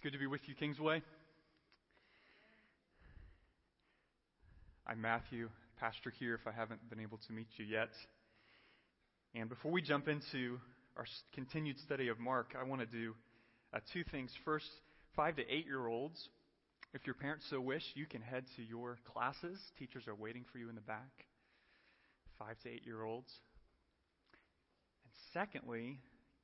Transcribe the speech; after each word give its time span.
It's 0.00 0.04
good 0.06 0.12
to 0.14 0.18
be 0.18 0.26
with 0.26 0.40
you, 0.46 0.54
Kingsway. 0.54 1.02
I'm 4.86 4.98
Matthew, 4.98 5.50
pastor 5.78 6.08
here, 6.18 6.32
if 6.32 6.46
I 6.46 6.52
haven't 6.52 6.88
been 6.88 7.00
able 7.00 7.18
to 7.26 7.34
meet 7.34 7.48
you 7.58 7.66
yet. 7.66 7.90
And 9.34 9.50
before 9.50 9.70
we 9.70 9.82
jump 9.82 10.08
into 10.08 10.58
our 10.96 11.04
continued 11.34 11.78
study 11.80 12.08
of 12.08 12.18
Mark, 12.18 12.54
I 12.58 12.66
want 12.66 12.80
to 12.80 12.86
do 12.86 13.14
uh, 13.74 13.80
two 13.92 14.02
things. 14.10 14.32
First, 14.42 14.70
five 15.16 15.36
to 15.36 15.42
eight 15.42 15.66
year 15.66 15.86
olds, 15.86 16.30
if 16.94 17.04
your 17.04 17.14
parents 17.14 17.44
so 17.50 17.60
wish, 17.60 17.84
you 17.94 18.06
can 18.06 18.22
head 18.22 18.44
to 18.56 18.62
your 18.62 18.96
classes. 19.12 19.60
Teachers 19.78 20.08
are 20.08 20.14
waiting 20.14 20.46
for 20.50 20.56
you 20.56 20.70
in 20.70 20.76
the 20.76 20.80
back. 20.80 21.26
Five 22.38 22.58
to 22.62 22.70
eight 22.70 22.86
year 22.86 23.02
olds. 23.02 23.30
And 25.04 25.12
secondly, 25.34 25.98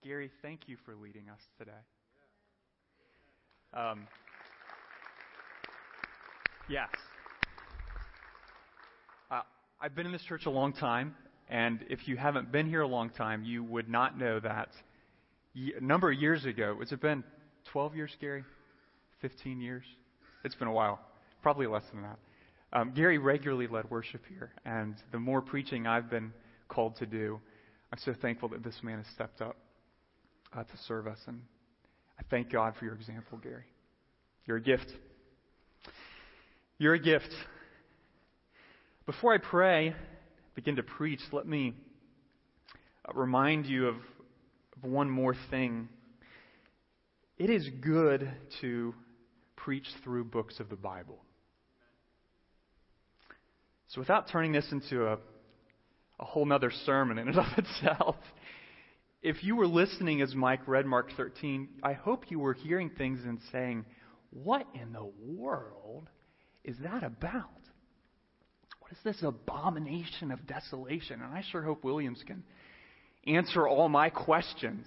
Gary, 0.04 0.30
thank 0.42 0.68
you 0.68 0.76
for 0.84 0.94
leading 0.94 1.30
us 1.30 1.40
today. 1.56 1.72
Um, 3.74 4.06
yes. 6.68 6.88
Uh, 9.30 9.42
I've 9.80 9.94
been 9.94 10.06
in 10.06 10.12
this 10.12 10.22
church 10.22 10.46
a 10.46 10.50
long 10.50 10.72
time, 10.72 11.14
and 11.48 11.84
if 11.88 12.08
you 12.08 12.16
haven't 12.16 12.52
been 12.52 12.66
here 12.66 12.82
a 12.82 12.86
long 12.86 13.10
time, 13.10 13.44
you 13.44 13.62
would 13.64 13.88
not 13.88 14.18
know 14.18 14.40
that 14.40 14.68
a 15.56 15.80
number 15.80 16.10
of 16.10 16.18
years 16.18 16.44
ago, 16.44 16.76
has 16.80 16.92
it 16.92 17.00
been 17.00 17.24
12 17.72 17.96
years, 17.96 18.16
Gary? 18.20 18.44
15 19.20 19.60
years? 19.60 19.84
It's 20.44 20.54
been 20.54 20.68
a 20.68 20.72
while. 20.72 21.00
Probably 21.42 21.66
less 21.66 21.84
than 21.92 22.02
that. 22.02 22.18
Um, 22.72 22.92
Gary 22.94 23.18
regularly 23.18 23.66
led 23.66 23.90
worship 23.90 24.22
here, 24.28 24.52
and 24.64 24.96
the 25.12 25.18
more 25.18 25.40
preaching 25.40 25.86
I've 25.86 26.10
been 26.10 26.32
called 26.68 26.96
to 26.96 27.06
do, 27.06 27.40
I'm 27.92 27.98
so 27.98 28.12
thankful 28.20 28.48
that 28.50 28.62
this 28.62 28.80
man 28.82 28.98
has 28.98 29.06
stepped 29.14 29.40
up 29.40 29.56
uh, 30.54 30.64
to 30.64 30.76
serve 30.86 31.06
us. 31.06 31.18
And 31.26 31.40
I 32.18 32.22
thank 32.30 32.50
God 32.50 32.74
for 32.78 32.84
your 32.84 32.94
example, 32.94 33.38
Gary. 33.38 33.64
You're 34.46 34.56
a 34.58 34.62
gift. 34.62 34.90
You're 36.78 36.94
a 36.94 36.98
gift. 36.98 37.30
Before 39.06 39.32
I 39.32 39.38
pray, 39.38 39.94
begin 40.54 40.76
to 40.76 40.82
preach, 40.82 41.20
let 41.32 41.46
me 41.46 41.74
uh, 43.08 43.12
remind 43.14 43.66
you 43.66 43.88
of, 43.88 43.96
of 43.96 44.90
one 44.90 45.10
more 45.10 45.34
thing. 45.50 45.88
It 47.38 47.50
is 47.50 47.68
good 47.80 48.30
to 48.62 48.94
preach 49.54 49.86
through 50.02 50.24
books 50.24 50.58
of 50.60 50.68
the 50.68 50.76
Bible. 50.76 51.18
So, 53.88 54.00
without 54.00 54.28
turning 54.30 54.52
this 54.52 54.66
into 54.72 55.06
a, 55.06 55.18
a 56.18 56.24
whole 56.24 56.50
other 56.52 56.72
sermon 56.84 57.18
in 57.18 57.28
and 57.28 57.38
of 57.38 57.46
itself, 57.58 58.16
if 59.26 59.42
you 59.42 59.56
were 59.56 59.66
listening 59.66 60.22
as 60.22 60.36
Mike 60.36 60.68
read 60.68 60.86
Mark 60.86 61.10
13, 61.16 61.68
I 61.82 61.94
hope 61.94 62.30
you 62.30 62.38
were 62.38 62.52
hearing 62.52 62.90
things 62.90 63.18
and 63.24 63.40
saying, 63.50 63.84
What 64.30 64.68
in 64.72 64.92
the 64.92 65.10
world 65.26 66.08
is 66.62 66.76
that 66.84 67.02
about? 67.02 67.50
What 68.78 68.92
is 68.92 68.98
this 69.02 69.24
abomination 69.24 70.30
of 70.30 70.46
desolation? 70.46 71.20
And 71.20 71.34
I 71.34 71.42
sure 71.50 71.60
hope 71.60 71.82
Williams 71.82 72.22
can 72.24 72.44
answer 73.26 73.66
all 73.66 73.88
my 73.88 74.10
questions. 74.10 74.86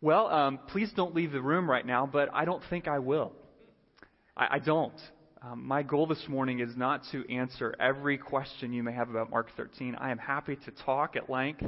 Well, 0.00 0.26
um, 0.26 0.58
please 0.66 0.90
don't 0.96 1.14
leave 1.14 1.30
the 1.30 1.40
room 1.40 1.70
right 1.70 1.86
now, 1.86 2.04
but 2.04 2.30
I 2.34 2.44
don't 2.44 2.64
think 2.68 2.88
I 2.88 2.98
will. 2.98 3.30
I, 4.36 4.56
I 4.56 4.58
don't. 4.58 5.00
Um, 5.40 5.64
my 5.64 5.84
goal 5.84 6.08
this 6.08 6.24
morning 6.28 6.58
is 6.58 6.76
not 6.76 7.02
to 7.12 7.32
answer 7.32 7.76
every 7.78 8.18
question 8.18 8.72
you 8.72 8.82
may 8.82 8.92
have 8.92 9.08
about 9.08 9.30
Mark 9.30 9.50
13. 9.56 9.94
I 9.94 10.10
am 10.10 10.18
happy 10.18 10.56
to 10.56 10.72
talk 10.84 11.14
at 11.14 11.30
length 11.30 11.62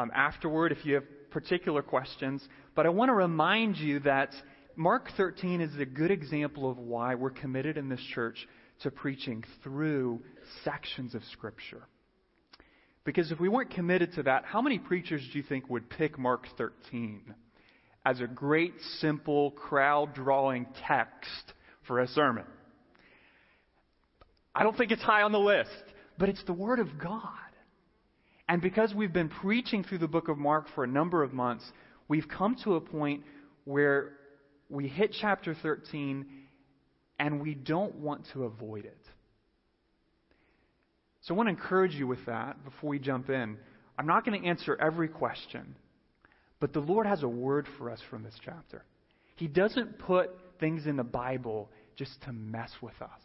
um, 0.00 0.10
afterward 0.14 0.72
if 0.72 0.84
you 0.84 0.94
have 0.94 1.04
particular 1.30 1.82
questions. 1.82 2.46
But 2.74 2.86
I 2.86 2.88
want 2.88 3.10
to 3.10 3.14
remind 3.14 3.76
you 3.76 4.00
that 4.00 4.30
Mark 4.76 5.10
13 5.16 5.60
is 5.60 5.76
a 5.78 5.84
good 5.84 6.10
example 6.10 6.70
of 6.70 6.78
why 6.78 7.14
we're 7.14 7.30
committed 7.30 7.76
in 7.76 7.88
this 7.88 8.00
church 8.14 8.46
to 8.82 8.90
preaching 8.90 9.44
through 9.62 10.22
sections 10.64 11.14
of 11.14 11.22
Scripture. 11.32 11.82
Because 13.04 13.30
if 13.32 13.40
we 13.40 13.48
weren't 13.48 13.70
committed 13.70 14.14
to 14.14 14.22
that, 14.24 14.44
how 14.44 14.62
many 14.62 14.78
preachers 14.78 15.26
do 15.32 15.38
you 15.38 15.44
think 15.44 15.68
would 15.68 15.88
pick 15.90 16.18
Mark 16.18 16.46
13 16.56 17.34
as 18.04 18.20
a 18.20 18.26
great, 18.26 18.74
simple, 18.98 19.50
crowd 19.52 20.14
drawing 20.14 20.66
text 20.86 21.52
for 21.86 22.00
a 22.00 22.08
sermon? 22.08 22.44
I 24.54 24.62
don't 24.62 24.76
think 24.76 24.92
it's 24.92 25.02
high 25.02 25.22
on 25.22 25.32
the 25.32 25.38
list, 25.38 25.70
but 26.18 26.28
it's 26.28 26.42
the 26.44 26.52
Word 26.52 26.78
of 26.78 26.98
God. 26.98 27.22
And 28.50 28.60
because 28.60 28.92
we've 28.92 29.12
been 29.12 29.28
preaching 29.28 29.84
through 29.84 29.98
the 29.98 30.08
book 30.08 30.26
of 30.26 30.36
Mark 30.36 30.66
for 30.74 30.82
a 30.82 30.86
number 30.88 31.22
of 31.22 31.32
months, 31.32 31.64
we've 32.08 32.26
come 32.28 32.56
to 32.64 32.74
a 32.74 32.80
point 32.80 33.22
where 33.64 34.14
we 34.68 34.88
hit 34.88 35.14
chapter 35.20 35.54
13 35.54 36.26
and 37.20 37.40
we 37.40 37.54
don't 37.54 37.94
want 37.94 38.26
to 38.32 38.46
avoid 38.46 38.86
it. 38.86 38.98
So 41.20 41.32
I 41.32 41.36
want 41.36 41.46
to 41.46 41.50
encourage 41.50 41.94
you 41.94 42.08
with 42.08 42.26
that 42.26 42.64
before 42.64 42.90
we 42.90 42.98
jump 42.98 43.30
in. 43.30 43.56
I'm 43.96 44.08
not 44.08 44.26
going 44.26 44.42
to 44.42 44.48
answer 44.48 44.76
every 44.80 45.06
question, 45.06 45.76
but 46.58 46.72
the 46.72 46.80
Lord 46.80 47.06
has 47.06 47.22
a 47.22 47.28
word 47.28 47.68
for 47.78 47.88
us 47.88 48.00
from 48.10 48.24
this 48.24 48.34
chapter. 48.44 48.84
He 49.36 49.46
doesn't 49.46 50.00
put 50.00 50.30
things 50.58 50.86
in 50.86 50.96
the 50.96 51.04
Bible 51.04 51.70
just 51.94 52.20
to 52.22 52.32
mess 52.32 52.72
with 52.82 53.00
us, 53.00 53.22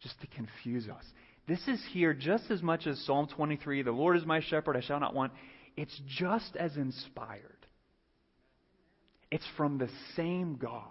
just 0.00 0.20
to 0.20 0.28
confuse 0.28 0.88
us. 0.88 1.04
This 1.46 1.60
is 1.68 1.82
here 1.92 2.14
just 2.14 2.50
as 2.50 2.62
much 2.62 2.86
as 2.86 2.98
Psalm 3.04 3.28
23 3.28 3.82
the 3.82 3.92
Lord 3.92 4.16
is 4.16 4.24
my 4.24 4.40
shepherd, 4.40 4.76
I 4.76 4.80
shall 4.80 5.00
not 5.00 5.14
want. 5.14 5.32
It's 5.76 6.00
just 6.06 6.56
as 6.56 6.76
inspired. 6.76 7.66
It's 9.30 9.46
from 9.56 9.78
the 9.78 9.88
same 10.16 10.56
God. 10.56 10.90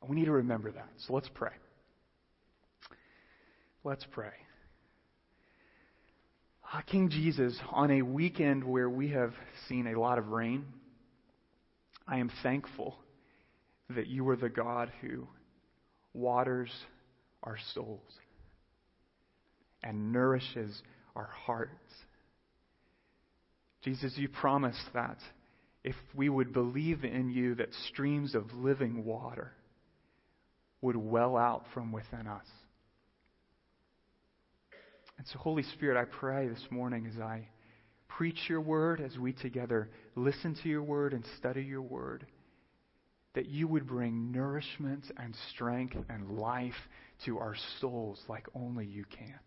And 0.00 0.10
we 0.10 0.16
need 0.16 0.26
to 0.26 0.32
remember 0.32 0.70
that. 0.70 0.88
So 1.06 1.14
let's 1.14 1.30
pray. 1.34 1.52
Let's 3.82 4.04
pray. 4.12 4.32
Ah, 6.72 6.82
King 6.86 7.08
Jesus, 7.08 7.58
on 7.72 7.90
a 7.90 8.02
weekend 8.02 8.62
where 8.62 8.88
we 8.88 9.08
have 9.08 9.32
seen 9.68 9.88
a 9.88 9.98
lot 9.98 10.18
of 10.18 10.28
rain, 10.28 10.66
I 12.06 12.18
am 12.18 12.30
thankful 12.42 12.96
that 13.88 14.06
you 14.06 14.28
are 14.28 14.36
the 14.36 14.48
God 14.48 14.92
who 15.00 15.26
waters 16.12 16.70
our 17.42 17.56
souls 17.74 18.02
and 19.82 20.12
nourishes 20.12 20.82
our 21.16 21.30
hearts. 21.46 21.92
Jesus, 23.82 24.12
you 24.16 24.28
promised 24.28 24.84
that 24.94 25.18
if 25.82 25.94
we 26.14 26.28
would 26.28 26.52
believe 26.52 27.04
in 27.04 27.30
you, 27.30 27.54
that 27.56 27.72
streams 27.88 28.34
of 28.34 28.52
living 28.52 29.04
water 29.04 29.52
would 30.82 30.96
well 30.96 31.36
out 31.36 31.64
from 31.72 31.92
within 31.92 32.26
us. 32.26 32.46
And 35.18 35.26
so, 35.28 35.38
Holy 35.38 35.62
Spirit, 35.62 36.00
I 36.00 36.04
pray 36.04 36.48
this 36.48 36.66
morning 36.70 37.06
as 37.06 37.20
I 37.20 37.48
preach 38.08 38.38
your 38.48 38.60
word, 38.60 39.00
as 39.00 39.18
we 39.18 39.32
together 39.32 39.88
listen 40.14 40.56
to 40.62 40.68
your 40.68 40.82
word 40.82 41.12
and 41.12 41.24
study 41.38 41.62
your 41.62 41.82
word, 41.82 42.26
that 43.34 43.46
you 43.46 43.68
would 43.68 43.86
bring 43.86 44.32
nourishment 44.32 45.04
and 45.16 45.34
strength 45.54 45.96
and 46.08 46.38
life 46.38 46.74
to 47.24 47.38
our 47.38 47.54
souls 47.80 48.18
like 48.28 48.46
only 48.54 48.86
you 48.86 49.04
can. 49.04 49.38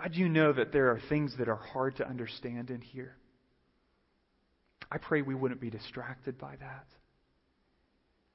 God, 0.00 0.14
you 0.14 0.30
know 0.30 0.52
that 0.52 0.72
there 0.72 0.88
are 0.90 1.00
things 1.10 1.34
that 1.38 1.48
are 1.48 1.56
hard 1.56 1.96
to 1.96 2.08
understand 2.08 2.70
in 2.70 2.80
here. 2.80 3.16
I 4.90 4.96
pray 4.96 5.20
we 5.20 5.34
wouldn't 5.34 5.60
be 5.60 5.68
distracted 5.68 6.38
by 6.38 6.56
that, 6.56 6.86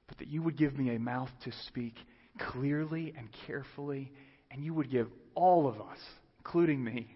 but 0.06 0.18
that 0.18 0.28
you 0.28 0.42
would 0.42 0.56
give 0.56 0.78
me 0.78 0.94
a 0.94 0.98
mouth 0.98 1.30
to 1.44 1.52
speak 1.66 1.94
clearly 2.38 3.12
and 3.18 3.28
carefully, 3.46 4.12
and 4.50 4.64
you 4.64 4.74
would 4.74 4.90
give 4.90 5.08
all 5.34 5.66
of 5.66 5.80
us, 5.80 5.98
including 6.38 6.84
me, 6.84 7.08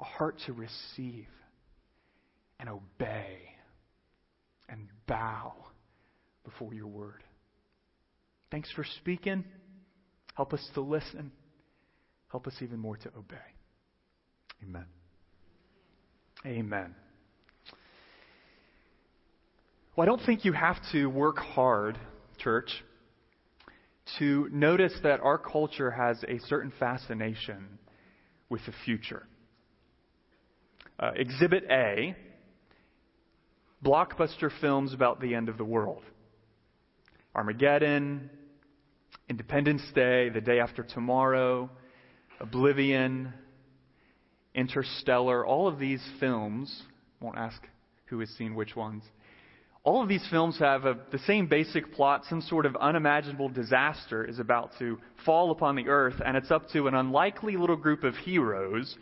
a 0.00 0.04
heart 0.04 0.36
to 0.46 0.54
receive 0.54 1.26
and 2.58 2.70
obey 2.70 3.38
and 4.68 4.88
bow 5.06 5.52
before 6.42 6.72
your 6.72 6.86
word. 6.86 7.22
Thanks 8.50 8.70
for 8.72 8.84
speaking. 9.00 9.44
Help 10.34 10.54
us 10.54 10.66
to 10.72 10.80
listen. 10.80 11.32
Help 12.30 12.46
us 12.46 12.54
even 12.62 12.78
more 12.78 12.96
to 12.96 13.08
obey. 13.16 13.36
Amen. 14.62 14.86
Amen. 16.46 16.94
Well, 19.96 20.02
I 20.02 20.06
don't 20.06 20.24
think 20.26 20.44
you 20.44 20.52
have 20.52 20.76
to 20.92 21.06
work 21.06 21.38
hard, 21.38 21.98
church, 22.38 22.70
to 24.18 24.48
notice 24.52 24.92
that 25.02 25.20
our 25.20 25.38
culture 25.38 25.90
has 25.90 26.22
a 26.24 26.38
certain 26.46 26.72
fascination 26.78 27.78
with 28.48 28.60
the 28.66 28.72
future. 28.84 29.26
Uh, 30.98 31.10
exhibit 31.16 31.64
A 31.70 32.16
blockbuster 33.84 34.50
films 34.60 34.94
about 34.94 35.20
the 35.20 35.34
end 35.34 35.48
of 35.48 35.58
the 35.58 35.64
world. 35.64 36.02
Armageddon, 37.34 38.30
Independence 39.28 39.82
Day, 39.94 40.28
The 40.28 40.40
Day 40.40 40.60
After 40.60 40.82
Tomorrow, 40.82 41.70
Oblivion, 42.40 43.32
Interstellar, 44.54 45.44
all 45.44 45.66
of 45.66 45.78
these 45.78 46.02
films, 46.20 46.82
won't 47.20 47.38
ask 47.38 47.60
who 48.06 48.20
has 48.20 48.28
seen 48.30 48.54
which 48.54 48.76
ones, 48.76 49.02
All 49.84 50.02
of 50.02 50.08
these 50.08 50.26
films 50.30 50.58
have 50.58 50.86
a, 50.86 50.96
the 51.12 51.18
same 51.20 51.46
basic 51.46 51.92
plot. 51.92 52.24
Some 52.30 52.40
sort 52.40 52.64
of 52.64 52.74
unimaginable 52.76 53.50
disaster 53.50 54.24
is 54.24 54.38
about 54.38 54.70
to 54.78 54.98
fall 55.26 55.50
upon 55.50 55.76
the 55.76 55.88
earth, 55.88 56.22
and 56.24 56.38
it's 56.38 56.50
up 56.50 56.70
to 56.70 56.86
an 56.88 56.94
unlikely 56.94 57.58
little 57.58 57.76
group 57.76 58.02
of 58.02 58.14
heroes 58.16 58.96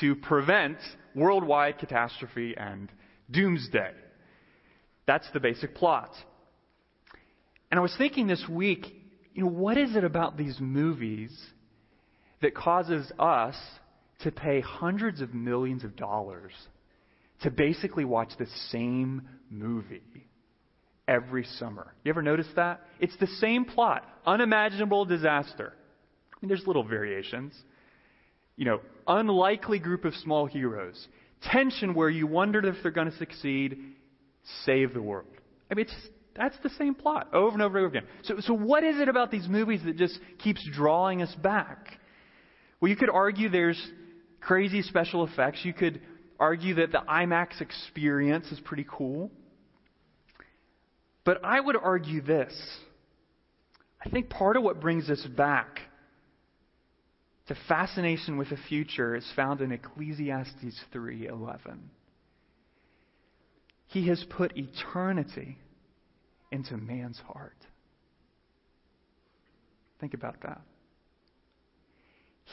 to 0.00 0.14
prevent 0.14 0.78
worldwide 1.16 1.78
catastrophe 1.78 2.54
and 2.56 2.92
doomsday. 3.32 3.90
That's 5.06 5.28
the 5.32 5.40
basic 5.40 5.74
plot. 5.74 6.10
And 7.72 7.78
I 7.78 7.82
was 7.82 7.94
thinking 7.98 8.28
this 8.28 8.44
week, 8.48 8.86
you 9.34 9.42
know, 9.42 9.50
what 9.50 9.76
is 9.76 9.96
it 9.96 10.04
about 10.04 10.36
these 10.36 10.58
movies 10.60 11.36
that 12.40 12.54
causes 12.54 13.10
us 13.18 13.56
to 14.22 14.30
pay 14.30 14.60
hundreds 14.60 15.20
of 15.20 15.34
millions 15.34 15.84
of 15.84 15.96
dollars 15.96 16.52
to 17.42 17.50
basically 17.50 18.04
watch 18.04 18.30
the 18.38 18.46
same 18.70 19.22
movie 19.50 20.02
every 21.08 21.44
summer. 21.58 21.92
You 22.04 22.10
ever 22.10 22.22
notice 22.22 22.46
that? 22.56 22.82
It's 23.00 23.16
the 23.18 23.26
same 23.26 23.64
plot 23.64 24.04
unimaginable 24.26 25.06
disaster. 25.06 25.72
I 26.32 26.36
mean, 26.40 26.48
there's 26.48 26.66
little 26.66 26.84
variations. 26.84 27.54
You 28.56 28.66
know, 28.66 28.80
unlikely 29.06 29.78
group 29.78 30.04
of 30.04 30.14
small 30.14 30.46
heroes. 30.46 31.08
Tension 31.42 31.94
where 31.94 32.10
you 32.10 32.26
wondered 32.26 32.66
if 32.66 32.76
they're 32.82 32.92
going 32.92 33.10
to 33.10 33.16
succeed. 33.16 33.78
Save 34.64 34.92
the 34.92 35.02
world. 35.02 35.26
I 35.70 35.74
mean, 35.74 35.86
it's 35.86 36.08
that's 36.36 36.56
the 36.62 36.70
same 36.70 36.94
plot 36.94 37.28
over 37.32 37.52
and 37.52 37.62
over 37.62 37.78
and 37.78 37.86
over 37.86 37.98
again. 37.98 38.08
So, 38.22 38.36
so 38.40 38.54
what 38.54 38.84
is 38.84 38.98
it 39.00 39.08
about 39.08 39.30
these 39.30 39.48
movies 39.48 39.80
that 39.84 39.96
just 39.96 40.18
keeps 40.38 40.66
drawing 40.72 41.22
us 41.22 41.34
back? 41.42 41.98
Well, 42.80 42.88
you 42.88 42.96
could 42.96 43.10
argue 43.10 43.48
there's 43.48 43.80
crazy 44.40 44.82
special 44.82 45.24
effects. 45.24 45.60
You 45.64 45.72
could 45.72 46.00
argue 46.38 46.74
that 46.76 46.92
the 46.92 47.02
IMAX 47.08 47.60
experience 47.60 48.50
is 48.50 48.60
pretty 48.60 48.86
cool. 48.90 49.30
But 51.24 51.44
I 51.44 51.60
would 51.60 51.76
argue 51.76 52.22
this. 52.22 52.54
I 54.04 54.08
think 54.08 54.30
part 54.30 54.56
of 54.56 54.62
what 54.62 54.80
brings 54.80 55.10
us 55.10 55.24
back 55.36 55.80
to 57.48 57.56
fascination 57.68 58.38
with 58.38 58.48
the 58.50 58.56
future 58.68 59.14
is 59.14 59.30
found 59.36 59.60
in 59.60 59.72
Ecclesiastes 59.72 60.84
3:11. 60.92 61.90
He 63.88 64.06
has 64.08 64.24
put 64.30 64.56
eternity 64.56 65.58
into 66.50 66.76
man's 66.76 67.18
heart. 67.18 67.56
Think 69.98 70.14
about 70.14 70.40
that. 70.42 70.62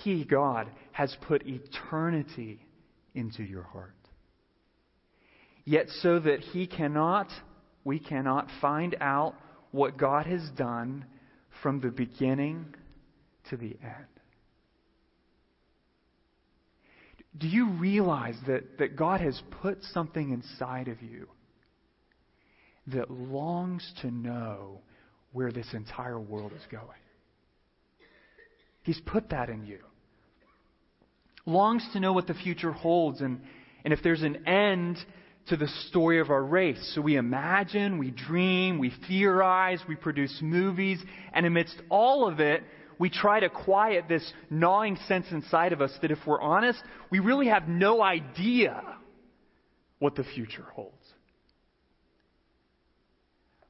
He, 0.04 0.24
God, 0.26 0.68
has 0.92 1.16
put 1.28 1.44
eternity 1.46 2.60
into 3.14 3.44
your 3.44 3.64
heart. 3.64 3.94
Yet, 5.66 5.88
so 6.02 6.20
that 6.20 6.40
He 6.40 6.68
cannot, 6.68 7.28
we 7.84 8.00
cannot 8.00 8.48
find 8.62 8.96
out 9.02 9.36
what 9.72 9.98
God 9.98 10.26
has 10.26 10.50
done 10.56 11.06
from 11.62 11.82
the 11.82 11.90
beginning 11.90 12.74
to 13.50 13.58
the 13.58 13.78
end. 13.84 14.06
Do 17.38 17.48
you 17.48 17.70
realize 17.72 18.38
that, 18.48 18.78
that 18.80 18.96
God 18.96 19.22
has 19.22 19.40
put 19.62 19.84
something 19.94 20.32
inside 20.32 20.88
of 20.88 21.02
you 21.02 21.28
that 22.88 23.12
longs 23.12 23.92
to 24.02 24.10
know 24.10 24.80
where 25.34 25.52
this 25.52 25.68
entire 25.74 26.20
world 26.20 26.54
is 26.56 26.66
going? 26.72 26.88
He's 28.88 29.02
put 29.06 29.32
that 29.32 29.50
in 29.50 29.66
you. 29.66 29.80
Longs 31.46 31.86
to 31.92 32.00
know 32.00 32.14
what 32.14 32.26
the 32.26 32.34
future 32.34 32.72
holds 32.72 33.20
and, 33.20 33.42
and 33.84 33.94
if 33.94 34.00
there's 34.02 34.22
an 34.22 34.48
end 34.48 34.98
to 35.48 35.58
the 35.58 35.68
story 35.90 36.22
of 36.22 36.30
our 36.30 36.42
race. 36.42 36.94
So 36.96 37.02
we 37.02 37.18
imagine, 37.18 37.98
we 37.98 38.12
dream, 38.12 38.80
we 38.80 38.94
theorize, 39.10 39.82
we 39.90 39.96
produce 39.96 40.40
movies, 40.42 41.04
and 41.34 41.46
amidst 41.46 41.76
all 41.90 42.30
of 42.30 42.40
it, 42.40 42.64
we 42.98 43.10
try 43.10 43.42
to 43.42 43.50
quiet 43.50 44.06
this 44.08 44.32
gnawing 44.50 44.96
sense 45.06 45.26
inside 45.32 45.74
of 45.74 45.82
us 45.82 45.92
that 46.02 46.10
if 46.10 46.20
we're 46.26 46.42
honest, 46.42 46.82
we 47.12 47.20
really 47.20 47.48
have 47.48 47.68
no 47.68 48.02
idea 48.02 48.82
what 50.00 50.16
the 50.16 50.24
future 50.24 50.66
holds. 50.74 50.96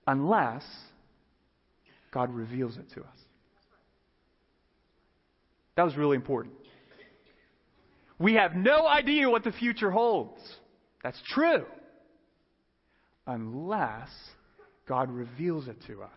Unless 0.05 0.63
God 2.11 2.31
reveals 2.31 2.77
it 2.77 2.85
to 2.93 3.01
us. 3.01 3.17
That 5.77 5.85
was 5.85 5.95
really 5.95 6.15
important. 6.15 6.55
We 8.19 8.33
have 8.33 8.55
no 8.55 8.87
idea 8.87 9.29
what 9.29 9.43
the 9.43 9.51
future 9.51 9.91
holds. 9.91 10.41
That's 11.03 11.21
true. 11.33 11.65
Unless 13.27 14.09
God 14.87 15.11
reveals 15.11 15.67
it 15.67 15.77
to 15.85 16.01
us. 16.01 16.09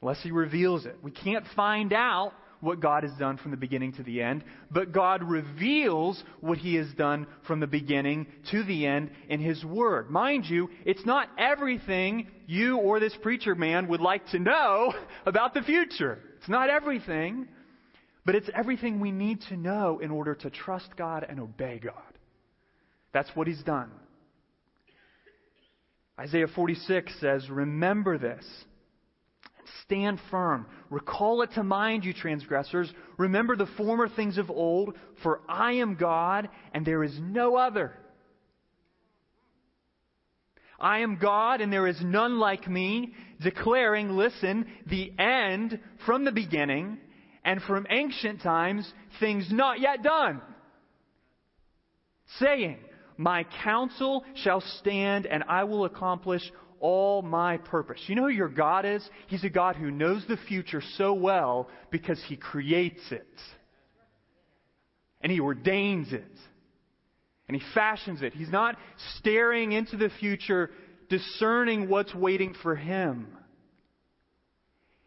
Unless 0.00 0.22
He 0.22 0.30
reveals 0.30 0.86
it. 0.86 0.96
We 1.02 1.10
can't 1.10 1.44
find 1.54 1.92
out 1.92 2.32
what 2.60 2.80
God 2.80 3.02
has 3.02 3.12
done 3.18 3.36
from 3.36 3.50
the 3.50 3.58
beginning 3.58 3.92
to 3.94 4.02
the 4.02 4.22
end, 4.22 4.42
but 4.70 4.90
God 4.90 5.22
reveals 5.22 6.22
what 6.40 6.56
He 6.56 6.76
has 6.76 6.90
done 6.94 7.26
from 7.46 7.60
the 7.60 7.66
beginning 7.66 8.26
to 8.52 8.64
the 8.64 8.86
end 8.86 9.10
in 9.28 9.38
His 9.38 9.62
Word. 9.66 10.08
Mind 10.08 10.46
you, 10.46 10.70
it's 10.86 11.04
not 11.04 11.28
everything 11.36 12.28
you 12.46 12.78
or 12.78 13.00
this 13.00 13.14
preacher 13.20 13.54
man 13.54 13.88
would 13.88 14.00
like 14.00 14.26
to 14.28 14.38
know 14.38 14.94
about 15.26 15.52
the 15.52 15.60
future. 15.60 16.20
It's 16.38 16.48
not 16.48 16.70
everything. 16.70 17.48
But 18.24 18.34
it's 18.34 18.48
everything 18.54 19.00
we 19.00 19.12
need 19.12 19.40
to 19.48 19.56
know 19.56 19.98
in 19.98 20.10
order 20.10 20.34
to 20.34 20.50
trust 20.50 20.88
God 20.96 21.26
and 21.28 21.38
obey 21.38 21.78
God. 21.82 21.94
That's 23.12 23.30
what 23.34 23.46
he's 23.46 23.62
done. 23.62 23.90
Isaiah 26.18 26.46
46 26.46 27.12
says, 27.20 27.48
Remember 27.50 28.18
this. 28.18 28.44
Stand 29.82 30.18
firm. 30.30 30.66
Recall 30.90 31.42
it 31.42 31.50
to 31.54 31.62
mind, 31.62 32.04
you 32.04 32.14
transgressors. 32.14 32.90
Remember 33.18 33.56
the 33.56 33.68
former 33.76 34.08
things 34.08 34.38
of 34.38 34.50
old, 34.50 34.94
for 35.22 35.40
I 35.48 35.72
am 35.74 35.96
God, 35.96 36.48
and 36.72 36.86
there 36.86 37.04
is 37.04 37.16
no 37.20 37.56
other. 37.56 37.92
I 40.80 41.00
am 41.00 41.18
God, 41.18 41.60
and 41.60 41.72
there 41.72 41.86
is 41.86 41.98
none 42.02 42.38
like 42.38 42.68
me, 42.68 43.14
declaring, 43.42 44.10
listen, 44.10 44.66
the 44.86 45.12
end 45.18 45.78
from 46.06 46.24
the 46.24 46.32
beginning 46.32 46.98
and 47.44 47.60
from 47.62 47.86
ancient 47.90 48.42
times 48.42 48.90
things 49.20 49.48
not 49.50 49.80
yet 49.80 50.02
done. 50.02 50.40
Saying, 52.38 52.78
My 53.16 53.44
counsel 53.62 54.24
shall 54.36 54.62
stand, 54.80 55.26
and 55.26 55.44
I 55.46 55.64
will 55.64 55.84
accomplish 55.84 56.42
all 56.80 57.22
my 57.22 57.58
purpose. 57.58 58.00
You 58.06 58.14
know 58.14 58.22
who 58.22 58.28
your 58.28 58.48
God 58.48 58.84
is? 58.86 59.06
He's 59.28 59.44
a 59.44 59.50
God 59.50 59.76
who 59.76 59.90
knows 59.90 60.24
the 60.26 60.38
future 60.48 60.82
so 60.96 61.12
well 61.12 61.68
because 61.90 62.22
he 62.28 62.36
creates 62.36 63.02
it. 63.10 63.26
And 65.20 65.30
he 65.30 65.40
ordains 65.40 66.12
it. 66.12 66.24
And 67.46 67.56
he 67.56 67.62
fashions 67.74 68.22
it. 68.22 68.32
He's 68.32 68.50
not 68.50 68.76
staring 69.18 69.72
into 69.72 69.96
the 69.96 70.10
future, 70.18 70.70
discerning 71.10 71.88
what's 71.88 72.14
waiting 72.14 72.54
for 72.62 72.74
him. 72.74 73.28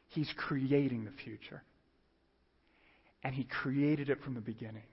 He's 0.09 0.31
creating 0.37 1.05
the 1.05 1.11
future 1.23 1.63
and 3.27 3.35
He 3.35 3.43
created 3.43 4.09
it 4.09 4.23
from 4.23 4.35
the 4.35 4.39
beginning. 4.39 4.85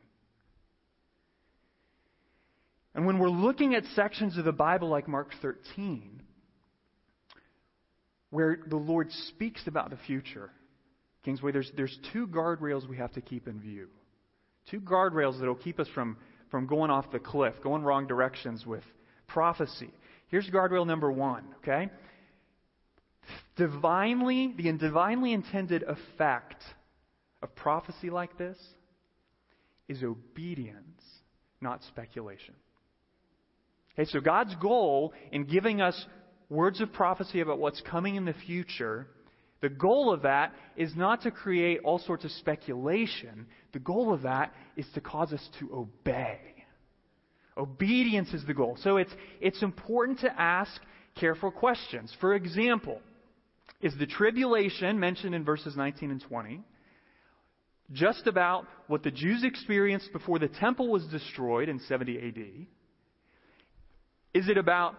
And 2.93 3.07
when 3.07 3.21
we're 3.21 3.31
looking 3.31 3.77
at 3.77 3.85
sections 3.95 4.37
of 4.37 4.45
the 4.45 4.51
Bible 4.51 4.89
like 4.89 5.07
Mark 5.07 5.31
13, 5.41 6.21
where 8.31 8.59
the 8.67 8.75
Lord 8.75 9.13
speaks 9.29 9.69
about 9.69 9.91
the 9.91 9.99
future, 10.09 10.51
Kingsway, 11.25 11.53
there's, 11.53 11.71
there's 11.77 11.97
two 12.13 12.27
guardrails 12.27 12.89
we 12.89 12.97
have 12.97 13.13
to 13.13 13.21
keep 13.21 13.47
in 13.47 13.61
view. 13.61 13.87
Two 14.69 14.81
guardrails 14.81 15.39
that 15.39 15.47
will 15.47 15.55
keep 15.55 15.79
us 15.79 15.87
from, 15.95 16.17
from 16.51 16.67
going 16.67 16.91
off 16.91 17.13
the 17.13 17.21
cliff, 17.21 17.55
going 17.63 17.85
wrong 17.85 18.09
directions 18.09 18.67
with 18.67 18.83
prophecy. 19.29 19.91
Here's 20.27 20.51
guardrail 20.51 20.85
number 20.85 21.13
one, 21.13 21.45
okay? 21.59 21.89
Divinely, 23.55 24.53
the 24.57 24.73
divinely 24.73 25.33
intended 25.33 25.85
effect 25.85 26.65
of 27.45 27.55
prophecy 27.55 28.11
like 28.11 28.37
this 28.39 28.59
is 29.87 30.03
obedience, 30.03 31.03
not 31.61 31.85
speculation. 31.85 32.55
Okay, 33.93 34.11
so 34.11 34.19
God's 34.19 34.55
goal 34.57 35.13
in 35.31 35.45
giving 35.45 35.81
us 35.81 36.07
words 36.49 36.81
of 36.81 36.93
prophecy 36.93 37.41
about 37.41 37.59
what's 37.59 37.81
coming 37.83 38.17
in 38.17 38.25
the 38.25 38.35
future, 38.47 39.07
the 39.61 39.69
goal 39.69 40.13
of 40.13 40.23
that 40.23 40.53
is 40.77 40.97
not 40.97 41.23
to 41.23 41.31
create 41.31 41.81
all 41.85 41.99
sorts 41.99 42.25
of 42.25 42.31
speculation. 42.33 43.47
The 43.73 43.79
goal 43.79 44.13
of 44.13 44.23
that 44.23 44.53
is 44.77 44.87
to 44.95 45.01
cause 45.01 45.33
us 45.33 45.49
to 45.61 45.71
obey. 45.73 46.41
Obedience 47.57 48.33
is 48.33 48.45
the 48.47 48.55
goal. 48.55 48.77
So 48.83 48.97
it's, 48.97 49.13
it's 49.41 49.63
important 49.63 50.21
to 50.21 50.41
ask 50.41 50.81
careful 51.15 51.51
questions. 51.51 52.13
For 52.21 52.35
example, 52.35 53.01
is 53.81 53.95
the 53.99 54.07
tribulation 54.07 54.99
mentioned 54.99 55.35
in 55.35 55.45
verses 55.45 55.77
19 55.77 56.11
and 56.11 56.21
20 56.23 56.65
just 57.93 58.27
about 58.27 58.67
what 58.87 59.03
the 59.03 59.11
Jews 59.11 59.45
experienced 59.45 60.13
before 60.13 60.39
the 60.39 60.49
temple 60.49 60.89
was 60.89 61.05
destroyed 61.07 61.69
in 61.69 61.81
70 61.81 62.19
AD? 62.19 62.67
Is 64.35 64.49
it 64.49 64.59
about 64.59 64.97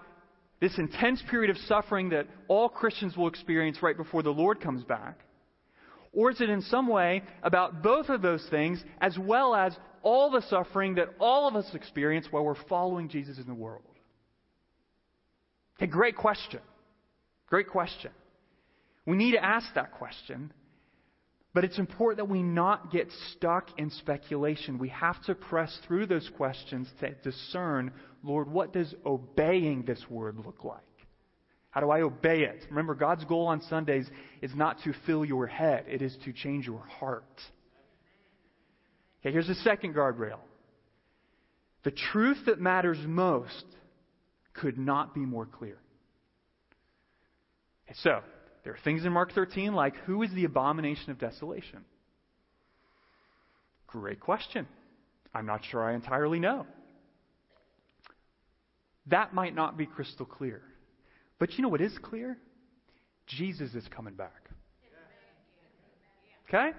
this 0.61 0.77
intense 0.77 1.21
period 1.29 1.49
of 1.49 1.57
suffering 1.67 2.09
that 2.09 2.27
all 2.47 2.69
Christians 2.69 3.17
will 3.17 3.27
experience 3.27 3.81
right 3.81 3.97
before 3.97 4.23
the 4.23 4.29
Lord 4.29 4.61
comes 4.61 4.83
back? 4.83 5.19
Or 6.13 6.31
is 6.31 6.39
it 6.39 6.49
in 6.49 6.61
some 6.61 6.87
way 6.87 7.23
about 7.43 7.83
both 7.83 8.07
of 8.07 8.21
those 8.21 8.45
things 8.49 8.81
as 9.01 9.17
well 9.17 9.53
as 9.53 9.75
all 10.01 10.31
the 10.31 10.41
suffering 10.43 10.95
that 10.95 11.09
all 11.19 11.47
of 11.47 11.55
us 11.55 11.69
experience 11.73 12.27
while 12.31 12.45
we're 12.45 12.55
following 12.69 13.09
Jesus 13.09 13.37
in 13.37 13.47
the 13.47 13.53
world? 13.53 13.83
Okay, 15.77 15.87
great 15.87 16.15
question. 16.15 16.61
Great 17.47 17.67
question. 17.67 18.11
We 19.05 19.17
need 19.17 19.33
to 19.33 19.43
ask 19.43 19.67
that 19.75 19.91
question, 19.91 20.53
but 21.55 21.63
it's 21.63 21.79
important 21.79 22.17
that 22.17 22.29
we 22.29 22.43
not 22.43 22.91
get 22.91 23.07
stuck 23.31 23.69
in 23.79 23.89
speculation. 23.89 24.77
We 24.77 24.89
have 24.89 25.23
to 25.23 25.33
press 25.33 25.79
through 25.87 26.07
those 26.07 26.29
questions 26.35 26.89
to 26.99 27.11
discern, 27.23 27.93
Lord, 28.23 28.51
what 28.51 28.73
does 28.73 28.93
obeying 29.05 29.83
this 29.83 30.03
word 30.09 30.37
look 30.45 30.65
like? 30.65 30.81
How 31.69 31.79
do 31.79 31.89
I 31.91 32.01
obey 32.01 32.41
it? 32.41 32.65
Remember, 32.69 32.93
God's 32.93 33.23
goal 33.23 33.47
on 33.47 33.61
Sundays 33.61 34.05
is 34.41 34.53
not 34.53 34.79
to 34.83 34.91
fill 35.05 35.23
your 35.23 35.47
head, 35.47 35.85
it 35.87 36.01
is 36.01 36.17
to 36.25 36.33
change 36.33 36.67
your 36.67 36.83
heart. 36.99 37.23
Okay, 39.21 39.31
here's 39.31 39.47
the 39.47 39.55
second 39.55 39.95
guardrail. 39.95 40.39
The 41.85 41.91
truth 41.91 42.39
that 42.47 42.59
matters 42.59 42.97
most 43.05 43.65
could 44.53 44.77
not 44.77 45.15
be 45.15 45.21
more 45.21 45.45
clear. 45.45 45.77
So, 47.93 48.19
there 48.65 48.73
are 48.73 48.79
things 48.83 49.05
in 49.05 49.13
Mark 49.13 49.31
13 49.31 49.73
like 49.73 49.95
who 50.05 50.23
is 50.23 50.31
the 50.33 50.43
abomination 50.43 51.11
of 51.11 51.19
desolation? 51.19 51.85
Great 53.87 54.19
question. 54.19 54.67
I'm 55.33 55.45
not 55.45 55.61
sure 55.63 55.83
I 55.83 55.93
entirely 55.93 56.39
know. 56.39 56.65
That 59.07 59.35
might 59.35 59.53
not 59.53 59.77
be 59.77 59.85
crystal 59.85 60.25
clear. 60.25 60.63
But 61.37 61.53
you 61.53 61.61
know 61.61 61.69
what 61.69 61.79
is 61.79 61.95
clear? 62.01 62.37
Jesus 63.27 63.75
is 63.75 63.87
coming 63.95 64.15
back. 64.15 64.49
Okay? 66.49 66.71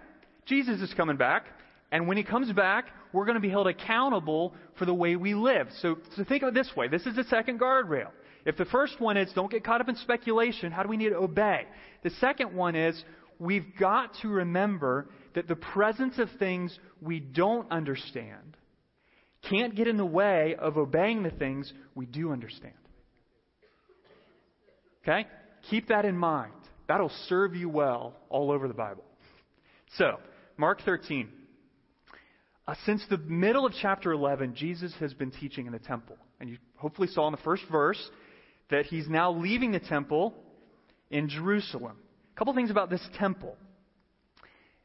Jesus 0.45 0.81
is 0.81 0.93
coming 0.95 1.17
back. 1.17 1.47
And 1.93 2.09
when 2.09 2.17
he 2.17 2.25
comes 2.25 2.51
back, 2.53 2.87
we're 3.13 3.27
going 3.27 3.37
to 3.37 3.41
be 3.41 3.49
held 3.49 3.69
accountable 3.69 4.55
for 4.77 4.87
the 4.87 4.95
way 4.95 5.15
we 5.15 5.35
live. 5.35 5.69
So, 5.81 5.99
so 6.17 6.25
think 6.25 6.43
of 6.43 6.49
it 6.49 6.55
this 6.55 6.71
way. 6.77 6.89
This 6.89 7.07
is 7.07 7.15
the 7.15 7.25
second 7.25 7.61
guardrail. 7.61 8.09
If 8.47 8.57
the 8.57 8.65
first 8.65 9.01
one 9.01 9.17
is 9.17 9.31
don't 9.35 9.51
get 9.51 9.65
caught 9.65 9.81
up 9.81 9.89
in 9.89 9.97
speculation, 9.97 10.71
how 10.71 10.85
do 10.85 10.89
we 10.89 10.97
need 10.97 11.11
to 11.11 11.17
obey? 11.17 11.67
The 12.05 12.11
second 12.21 12.55
one 12.55 12.77
is 12.77 13.05
we've 13.41 13.77
got 13.79 14.15
to 14.23 14.29
remember 14.29 15.09
that 15.35 15.49
the 15.49 15.57
presence 15.57 16.19
of 16.19 16.29
things 16.39 16.79
we 17.03 17.19
don't 17.19 17.71
understand 17.73 18.57
can't 19.51 19.75
get 19.75 19.89
in 19.89 19.97
the 19.97 20.07
way 20.07 20.55
of 20.59 20.79
obeying 20.79 21.25
the 21.25 21.31
things 21.31 21.73
we 21.97 22.07
do 22.07 22.31
understand. 22.31 22.75
Okay? 25.03 25.27
Keep 25.69 25.89
that 25.89 26.05
in 26.05 26.17
mind. 26.17 26.53
That'll 26.87 27.13
serve 27.29 27.57
you 27.57 27.69
well 27.69 28.15
all 28.29 28.53
over 28.53 28.69
the 28.69 28.75
Bible. 28.75 29.05
So, 29.97 30.19
Mark 30.57 30.83
13. 30.85 31.31
Uh, 32.69 32.75
since 32.85 33.05
the 33.11 33.19
middle 33.19 33.67
of 33.67 33.73
chapter 33.81 34.13
11, 34.13 34.55
Jesus 34.55 34.93
has 34.99 35.15
been 35.15 35.31
teaching 35.33 35.67
in 35.67 35.73
the 35.73 35.79
temple. 35.81 36.17
And 36.41 36.49
you 36.49 36.59
hopefully 36.77 37.09
saw 37.09 37.27
in 37.27 37.33
the 37.33 37.43
first 37.43 37.63
verse 37.71 38.11
that 38.71 38.87
he's 38.87 39.09
now 39.09 39.33
leaving 39.33 39.73
the 39.73 39.81
temple 39.81 40.35
in 41.11 41.29
Jerusalem. 41.29 41.97
A 42.35 42.39
couple 42.39 42.55
things 42.55 42.71
about 42.71 42.91
this 42.91 43.07
temple. 43.19 43.57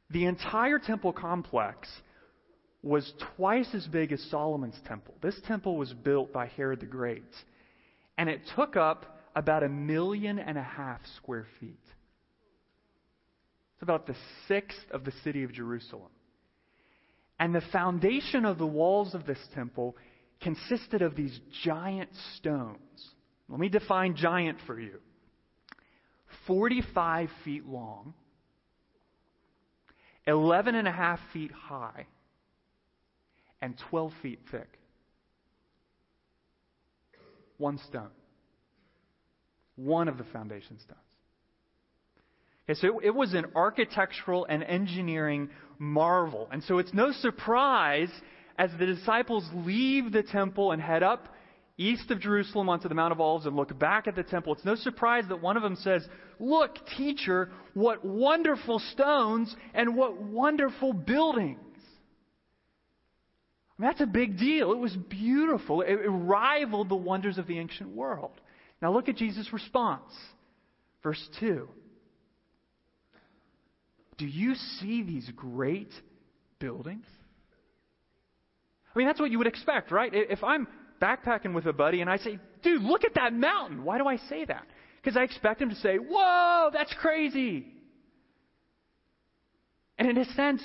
The 0.10 0.26
entire 0.26 0.80
temple 0.80 1.14
complex 1.14 1.88
was 2.84 3.12
twice 3.36 3.70
as 3.74 3.86
big 3.88 4.12
as 4.12 4.22
Solomon's 4.30 4.80
temple. 4.88 5.14
This 5.22 5.40
temple 5.48 5.78
was 5.78 5.94
built 5.94 6.34
by 6.34 6.48
Herod 6.48 6.80
the 6.80 6.86
Great. 6.86 7.24
And 8.18 8.30
it 8.30 8.42
took 8.56 8.76
up 8.76 9.20
about 9.36 9.64
a 9.64 9.70
million 9.70 10.40
and 10.40 10.58
a 10.58 10.64
half 10.64 11.00
square 11.18 11.48
feet. 11.60 11.80
It's 13.76 13.84
about 13.84 14.08
the 14.08 14.16
sixth 14.48 14.92
of 14.92 15.06
the 15.06 15.14
city 15.24 15.44
of 15.44 15.54
Jerusalem. 15.54 16.12
And 17.40 17.56
the 17.56 17.64
foundation 17.72 18.46
of 18.46 18.58
the 18.58 18.68
walls 18.68 19.16
of 19.16 19.26
this 19.26 19.40
temple 19.56 19.96
consisted 20.42 21.02
of 21.02 21.16
these 21.16 21.40
giant 21.64 22.10
stones. 22.38 22.78
Let 23.52 23.60
me 23.60 23.70
define 23.70 24.16
giant 24.16 24.58
for 24.66 24.80
you 24.80 25.00
45 26.48 27.30
feet 27.44 27.68
long, 27.68 28.16
11 30.26 30.74
and 30.74 30.88
a 30.88 30.92
half 30.92 31.20
feet 31.34 31.52
high, 31.52 32.08
and 33.62 33.78
12 33.90 34.14
feet 34.24 34.40
thick. 34.50 34.80
One 37.58 37.78
stone 37.78 38.10
one 39.76 40.08
of 40.08 40.18
the 40.18 40.24
foundation 40.26 40.80
stones. 40.80 41.00
Okay, 42.70 42.80
so 42.80 43.00
it, 43.00 43.08
it 43.08 43.16
was 43.16 43.34
an 43.34 43.46
architectural 43.56 44.46
and 44.46 44.64
engineering 44.64 45.50
marvel. 45.80 46.48
And 46.52 46.64
so 46.64 46.78
it's 46.78 46.94
no 46.94 47.12
surprise 47.12 48.12
as 48.58 48.70
the 48.78 48.86
disciples 48.86 49.48
leave 49.54 50.12
the 50.12 50.24
temple 50.24 50.72
and 50.72 50.82
head 50.82 51.04
up 51.04 51.34
east 51.82 52.12
of 52.12 52.20
Jerusalem 52.20 52.70
onto 52.70 52.88
the 52.88 52.96
Mount 52.96 53.12
of 53.12 53.22
Olives 53.22 53.46
and 53.46 53.56
look 53.56 53.78
back 53.78 54.08
at 54.08 54.16
the 54.16 54.24
temple, 54.24 54.54
it's 54.54 54.66
no 54.66 54.76
surprise 54.76 55.26
that 55.30 55.42
one 55.42 55.58
of 55.58 55.64
them 55.64 55.76
says, 55.76 56.08
Look, 56.40 56.78
teacher, 56.98 57.50
what 57.74 58.04
wonderful 58.04 58.80
stones 58.80 59.56
and 59.74 59.96
what 59.96 60.22
wonderful 60.22 60.94
buildings. 60.94 61.60
I 63.78 63.82
mean, 63.82 63.90
that's 63.90 64.02
a 64.02 64.08
big 64.08 64.38
deal. 64.38 64.72
It 64.72 64.78
was 64.78 64.96
beautiful. 64.96 65.82
It, 65.82 65.94
it 65.94 66.10
rivaled 66.10 66.90
the 66.90 66.96
wonders 66.96 67.38
of 67.38 67.48
the 67.48 67.60
ancient 67.60 67.90
world. 67.90 68.32
Now 68.82 68.92
look 68.92 69.08
at 69.10 69.18
Jesus' 69.18 69.54
response. 69.54 70.12
Verse 71.04 71.30
2. 71.40 71.68
Do 74.18 74.26
you 74.28 74.56
see 74.80 75.04
these 75.04 75.30
great 75.36 75.92
buildings? 76.60 77.06
I 78.94 78.98
mean, 79.00 79.08
that's 79.08 79.20
what 79.20 79.32
you 79.32 79.38
would 79.38 79.48
expect, 79.48 79.92
right? 79.92 80.12
If 80.14 80.44
I'm 80.44 80.68
backpacking 81.02 81.54
with 81.54 81.66
a 81.66 81.74
buddy 81.74 82.02
and 82.02 82.10
I 82.10 82.18
say, 82.18 82.40
dude, 82.64 82.82
look 82.82 83.04
at 83.04 83.16
that 83.16 83.34
mountain, 83.34 83.84
why 83.84 83.98
do 83.98 84.08
I 84.08 84.18
say 84.30 84.46
that? 84.46 84.66
Because 85.02 85.18
I 85.18 85.24
expect 85.24 85.62
him 85.62 85.70
to 85.70 85.76
say, 85.76 85.98
whoa, 85.98 86.70
that's 86.72 86.94
crazy. 87.02 87.66
And 89.98 90.10
in 90.10 90.18
a 90.18 90.26
sense, 90.34 90.62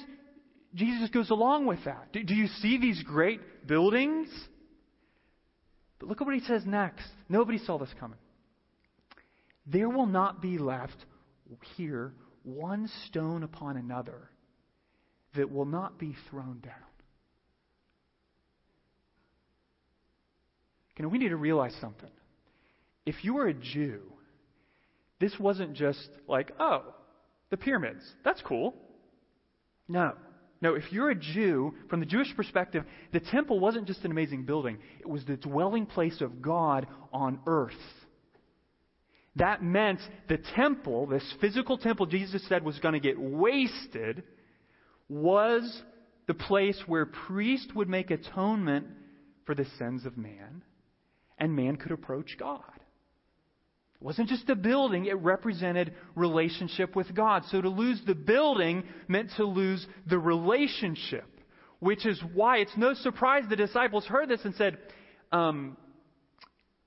Jesus 0.75 1.09
goes 1.11 1.31
along 1.31 1.66
with 1.66 1.83
that. 1.85 2.12
Do, 2.12 2.23
do 2.23 2.35
you 2.35 2.47
see 2.61 2.78
these 2.78 3.02
great 3.02 3.66
buildings? 3.66 4.28
But 5.99 6.09
look 6.09 6.21
at 6.21 6.26
what 6.26 6.35
he 6.35 6.43
says 6.43 6.62
next. 6.66 7.07
Nobody 7.28 7.59
saw 7.59 7.78
this 7.78 7.93
coming. 7.99 8.19
There 9.66 9.88
will 9.88 10.07
not 10.07 10.43
be 10.43 10.59
left 10.59 10.97
here 11.76 12.12
one 12.45 12.88
stone 13.07 13.43
upon 13.43 13.76
another 13.76 14.31
that 15.35 15.50
will 15.50 15.64
not 15.64 15.99
be 15.99 16.14
thrown 16.31 16.61
down. 16.61 16.86
You 20.97 21.03
know, 21.03 21.09
we 21.09 21.19
need 21.19 21.29
to 21.29 21.37
realize 21.37 21.75
something. 21.81 22.11
If 23.05 23.25
you 23.25 23.35
were 23.35 23.47
a 23.47 23.55
Jew, 23.55 24.00
this 25.21 25.38
wasn't 25.38 25.75
just 25.75 26.09
like, 26.26 26.53
oh, 26.59 26.95
the 27.50 27.57
pyramids. 27.57 28.03
That's 28.25 28.43
cool. 28.43 28.75
No. 29.88 30.12
No, 30.62 30.75
if 30.75 30.91
you're 30.91 31.11
a 31.11 31.15
Jew, 31.15 31.75
from 31.91 32.00
the 32.00 32.07
Jewish 32.07 32.35
perspective, 32.35 32.85
the 33.12 33.21
temple 33.21 33.61
wasn't 33.61 33.87
just 33.87 34.05
an 34.05 34.11
amazing 34.11 34.45
building, 34.45 34.79
it 35.00 35.09
was 35.09 35.25
the 35.25 35.37
dwelling 35.37 35.87
place 35.87 36.21
of 36.23 36.41
God 36.41 36.87
on 37.12 37.41
earth. 37.47 37.75
That 39.37 39.62
meant 39.62 40.00
the 40.29 40.38
temple, 40.57 41.07
this 41.07 41.35
physical 41.43 41.76
temple 41.76 42.07
Jesus 42.07 42.47
said 42.49 42.65
was 42.65 42.79
going 42.79 42.95
to 42.95 43.00
get 43.00 43.21
wasted, 43.21 44.23
was 45.11 45.83
the 46.26 46.35
place 46.35 46.83
where 46.87 47.05
priests 47.05 47.73
would 47.75 47.88
make 47.88 48.11
atonement 48.11 48.87
for 49.45 49.55
the 49.55 49.67
sins 49.79 50.07
of 50.07 50.17
man, 50.17 50.62
and 51.38 51.55
man 51.55 51.76
could 51.76 51.93
approach 51.93 52.37
God. 52.38 52.62
It 54.00 54.05
wasn't 54.05 54.28
just 54.28 54.49
a 54.50 54.57
building, 54.57 55.07
it 55.07 55.19
represented 55.19 55.95
relationship 56.14 56.95
with 56.95 57.14
God. 57.14 57.45
So 57.50 57.61
to 57.61 57.69
lose 57.69 58.00
the 58.07 58.14
building 58.14 58.85
meant 59.09 59.31
to 59.37 59.45
lose 59.45 59.87
the 60.07 60.19
relationship, 60.19 61.25
which 61.78 62.05
is 62.05 62.21
why 62.35 62.59
it's 62.59 62.76
no 62.76 62.93
surprise 62.95 63.45
the 63.49 63.57
disciples 63.57 64.05
heard 64.07 64.28
this 64.28 64.45
and 64.45 64.55
said, 64.55 64.78
um, 65.33 65.76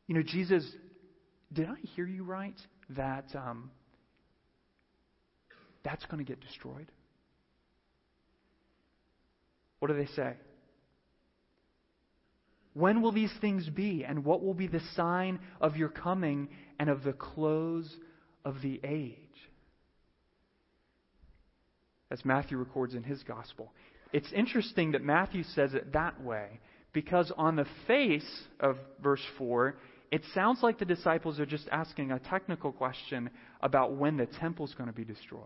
You 0.08 0.15
know, 0.15 0.24
Jesus, 0.24 0.63
did 1.51 1.68
I 1.68 1.75
hear 1.96 2.06
you 2.06 2.24
right 2.24 2.60
that 2.91 3.25
um, 3.36 3.72
that's 5.84 6.06
going 6.06 6.24
to 6.24 6.29
get 6.29 6.39
destroyed? 6.41 6.91
What 9.79 9.88
do 9.88 9.98
they 9.98 10.12
say? 10.13 10.34
When 12.79 13.01
will 13.01 13.12
these 13.12 13.33
things 13.41 13.67
be? 13.67 14.05
And 14.07 14.24
what 14.24 14.41
will 14.41 14.53
be 14.53 14.67
the 14.67 14.81
sign 14.95 15.39
of 15.59 15.75
your 15.75 15.89
coming 15.89 16.48
and 16.79 16.89
of 16.89 17.03
the 17.03 17.12
close 17.12 17.93
of 18.45 18.62
the 18.62 18.79
age? 18.86 19.17
As 22.09 22.24
Matthew 22.24 22.57
records 22.57 22.95
in 22.95 23.03
his 23.03 23.21
gospel. 23.24 23.74
It's 24.13 24.31
interesting 24.31 24.93
that 24.93 25.03
Matthew 25.03 25.43
says 25.43 25.74
it 25.74 25.91
that 25.91 26.24
way 26.24 26.62
because 26.93 27.33
on 27.38 27.57
the 27.57 27.67
face 27.86 28.43
of 28.62 28.77
verse 29.03 29.24
4, 29.38 29.75
it 30.12 30.24
sounds 30.33 30.63
like 30.63 30.79
the 30.79 30.86
disciples 30.86 31.38
are 31.38 31.45
just 31.45 31.67
asking 31.74 32.12
a 32.12 32.19
technical 32.19 32.71
question 32.71 33.29
about 33.62 33.98
when 33.98 34.15
the 34.15 34.25
temple 34.25 34.65
is 34.65 34.74
going 34.74 34.89
to 34.89 34.95
be 34.95 35.03
destroyed. 35.03 35.43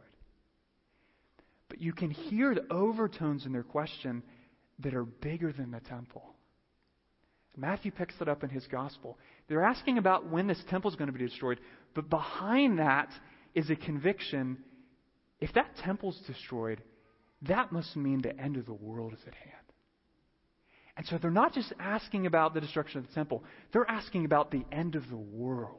But 1.67 1.81
you 1.81 1.93
can 1.93 2.11
hear 2.11 2.53
the 2.53 2.71
overtones 2.71 3.47
in 3.47 3.51
their 3.51 3.63
question 3.63 4.21
that 4.79 4.93
are 4.93 5.03
bigger 5.03 5.51
than 5.51 5.71
the 5.71 5.79
temple. 5.79 6.32
Matthew 7.55 7.91
picks 7.91 8.15
it 8.19 8.27
up 8.27 8.43
in 8.43 8.49
his 8.49 8.65
gospel. 8.67 9.17
They're 9.47 9.63
asking 9.63 9.97
about 9.97 10.29
when 10.29 10.47
this 10.47 10.61
temple 10.69 10.89
is 10.89 10.95
going 10.95 11.11
to 11.11 11.17
be 11.17 11.25
destroyed, 11.25 11.59
but 11.93 12.09
behind 12.09 12.79
that 12.79 13.09
is 13.53 13.69
a 13.69 13.75
conviction 13.75 14.57
if 15.43 15.51
that 15.55 15.75
temple's 15.83 16.17
destroyed, 16.25 16.81
that 17.41 17.73
must 17.73 17.97
mean 17.97 18.21
the 18.21 18.39
end 18.39 18.55
of 18.55 18.65
the 18.65 18.73
world 18.73 19.11
is 19.11 19.19
at 19.27 19.35
hand. 19.35 19.51
And 20.95 21.05
so 21.05 21.17
they're 21.17 21.31
not 21.31 21.53
just 21.53 21.73
asking 21.81 22.27
about 22.27 22.53
the 22.53 22.61
destruction 22.61 22.99
of 22.99 23.07
the 23.07 23.13
temple, 23.13 23.43
they're 23.73 23.89
asking 23.91 24.23
about 24.23 24.51
the 24.51 24.63
end 24.71 24.95
of 24.95 25.09
the 25.09 25.17
world. 25.17 25.75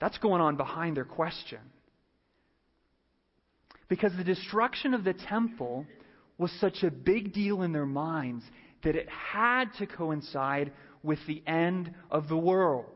That's 0.00 0.18
going 0.18 0.42
on 0.42 0.58
behind 0.58 0.98
their 0.98 1.06
question. 1.06 1.60
Because 3.88 4.12
the 4.18 4.24
destruction 4.24 4.92
of 4.92 5.02
the 5.02 5.14
temple 5.14 5.86
was 6.36 6.52
such 6.60 6.82
a 6.82 6.90
big 6.90 7.32
deal 7.32 7.62
in 7.62 7.72
their 7.72 7.86
minds 7.86 8.44
that 8.84 8.96
it 8.96 9.08
had 9.08 9.66
to 9.78 9.86
coincide 9.86 10.72
with 11.02 11.18
the 11.26 11.42
end 11.46 11.92
of 12.10 12.28
the 12.28 12.36
world. 12.36 12.86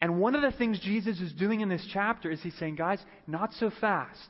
And 0.00 0.20
one 0.20 0.34
of 0.34 0.42
the 0.42 0.56
things 0.56 0.78
Jesus 0.80 1.18
is 1.20 1.32
doing 1.32 1.60
in 1.60 1.68
this 1.68 1.86
chapter 1.92 2.30
is 2.30 2.42
he's 2.42 2.54
saying, 2.58 2.74
guys, 2.74 2.98
not 3.26 3.52
so 3.54 3.70
fast. 3.80 4.28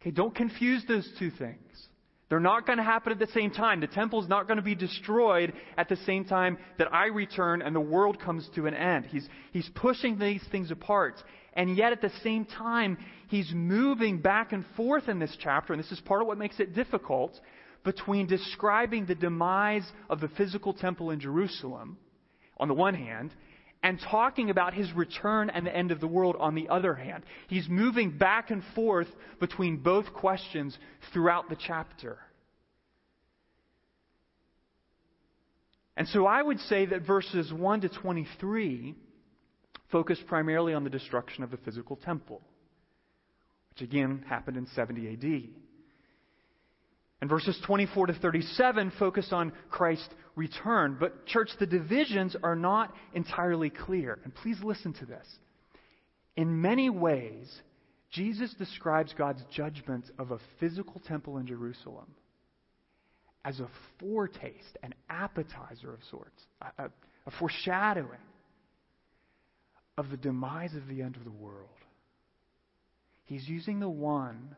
Okay, 0.00 0.10
don't 0.10 0.34
confuse 0.34 0.82
those 0.88 1.06
two 1.18 1.30
things. 1.30 1.88
They're 2.30 2.40
not 2.40 2.64
going 2.64 2.78
to 2.78 2.84
happen 2.84 3.12
at 3.12 3.18
the 3.18 3.26
same 3.34 3.50
time. 3.50 3.80
The 3.80 3.88
temple 3.88 4.22
is 4.22 4.28
not 4.28 4.46
going 4.46 4.56
to 4.56 4.62
be 4.62 4.76
destroyed 4.76 5.52
at 5.76 5.88
the 5.88 5.96
same 5.96 6.24
time 6.24 6.58
that 6.78 6.94
I 6.94 7.06
return 7.06 7.60
and 7.60 7.74
the 7.74 7.80
world 7.80 8.20
comes 8.20 8.48
to 8.54 8.66
an 8.66 8.74
end. 8.74 9.06
He's, 9.06 9.28
he's 9.52 9.68
pushing 9.74 10.16
these 10.16 10.42
things 10.50 10.70
apart. 10.70 11.22
And 11.54 11.76
yet, 11.76 11.92
at 11.92 12.00
the 12.00 12.12
same 12.22 12.44
time, 12.44 12.98
he's 13.28 13.50
moving 13.52 14.20
back 14.20 14.52
and 14.52 14.64
forth 14.76 15.08
in 15.08 15.18
this 15.18 15.36
chapter, 15.40 15.72
and 15.72 15.82
this 15.82 15.90
is 15.90 16.00
part 16.00 16.22
of 16.22 16.28
what 16.28 16.38
makes 16.38 16.60
it 16.60 16.74
difficult, 16.74 17.38
between 17.84 18.26
describing 18.26 19.06
the 19.06 19.14
demise 19.14 19.90
of 20.08 20.20
the 20.20 20.28
physical 20.28 20.72
temple 20.72 21.10
in 21.10 21.20
Jerusalem, 21.20 21.98
on 22.58 22.68
the 22.68 22.74
one 22.74 22.94
hand, 22.94 23.32
and 23.82 23.98
talking 23.98 24.50
about 24.50 24.74
his 24.74 24.92
return 24.92 25.48
and 25.48 25.66
the 25.66 25.74
end 25.74 25.90
of 25.90 26.00
the 26.00 26.06
world 26.06 26.36
on 26.38 26.54
the 26.54 26.68
other 26.68 26.94
hand. 26.94 27.24
He's 27.48 27.68
moving 27.68 28.16
back 28.18 28.50
and 28.50 28.62
forth 28.74 29.08
between 29.38 29.78
both 29.78 30.12
questions 30.12 30.76
throughout 31.12 31.48
the 31.48 31.56
chapter. 31.56 32.18
And 35.96 36.08
so 36.08 36.26
I 36.26 36.42
would 36.42 36.60
say 36.60 36.86
that 36.86 37.06
verses 37.06 37.52
1 37.52 37.82
to 37.82 37.88
23 37.88 38.94
focus 39.90 40.18
primarily 40.26 40.74
on 40.74 40.84
the 40.84 40.90
destruction 40.90 41.42
of 41.42 41.50
the 41.50 41.56
physical 41.58 41.96
temple, 41.96 42.42
which 43.70 43.82
again 43.82 44.24
happened 44.28 44.56
in 44.56 44.66
70 44.68 45.08
AD. 45.12 45.69
And 47.20 47.28
verses 47.28 47.58
24 47.66 48.06
to 48.06 48.14
37 48.14 48.92
focus 48.98 49.28
on 49.30 49.52
Christ's 49.68 50.08
return. 50.36 50.96
But, 50.98 51.26
church, 51.26 51.50
the 51.58 51.66
divisions 51.66 52.34
are 52.42 52.56
not 52.56 52.94
entirely 53.12 53.68
clear. 53.68 54.18
And 54.24 54.34
please 54.34 54.56
listen 54.62 54.94
to 54.94 55.06
this. 55.06 55.26
In 56.36 56.62
many 56.62 56.88
ways, 56.88 57.52
Jesus 58.10 58.54
describes 58.54 59.12
God's 59.16 59.42
judgment 59.54 60.06
of 60.18 60.30
a 60.30 60.38
physical 60.58 61.00
temple 61.06 61.36
in 61.38 61.46
Jerusalem 61.46 62.06
as 63.44 63.60
a 63.60 63.68
foretaste, 63.98 64.78
an 64.82 64.94
appetizer 65.08 65.92
of 65.92 66.00
sorts, 66.10 66.42
a, 66.60 66.84
a, 66.84 66.90
a 67.26 67.30
foreshadowing 67.38 68.08
of 69.96 70.10
the 70.10 70.16
demise 70.16 70.74
of 70.74 70.86
the 70.88 71.02
end 71.02 71.16
of 71.16 71.24
the 71.24 71.30
world. 71.30 71.68
He's 73.24 73.48
using 73.48 73.80
the 73.80 73.88
one 73.88 74.56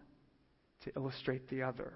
to 0.84 0.92
illustrate 0.96 1.48
the 1.48 1.62
other. 1.62 1.92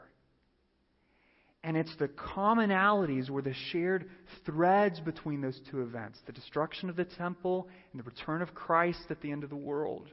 And 1.67 1.77
it's 1.77 1.95
the 1.97 2.07
commonalities 2.07 3.29
or 3.29 3.43
the 3.43 3.53
shared 3.73 4.09
threads 4.45 5.01
between 5.01 5.41
those 5.41 5.61
two 5.69 5.83
events 5.83 6.21
the 6.25 6.33
destruction 6.33 6.89
of 6.89 6.95
the 6.95 7.05
temple 7.05 7.67
and 7.93 7.99
the 7.99 8.05
return 8.05 8.41
of 8.41 8.55
Christ 8.55 9.01
at 9.11 9.21
the 9.21 9.33
end 9.33 9.43
of 9.43 9.51
the 9.51 9.57
world. 9.57 10.09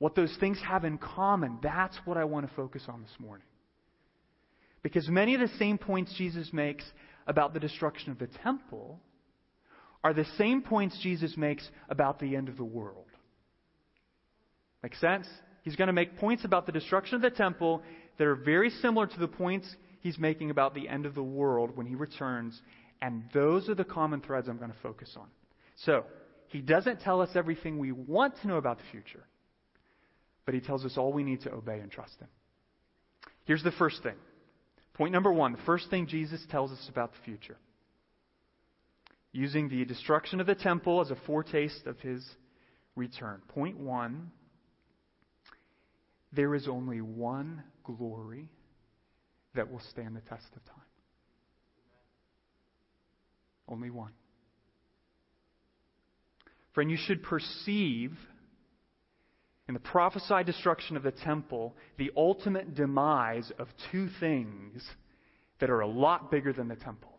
What 0.00 0.16
those 0.16 0.36
things 0.40 0.58
have 0.66 0.84
in 0.84 0.98
common, 0.98 1.60
that's 1.62 1.96
what 2.04 2.16
I 2.16 2.24
want 2.24 2.48
to 2.48 2.54
focus 2.56 2.82
on 2.88 3.02
this 3.02 3.14
morning. 3.20 3.46
Because 4.82 5.08
many 5.08 5.36
of 5.36 5.40
the 5.40 5.56
same 5.56 5.78
points 5.78 6.12
Jesus 6.18 6.52
makes 6.52 6.84
about 7.28 7.54
the 7.54 7.60
destruction 7.60 8.10
of 8.10 8.18
the 8.18 8.26
temple 8.42 8.98
are 10.02 10.12
the 10.12 10.26
same 10.36 10.62
points 10.62 10.98
Jesus 11.00 11.36
makes 11.36 11.70
about 11.88 12.18
the 12.18 12.34
end 12.34 12.48
of 12.48 12.56
the 12.56 12.64
world. 12.64 13.06
Make 14.82 14.96
sense? 14.96 15.28
He's 15.62 15.76
going 15.76 15.86
to 15.86 15.92
make 15.92 16.18
points 16.18 16.44
about 16.44 16.66
the 16.66 16.72
destruction 16.72 17.14
of 17.14 17.22
the 17.22 17.30
temple 17.30 17.84
that 18.18 18.26
are 18.26 18.34
very 18.34 18.70
similar 18.70 19.06
to 19.06 19.18
the 19.20 19.28
points 19.28 19.72
he's 20.02 20.18
making 20.18 20.50
about 20.50 20.74
the 20.74 20.88
end 20.88 21.06
of 21.06 21.14
the 21.14 21.22
world 21.22 21.76
when 21.76 21.86
he 21.86 21.94
returns. 21.94 22.60
And 23.00 23.24
those 23.32 23.68
are 23.68 23.74
the 23.74 23.84
common 23.84 24.20
threads 24.20 24.48
I'm 24.48 24.58
going 24.58 24.70
to 24.70 24.76
focus 24.82 25.16
on. 25.16 25.26
So, 25.84 26.04
he 26.48 26.60
doesn't 26.60 27.00
tell 27.00 27.22
us 27.22 27.30
everything 27.34 27.78
we 27.78 27.92
want 27.92 28.34
to 28.42 28.46
know 28.46 28.58
about 28.58 28.76
the 28.76 28.84
future, 28.90 29.24
but 30.44 30.54
he 30.54 30.60
tells 30.60 30.84
us 30.84 30.98
all 30.98 31.12
we 31.12 31.24
need 31.24 31.40
to 31.42 31.52
obey 31.52 31.78
and 31.78 31.90
trust 31.90 32.20
him. 32.20 32.28
Here's 33.46 33.62
the 33.62 33.72
first 33.72 34.02
thing. 34.02 34.16
Point 34.94 35.12
number 35.12 35.32
one 35.32 35.52
the 35.52 35.62
first 35.64 35.88
thing 35.88 36.06
Jesus 36.06 36.44
tells 36.50 36.70
us 36.70 36.88
about 36.90 37.12
the 37.12 37.18
future. 37.24 37.56
Using 39.32 39.70
the 39.70 39.86
destruction 39.86 40.40
of 40.40 40.46
the 40.46 40.54
temple 40.54 41.00
as 41.00 41.10
a 41.10 41.16
foretaste 41.26 41.86
of 41.86 41.98
his 42.00 42.22
return. 42.94 43.40
Point 43.48 43.78
one 43.78 44.30
there 46.34 46.54
is 46.54 46.68
only 46.68 47.00
one 47.00 47.62
glory 47.84 48.48
that 49.54 49.70
will 49.70 49.82
stand 49.90 50.16
the 50.16 50.20
test 50.20 50.46
of 50.56 50.64
time. 50.64 50.84
Only 53.68 53.90
one. 53.90 54.12
Friend, 56.74 56.90
you 56.90 56.96
should 56.96 57.22
perceive 57.22 58.12
in 59.68 59.74
the 59.74 59.80
prophesied 59.80 60.46
destruction 60.46 60.96
of 60.96 61.02
the 61.02 61.10
temple 61.10 61.76
the 61.98 62.10
ultimate 62.16 62.74
demise 62.74 63.50
of 63.58 63.68
two 63.90 64.08
things 64.20 64.82
that 65.60 65.70
are 65.70 65.80
a 65.80 65.86
lot 65.86 66.30
bigger 66.30 66.52
than 66.52 66.68
the 66.68 66.76
temple. 66.76 67.18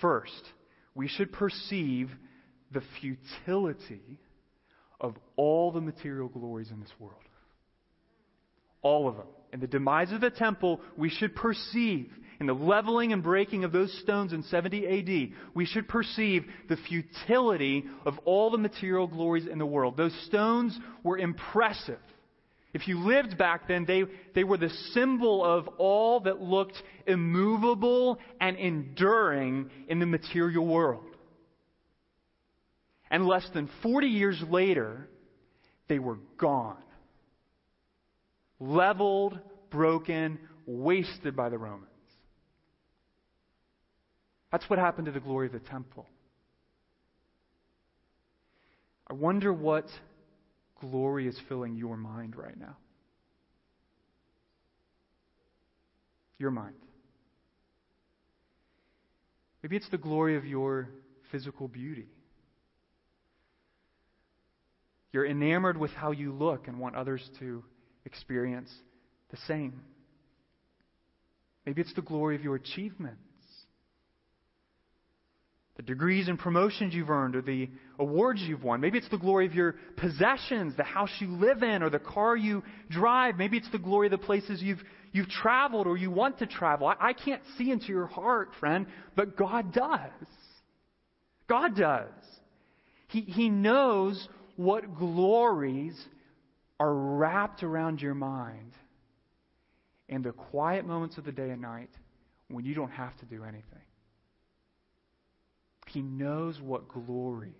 First, 0.00 0.42
we 0.94 1.08
should 1.08 1.32
perceive 1.32 2.10
the 2.72 2.82
futility 3.00 4.18
of 5.00 5.16
all 5.36 5.72
the 5.72 5.80
material 5.80 6.28
glories 6.28 6.70
in 6.70 6.80
this 6.80 6.92
world. 6.98 7.22
All 8.82 9.08
of 9.08 9.16
them. 9.16 9.26
In 9.52 9.60
the 9.60 9.66
demise 9.66 10.12
of 10.12 10.20
the 10.20 10.30
temple, 10.30 10.80
we 10.96 11.08
should 11.10 11.34
perceive, 11.34 12.10
in 12.38 12.46
the 12.46 12.54
leveling 12.54 13.12
and 13.12 13.22
breaking 13.22 13.64
of 13.64 13.72
those 13.72 13.92
stones 14.00 14.32
in 14.32 14.42
70 14.44 14.86
AD, 14.86 15.38
we 15.54 15.66
should 15.66 15.88
perceive 15.88 16.44
the 16.68 16.76
futility 16.76 17.84
of 18.06 18.18
all 18.24 18.50
the 18.50 18.58
material 18.58 19.06
glories 19.06 19.46
in 19.46 19.58
the 19.58 19.66
world. 19.66 19.96
Those 19.96 20.14
stones 20.26 20.78
were 21.02 21.18
impressive. 21.18 21.98
If 22.72 22.86
you 22.86 23.00
lived 23.00 23.36
back 23.36 23.66
then, 23.66 23.84
they, 23.84 24.04
they 24.34 24.44
were 24.44 24.56
the 24.56 24.70
symbol 24.92 25.44
of 25.44 25.66
all 25.78 26.20
that 26.20 26.40
looked 26.40 26.80
immovable 27.06 28.18
and 28.40 28.56
enduring 28.56 29.70
in 29.88 29.98
the 29.98 30.06
material 30.06 30.64
world. 30.64 31.04
And 33.10 33.26
less 33.26 33.48
than 33.52 33.68
40 33.82 34.06
years 34.06 34.40
later, 34.48 35.08
they 35.88 35.98
were 35.98 36.18
gone 36.38 36.76
leveled, 38.60 39.38
broken, 39.70 40.38
wasted 40.66 41.34
by 41.34 41.48
the 41.48 41.58
Romans. 41.58 41.86
That's 44.52 44.68
what 44.68 44.78
happened 44.78 45.06
to 45.06 45.12
the 45.12 45.20
glory 45.20 45.46
of 45.46 45.52
the 45.52 45.60
temple. 45.60 46.06
I 49.08 49.14
wonder 49.14 49.52
what 49.52 49.86
glory 50.80 51.26
is 51.26 51.38
filling 51.48 51.74
your 51.74 51.96
mind 51.96 52.36
right 52.36 52.58
now. 52.58 52.76
Your 56.38 56.50
mind. 56.50 56.74
Maybe 59.62 59.76
it's 59.76 59.88
the 59.90 59.98
glory 59.98 60.36
of 60.36 60.44
your 60.44 60.88
physical 61.30 61.68
beauty. 61.68 62.06
You're 65.12 65.26
enamored 65.26 65.76
with 65.76 65.90
how 65.90 66.12
you 66.12 66.32
look 66.32 66.68
and 66.68 66.78
want 66.78 66.94
others 66.94 67.28
to 67.40 67.64
experience 68.04 68.70
the 69.30 69.36
same. 69.46 69.80
Maybe 71.66 71.80
it's 71.82 71.94
the 71.94 72.02
glory 72.02 72.36
of 72.36 72.42
your 72.42 72.56
achievements. 72.56 73.20
the 75.80 75.86
degrees 75.86 76.28
and 76.28 76.38
promotions 76.38 76.92
you've 76.92 77.08
earned, 77.08 77.34
or 77.34 77.40
the 77.40 77.66
awards 77.98 78.42
you've 78.42 78.62
won. 78.62 78.82
Maybe 78.82 78.98
it's 78.98 79.08
the 79.08 79.16
glory 79.16 79.46
of 79.46 79.54
your 79.54 79.76
possessions, 79.96 80.76
the 80.76 80.84
house 80.84 81.08
you 81.20 81.28
live 81.28 81.62
in, 81.62 81.82
or 81.82 81.88
the 81.88 81.98
car 81.98 82.36
you 82.36 82.62
drive. 82.90 83.38
Maybe 83.38 83.56
it's 83.56 83.70
the 83.72 83.78
glory 83.78 84.08
of 84.08 84.10
the 84.10 84.18
places 84.18 84.60
you've, 84.60 84.82
you've 85.12 85.30
traveled 85.30 85.86
or 85.86 85.96
you 85.96 86.10
want 86.10 86.38
to 86.40 86.46
travel. 86.46 86.86
I, 86.86 86.96
I 87.00 87.12
can't 87.14 87.40
see 87.56 87.70
into 87.70 87.86
your 87.86 88.08
heart, 88.08 88.50
friend, 88.60 88.88
but 89.16 89.38
God 89.38 89.72
does. 89.72 90.28
God 91.48 91.74
does. 91.74 92.12
He, 93.08 93.22
he 93.22 93.48
knows 93.48 94.28
what 94.56 94.98
glories 94.98 95.98
are 96.80 96.92
wrapped 96.92 97.62
around 97.62 98.00
your 98.00 98.14
mind 98.14 98.72
in 100.08 100.22
the 100.22 100.32
quiet 100.32 100.86
moments 100.86 101.18
of 101.18 101.24
the 101.24 101.30
day 101.30 101.50
and 101.50 101.60
night 101.60 101.90
when 102.48 102.64
you 102.64 102.74
don't 102.74 102.90
have 102.90 103.16
to 103.18 103.26
do 103.26 103.44
anything. 103.44 103.62
He 105.86 106.00
knows 106.00 106.58
what 106.60 106.88
glories 106.88 107.52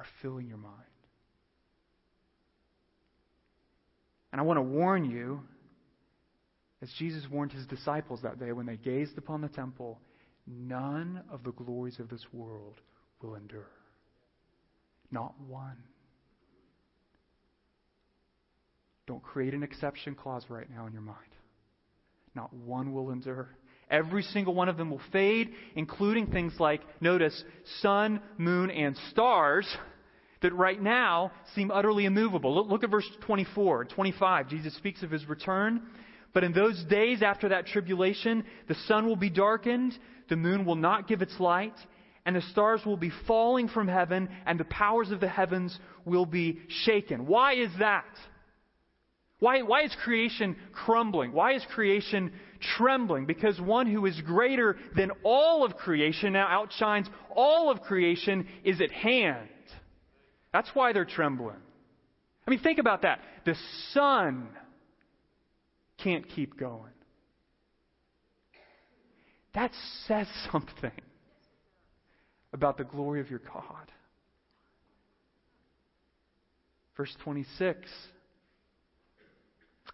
are 0.00 0.06
filling 0.20 0.48
your 0.48 0.58
mind. 0.58 0.74
And 4.32 4.40
I 4.40 4.44
want 4.44 4.58
to 4.58 4.62
warn 4.62 5.04
you, 5.04 5.40
as 6.82 6.90
Jesus 6.98 7.24
warned 7.30 7.52
his 7.52 7.66
disciples 7.66 8.20
that 8.22 8.40
day 8.40 8.52
when 8.52 8.66
they 8.66 8.76
gazed 8.76 9.16
upon 9.16 9.40
the 9.40 9.48
temple, 9.48 10.00
none 10.46 11.22
of 11.30 11.44
the 11.44 11.52
glories 11.52 11.98
of 12.00 12.08
this 12.08 12.26
world 12.32 12.80
will 13.22 13.36
endure. 13.36 13.70
Not 15.10 15.34
one. 15.46 15.76
Don't 19.08 19.22
create 19.22 19.54
an 19.54 19.62
exception 19.62 20.14
clause 20.14 20.44
right 20.50 20.68
now 20.70 20.86
in 20.86 20.92
your 20.92 21.00
mind. 21.00 21.16
Not 22.34 22.52
one 22.52 22.92
will 22.92 23.10
endure. 23.10 23.48
Every 23.90 24.22
single 24.22 24.54
one 24.54 24.68
of 24.68 24.76
them 24.76 24.90
will 24.90 25.00
fade, 25.10 25.48
including 25.74 26.26
things 26.26 26.52
like, 26.58 26.82
notice, 27.00 27.42
sun, 27.80 28.20
moon, 28.36 28.70
and 28.70 28.94
stars 29.10 29.66
that 30.42 30.52
right 30.54 30.80
now 30.80 31.32
seem 31.54 31.70
utterly 31.70 32.04
immovable. 32.04 32.54
Look, 32.54 32.68
look 32.68 32.84
at 32.84 32.90
verse 32.90 33.08
24 33.22 33.80
and 33.80 33.90
25. 33.90 34.48
Jesus 34.50 34.76
speaks 34.76 35.02
of 35.02 35.10
his 35.10 35.26
return. 35.26 35.80
But 36.34 36.44
in 36.44 36.52
those 36.52 36.84
days 36.84 37.22
after 37.22 37.48
that 37.48 37.66
tribulation, 37.66 38.44
the 38.68 38.76
sun 38.86 39.06
will 39.06 39.16
be 39.16 39.30
darkened, 39.30 39.94
the 40.28 40.36
moon 40.36 40.66
will 40.66 40.76
not 40.76 41.08
give 41.08 41.22
its 41.22 41.40
light, 41.40 41.74
and 42.26 42.36
the 42.36 42.42
stars 42.42 42.82
will 42.84 42.98
be 42.98 43.10
falling 43.26 43.68
from 43.68 43.88
heaven, 43.88 44.28
and 44.44 44.60
the 44.60 44.64
powers 44.64 45.10
of 45.10 45.20
the 45.20 45.28
heavens 45.28 45.76
will 46.04 46.26
be 46.26 46.60
shaken. 46.84 47.26
Why 47.26 47.54
is 47.54 47.70
that? 47.78 48.04
Why, 49.40 49.62
why 49.62 49.84
is 49.84 49.94
creation 50.02 50.56
crumbling? 50.72 51.32
Why 51.32 51.54
is 51.54 51.64
creation 51.72 52.32
trembling? 52.76 53.26
Because 53.26 53.60
one 53.60 53.86
who 53.86 54.06
is 54.06 54.20
greater 54.22 54.76
than 54.96 55.12
all 55.22 55.64
of 55.64 55.76
creation 55.76 56.32
now 56.32 56.48
outshines 56.48 57.08
all 57.34 57.70
of 57.70 57.82
creation 57.82 58.48
is 58.64 58.80
at 58.80 58.90
hand. 58.90 59.48
That's 60.52 60.70
why 60.74 60.92
they're 60.92 61.04
trembling. 61.04 61.60
I 62.46 62.50
mean, 62.50 62.60
think 62.60 62.78
about 62.78 63.02
that. 63.02 63.20
The 63.44 63.54
sun 63.92 64.48
can't 66.02 66.28
keep 66.28 66.58
going. 66.58 66.92
That 69.54 69.70
says 70.06 70.26
something 70.52 70.90
about 72.52 72.76
the 72.76 72.84
glory 72.84 73.20
of 73.20 73.30
your 73.30 73.40
God. 73.40 73.92
Verse 76.96 77.14
26 77.22 77.88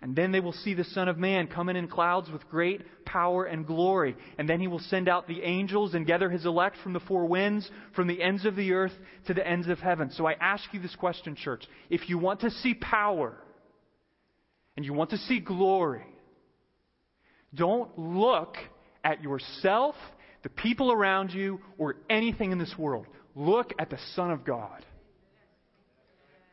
and 0.05 0.15
then 0.15 0.33
they 0.33 0.41
will 0.41 0.53
see 0.53 0.75
the 0.75 0.85
Son 0.85 1.09
of 1.09 1.17
Man 1.17 1.47
coming 1.47 1.77
in 1.77 1.89
clouds 1.89 2.31
with 2.31 2.47
great 2.51 2.83
power 3.07 3.47
and 3.47 3.67
glory. 3.67 4.15
And 4.37 4.47
then 4.47 4.61
he 4.61 4.69
will 4.69 4.79
send 4.79 5.09
out 5.09 5.27
the 5.27 5.41
angels 5.43 5.95
and 5.95 6.07
gather 6.07 6.29
his 6.29 6.45
elect 6.45 6.77
from 6.83 6.93
the 6.93 7.01
four 7.01 7.25
winds, 7.25 7.71
from 7.97 8.07
the 8.07 8.23
ends 8.23 8.45
of 8.45 8.55
the 8.55 8.73
earth 8.73 8.93
to 9.29 9.33
the 9.33 9.49
ends 9.49 9.67
of 9.67 9.79
heaven. 9.79 10.11
So 10.11 10.27
I 10.27 10.35
ask 10.35 10.63
you 10.73 10.81
this 10.81 10.95
question, 10.95 11.35
church. 11.35 11.65
If 11.89 12.11
you 12.11 12.19
want 12.19 12.41
to 12.41 12.51
see 12.51 12.75
power 12.75 13.35
and 14.77 14.85
you 14.85 14.93
want 14.93 15.09
to 15.09 15.17
see 15.17 15.41
glory, 15.41 16.05
don't 17.55 17.99
look 17.99 18.57
at 19.05 19.23
yourself, 19.23 19.95
the 20.43 20.51
people 20.51 20.93
around 20.93 21.33
you, 21.33 21.61
or 21.79 21.97
anything 22.11 22.53
in 22.53 22.59
this 22.59 22.75
world. 22.77 23.07
Look 23.35 23.73
at 23.79 23.89
the 23.89 23.99
Son 24.15 24.31
of 24.31 24.45
God. 24.45 24.85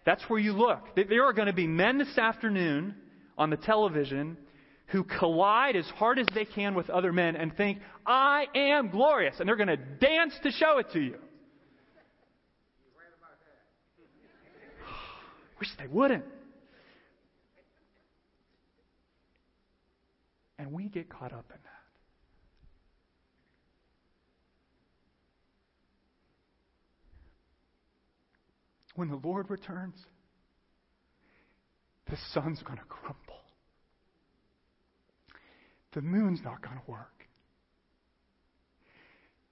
That's 0.06 0.24
where 0.30 0.40
you 0.40 0.54
look. 0.54 0.96
There 0.96 1.26
are 1.26 1.34
going 1.34 1.48
to 1.48 1.54
be 1.54 1.68
men 1.68 1.98
this 1.98 2.18
afternoon 2.18 2.96
on 3.38 3.50
the 3.50 3.58
television 3.58 4.38
who 4.88 5.04
collide 5.04 5.76
as 5.76 5.86
hard 5.86 6.20
as 6.20 6.28
they 6.34 6.46
can 6.46 6.76
with 6.76 6.89
other 6.89 7.13
men 7.13 7.36
and 7.36 7.56
think, 7.56 7.80
I 8.06 8.46
am 8.54 8.89
glorious. 8.89 9.36
And 9.39 9.48
they're 9.48 9.56
going 9.56 9.67
to 9.67 9.78
dance 9.78 10.34
to 10.44 10.52
show 10.52 10.80
it 10.80 10.91
to 10.91 11.00
you. 11.00 11.15
Wish 15.60 15.70
they 15.80 15.88
wouldn't. 15.88 16.26
And 20.60 20.74
we 20.74 20.89
get 20.89 21.10
caught 21.10 21.32
up 21.32 21.46
in 21.50 21.58
that. 21.63 21.72
When 28.96 29.10
the 29.10 29.15
Lord 29.15 29.50
returns, 29.50 29.96
the 32.12 32.17
sun's 32.34 32.62
going 32.62 32.78
to 32.78 32.84
crumble. 32.86 33.15
The 35.93 36.02
moon's 36.02 36.41
not 36.43 36.62
going 36.62 36.76
to 36.76 36.91
work. 36.91 37.26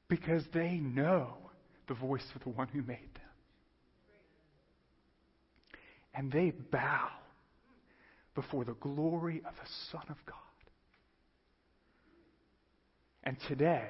Because 0.10 0.44
they 0.54 0.74
know 0.74 1.38
the 1.88 1.94
voice 1.94 2.26
of 2.36 2.44
the 2.44 2.50
one 2.50 2.68
who 2.68 2.82
made 2.82 2.98
them. 3.16 3.24
And 6.14 6.32
they 6.32 6.52
bow 6.52 7.08
before 8.36 8.66
the 8.66 8.74
glory 8.74 9.42
of 9.48 9.54
the 9.54 9.70
Son 9.92 10.04
of 10.10 10.18
God. 10.26 10.36
And 13.24 13.38
today, 13.48 13.88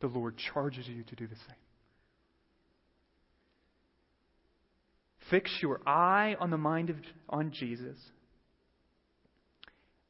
the 0.00 0.06
Lord 0.06 0.36
charges 0.54 0.88
you 0.88 1.02
to 1.02 1.14
do 1.14 1.26
the 1.26 1.36
same. 1.36 1.65
Fix 5.30 5.50
your 5.60 5.80
eye 5.86 6.36
on 6.40 6.50
the 6.50 6.58
mind 6.58 6.90
of 6.90 6.96
on 7.28 7.50
Jesus 7.50 7.98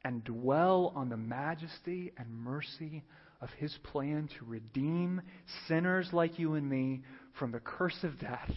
and 0.05 0.23
dwell 0.25 0.93
on 0.95 1.09
the 1.09 1.17
majesty 1.17 2.13
and 2.19 2.29
mercy 2.31 3.03
of 3.41 3.49
his 3.59 3.77
plan 3.83 4.29
to 4.39 4.45
redeem 4.45 5.21
sinners 5.67 6.09
like 6.13 6.39
you 6.39 6.55
and 6.55 6.69
me 6.69 7.03
from 7.39 7.53
the 7.53 7.61
curse 7.61 7.99
of 8.03 8.19
death 8.19 8.53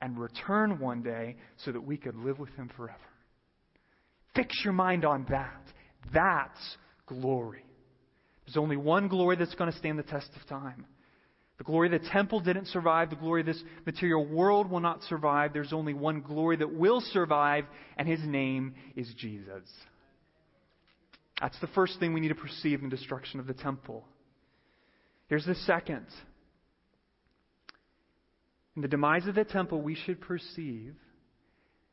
and 0.00 0.18
return 0.18 0.78
one 0.78 1.02
day 1.02 1.36
so 1.64 1.72
that 1.72 1.80
we 1.80 1.96
could 1.96 2.16
live 2.16 2.38
with 2.38 2.50
him 2.56 2.70
forever. 2.76 2.98
Fix 4.34 4.60
your 4.64 4.72
mind 4.72 5.04
on 5.04 5.26
that. 5.30 5.62
That's 6.12 6.76
glory. 7.06 7.64
There's 8.46 8.56
only 8.56 8.76
one 8.76 9.08
glory 9.08 9.36
that's 9.36 9.54
going 9.54 9.70
to 9.70 9.78
stand 9.78 9.98
the 9.98 10.02
test 10.02 10.30
of 10.40 10.48
time. 10.48 10.86
The 11.60 11.64
glory 11.64 11.94
of 11.94 12.02
the 12.02 12.08
temple 12.08 12.40
didn't 12.40 12.68
survive. 12.68 13.10
The 13.10 13.16
glory 13.16 13.42
of 13.42 13.46
this 13.46 13.62
material 13.84 14.24
world 14.24 14.70
will 14.70 14.80
not 14.80 15.02
survive. 15.02 15.52
There's 15.52 15.74
only 15.74 15.92
one 15.92 16.22
glory 16.22 16.56
that 16.56 16.72
will 16.72 17.02
survive, 17.02 17.66
and 17.98 18.08
his 18.08 18.20
name 18.24 18.72
is 18.96 19.12
Jesus. 19.18 19.68
That's 21.38 21.60
the 21.60 21.66
first 21.66 22.00
thing 22.00 22.14
we 22.14 22.20
need 22.20 22.28
to 22.28 22.34
perceive 22.34 22.82
in 22.82 22.88
the 22.88 22.96
destruction 22.96 23.40
of 23.40 23.46
the 23.46 23.52
temple. 23.52 24.06
Here's 25.28 25.44
the 25.44 25.54
second. 25.54 26.06
In 28.74 28.80
the 28.80 28.88
demise 28.88 29.26
of 29.26 29.34
the 29.34 29.44
temple, 29.44 29.82
we 29.82 29.96
should 29.96 30.18
perceive 30.22 30.94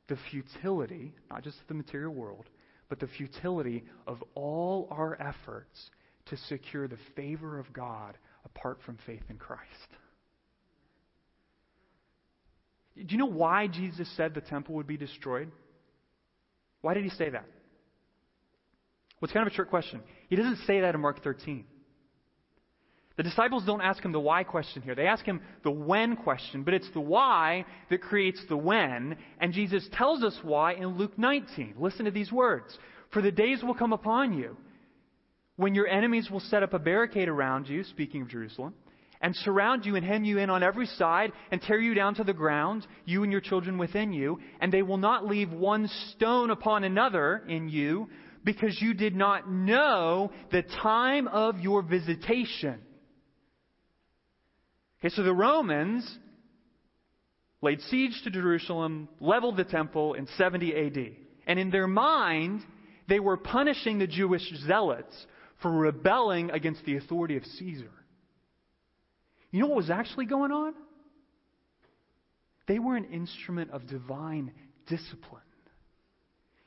the 0.07 0.17
futility, 0.31 1.13
not 1.29 1.43
just 1.43 1.59
of 1.59 1.67
the 1.67 1.73
material 1.73 2.13
world, 2.13 2.45
but 2.87 3.01
the 3.01 3.07
futility 3.07 3.83
of 4.07 4.23
all 4.33 4.87
our 4.91 5.21
efforts 5.21 5.89
to 6.27 6.37
secure 6.37 6.87
the 6.87 6.99
favor 7.17 7.59
of 7.59 7.73
God 7.73 8.17
apart 8.55 8.79
from 8.85 8.97
faith 9.05 9.23
in 9.29 9.37
Christ. 9.37 9.63
Do 12.95 13.05
you 13.09 13.17
know 13.17 13.25
why 13.25 13.67
Jesus 13.67 14.09
said 14.15 14.33
the 14.33 14.41
temple 14.41 14.75
would 14.75 14.87
be 14.87 14.97
destroyed? 14.97 15.51
Why 16.81 16.93
did 16.93 17.03
he 17.03 17.09
say 17.11 17.29
that? 17.29 17.45
Well, 19.19 19.25
it's 19.25 19.33
kind 19.33 19.45
of 19.45 19.53
a 19.53 19.55
trick 19.55 19.69
question. 19.69 20.01
He 20.29 20.35
doesn't 20.35 20.65
say 20.65 20.81
that 20.81 20.95
in 20.95 21.01
Mark 21.01 21.23
13. 21.23 21.65
The 23.17 23.23
disciples 23.23 23.63
don't 23.65 23.81
ask 23.81 24.03
him 24.03 24.11
the 24.11 24.19
why 24.19 24.43
question 24.43 24.83
here. 24.83 24.93
They 24.93 25.07
ask 25.07 25.25
him 25.25 25.41
the 25.63 25.71
when 25.71 26.15
question, 26.15 26.63
but 26.63 26.75
it's 26.75 26.89
the 26.93 26.99
why 26.99 27.65
that 27.89 28.01
creates 28.01 28.39
the 28.47 28.57
when, 28.57 29.17
and 29.39 29.53
Jesus 29.53 29.87
tells 29.91 30.23
us 30.23 30.37
why 30.43 30.73
in 30.73 30.97
Luke 30.97 31.17
19. 31.17 31.75
Listen 31.77 32.05
to 32.05 32.11
these 32.11 32.31
words. 32.31 32.77
For 33.11 33.21
the 33.21 33.31
days 33.31 33.63
will 33.63 33.73
come 33.73 33.93
upon 33.93 34.37
you 34.37 34.55
when 35.57 35.75
your 35.75 35.87
enemies 35.87 36.29
will 36.31 36.39
set 36.39 36.63
up 36.63 36.73
a 36.73 36.79
barricade 36.79 37.27
around 37.27 37.67
you, 37.67 37.83
speaking 37.83 38.21
of 38.21 38.29
Jerusalem, 38.29 38.73
and 39.19 39.35
surround 39.35 39.85
you 39.85 39.95
and 39.95 40.05
hem 40.05 40.23
you 40.23 40.37
in 40.37 40.49
on 40.49 40.61
every 40.61 40.85
side 40.85 41.31
and 41.51 41.59
tear 41.59 41.79
you 41.79 41.95
down 41.95 42.15
to 42.15 42.23
the 42.23 42.33
ground, 42.33 42.85
you 43.05 43.23
and 43.23 43.31
your 43.31 43.41
children 43.41 43.79
within 43.79 44.13
you, 44.13 44.39
and 44.61 44.71
they 44.71 44.83
will 44.83 44.97
not 44.97 45.25
leave 45.25 45.51
one 45.51 45.89
stone 46.11 46.51
upon 46.51 46.83
another 46.83 47.43
in 47.47 47.67
you 47.67 48.07
because 48.43 48.79
you 48.79 48.93
did 48.93 49.15
not 49.15 49.49
know 49.49 50.31
the 50.51 50.61
time 50.61 51.27
of 51.27 51.59
your 51.59 51.81
visitation. 51.81 52.79
Okay, 54.99 55.13
so 55.13 55.23
the 55.23 55.33
Romans 55.33 56.07
laid 57.61 57.81
siege 57.81 58.21
to 58.23 58.29
Jerusalem, 58.29 59.09
leveled 59.19 59.57
the 59.57 59.63
temple 59.63 60.13
in 60.13 60.27
70 60.37 60.75
AD. 60.75 61.15
And 61.47 61.59
in 61.59 61.71
their 61.71 61.87
mind, 61.87 62.61
they 63.09 63.19
were 63.19 63.37
punishing 63.37 63.97
the 63.97 64.07
Jewish 64.07 64.47
zealots 64.67 65.15
for 65.61 65.71
rebelling 65.71 66.51
against 66.51 66.85
the 66.85 66.97
authority 66.97 67.37
of 67.37 67.45
Caesar. 67.45 67.91
You 69.51 69.61
know 69.61 69.67
what 69.67 69.77
was 69.77 69.89
actually 69.89 70.25
going 70.25 70.51
on? 70.51 70.73
They 72.67 72.79
were 72.79 72.95
an 72.95 73.05
instrument 73.05 73.71
of 73.71 73.87
divine 73.87 74.51
discipline, 74.87 75.41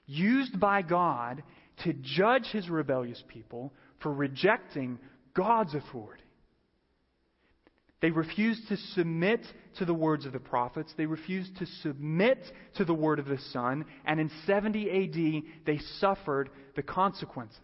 used 0.07 0.59
by 0.59 0.83
God 0.83 1.43
to 1.85 1.93
judge 1.93 2.47
his 2.47 2.69
rebellious 2.69 3.23
people 3.29 3.73
for 4.03 4.13
rejecting 4.13 4.99
God's 5.35 5.75
authority. 5.75 6.25
They 8.01 8.11
refused 8.11 8.67
to 8.69 8.77
submit 8.95 9.45
to 9.79 9.85
the 9.85 9.95
words 9.95 10.25
of 10.25 10.33
the 10.33 10.41
prophets. 10.41 10.93
They 10.97 11.05
refused 11.05 11.59
to 11.59 11.67
submit 11.83 12.39
to 12.77 12.85
the 12.87 12.95
word 12.95 13.19
of 13.19 13.27
the 13.27 13.39
Son. 13.53 13.85
And 14.07 14.19
in 14.19 14.31
70 14.47 14.91
AD, 14.91 15.67
they 15.67 15.79
suffered 15.99 16.49
the 16.77 16.83
consequences. 16.83 17.59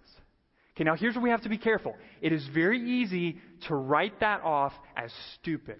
Okay, 0.76 0.84
now 0.84 0.94
here's 0.94 1.14
where 1.14 1.22
we 1.22 1.30
have 1.30 1.42
to 1.42 1.48
be 1.48 1.56
careful. 1.56 1.96
It 2.20 2.32
is 2.32 2.46
very 2.52 2.78
easy 2.78 3.38
to 3.68 3.74
write 3.74 4.20
that 4.20 4.42
off 4.42 4.74
as 4.94 5.10
stupid. 5.34 5.78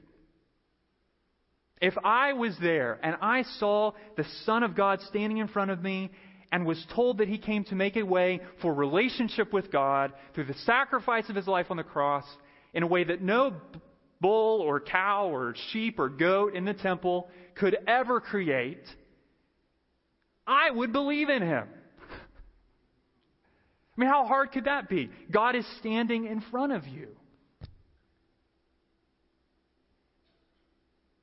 If 1.83 1.95
I 2.03 2.33
was 2.33 2.57
there 2.63 2.99
and 3.03 3.17
I 3.21 3.43
saw 3.59 3.93
the 4.17 4.25
Son 4.47 4.63
of 4.63 4.75
God 4.75 5.03
standing 5.03 5.37
in 5.37 5.49
front 5.49 5.71
of 5.71 5.83
me 5.83 6.11
and 6.51 6.65
was 6.65 6.83
told 6.95 7.19
that 7.19 7.29
he 7.29 7.37
came 7.37 7.65
to 7.65 7.75
make 7.75 7.97
a 7.97 8.03
way 8.05 8.41
for 8.63 8.73
relationship 8.73 9.53
with 9.53 9.71
God 9.71 10.15
through 10.35 10.47
the 10.47 10.55
sacrifice 10.65 11.29
of 11.29 11.37
his 11.37 11.47
life 11.47 11.67
on 11.71 11.77
the 11.77 11.83
cross 11.83 12.25
in 12.73 12.83
a 12.83 12.87
way 12.87 13.05
that 13.05 13.21
no 13.21 13.53
bull 14.23 14.63
or 14.63 14.81
cow 14.81 15.29
or 15.29 15.55
sheep 15.73 15.99
or 15.99 16.09
goat 16.09 16.55
in 16.55 16.65
the 16.65 16.73
temple 16.73 17.29
could 17.57 17.77
ever 17.87 18.21
create, 18.21 18.85
I 20.47 20.71
would 20.71 20.93
believe 20.93 21.29
in 21.29 21.43
him. 21.43 21.69
I 23.97 24.01
mean, 24.01 24.11
how 24.11 24.27
hard 24.27 24.53
could 24.53 24.65
that 24.65 24.89
be? 24.89 25.11
God 25.31 25.57
is 25.57 25.67
standing 25.79 26.27
in 26.27 26.41
front 26.41 26.73
of 26.73 26.87
you. 26.87 27.09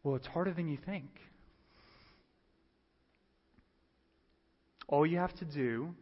Well, 0.03 0.15
it's 0.15 0.27
harder 0.27 0.53
than 0.53 0.67
you 0.67 0.77
think. 0.85 1.09
All 4.87 5.05
you 5.05 5.17
have 5.17 5.33
to 5.35 5.45
do 5.45 5.93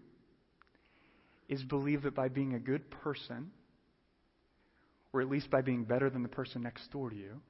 is 1.47 1.61
believe 1.63 2.03
that 2.03 2.15
by 2.15 2.29
being 2.29 2.53
a 2.53 2.59
good 2.59 2.89
person, 2.89 3.51
or 5.13 5.21
at 5.21 5.29
least 5.29 5.49
by 5.49 5.61
being 5.61 5.83
better 5.83 6.09
than 6.09 6.23
the 6.23 6.29
person 6.29 6.61
next 6.63 6.89
door 6.91 7.09
to 7.09 7.15
you, 7.15 7.41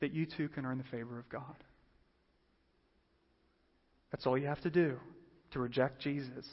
that 0.00 0.12
you 0.12 0.26
too 0.26 0.48
can 0.48 0.64
earn 0.64 0.78
the 0.78 0.84
favor 0.84 1.18
of 1.18 1.28
God. 1.28 1.56
That's 4.10 4.26
all 4.26 4.38
you 4.38 4.46
have 4.46 4.60
to 4.62 4.70
do 4.70 4.96
to 5.50 5.58
reject 5.58 6.00
Jesus. 6.00 6.46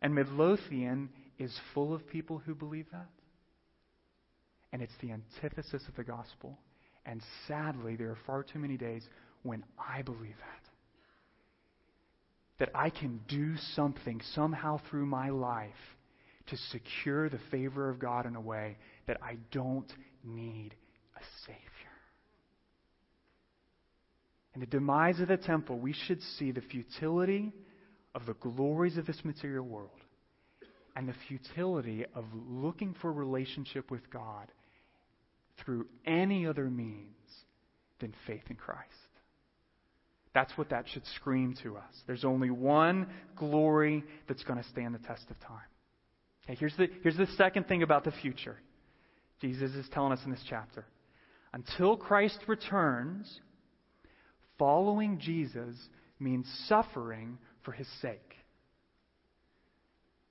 And 0.00 0.14
Midlothian 0.14 1.10
is 1.38 1.56
full 1.74 1.94
of 1.94 2.06
people 2.08 2.38
who 2.38 2.54
believe 2.54 2.86
that. 2.92 3.08
And 4.72 4.82
it's 4.82 4.92
the 5.00 5.12
antithesis 5.12 5.82
of 5.88 5.96
the 5.96 6.04
gospel. 6.04 6.58
And 7.06 7.22
sadly, 7.46 7.96
there 7.96 8.10
are 8.10 8.18
far 8.26 8.42
too 8.42 8.58
many 8.58 8.76
days 8.76 9.02
when 9.42 9.64
I 9.78 10.02
believe 10.02 10.36
that. 10.38 10.68
That 12.58 12.70
I 12.74 12.90
can 12.90 13.20
do 13.28 13.56
something 13.74 14.20
somehow 14.34 14.80
through 14.90 15.06
my 15.06 15.30
life 15.30 15.70
to 16.48 16.56
secure 16.56 17.28
the 17.28 17.40
favor 17.50 17.88
of 17.88 17.98
God 17.98 18.26
in 18.26 18.36
a 18.36 18.40
way 18.40 18.76
that 19.06 19.18
I 19.22 19.36
don't 19.52 19.90
need 20.24 20.74
a 21.16 21.20
Savior. 21.46 21.62
In 24.54 24.60
the 24.60 24.66
demise 24.66 25.20
of 25.20 25.28
the 25.28 25.36
temple, 25.36 25.78
we 25.78 25.92
should 25.92 26.20
see 26.38 26.50
the 26.50 26.62
futility 26.62 27.52
of 28.14 28.26
the 28.26 28.34
glories 28.34 28.96
of 28.96 29.06
this 29.06 29.24
material 29.24 29.64
world 29.64 29.90
and 30.96 31.08
the 31.08 31.14
futility 31.28 32.04
of 32.14 32.24
looking 32.48 32.94
for 33.00 33.12
relationship 33.12 33.90
with 33.90 34.10
God 34.10 34.50
through 35.64 35.86
any 36.06 36.46
other 36.46 36.70
means 36.70 37.14
than 38.00 38.12
faith 38.26 38.42
in 38.50 38.56
Christ. 38.56 38.82
That's 40.34 40.56
what 40.56 40.70
that 40.70 40.86
should 40.88 41.06
scream 41.16 41.54
to 41.62 41.76
us. 41.76 41.94
There's 42.06 42.24
only 42.24 42.50
one 42.50 43.08
glory 43.36 44.04
that's 44.28 44.44
going 44.44 44.62
to 44.62 44.68
stand 44.68 44.94
the 44.94 44.98
test 44.98 45.24
of 45.30 45.38
time. 45.40 45.58
Okay, 46.44 46.56
here's 46.58 46.76
the, 46.76 46.88
here's 47.02 47.16
the 47.16 47.26
second 47.36 47.68
thing 47.68 47.82
about 47.82 48.04
the 48.04 48.12
future. 48.22 48.56
Jesus 49.40 49.72
is 49.72 49.86
telling 49.92 50.12
us 50.12 50.20
in 50.24 50.30
this 50.30 50.44
chapter. 50.48 50.84
Until 51.52 51.96
Christ 51.96 52.38
returns, 52.46 53.40
following 54.58 55.18
Jesus 55.18 55.76
means 56.20 56.46
suffering 56.66 57.38
for 57.68 57.72
his 57.72 57.88
sake. 58.00 58.34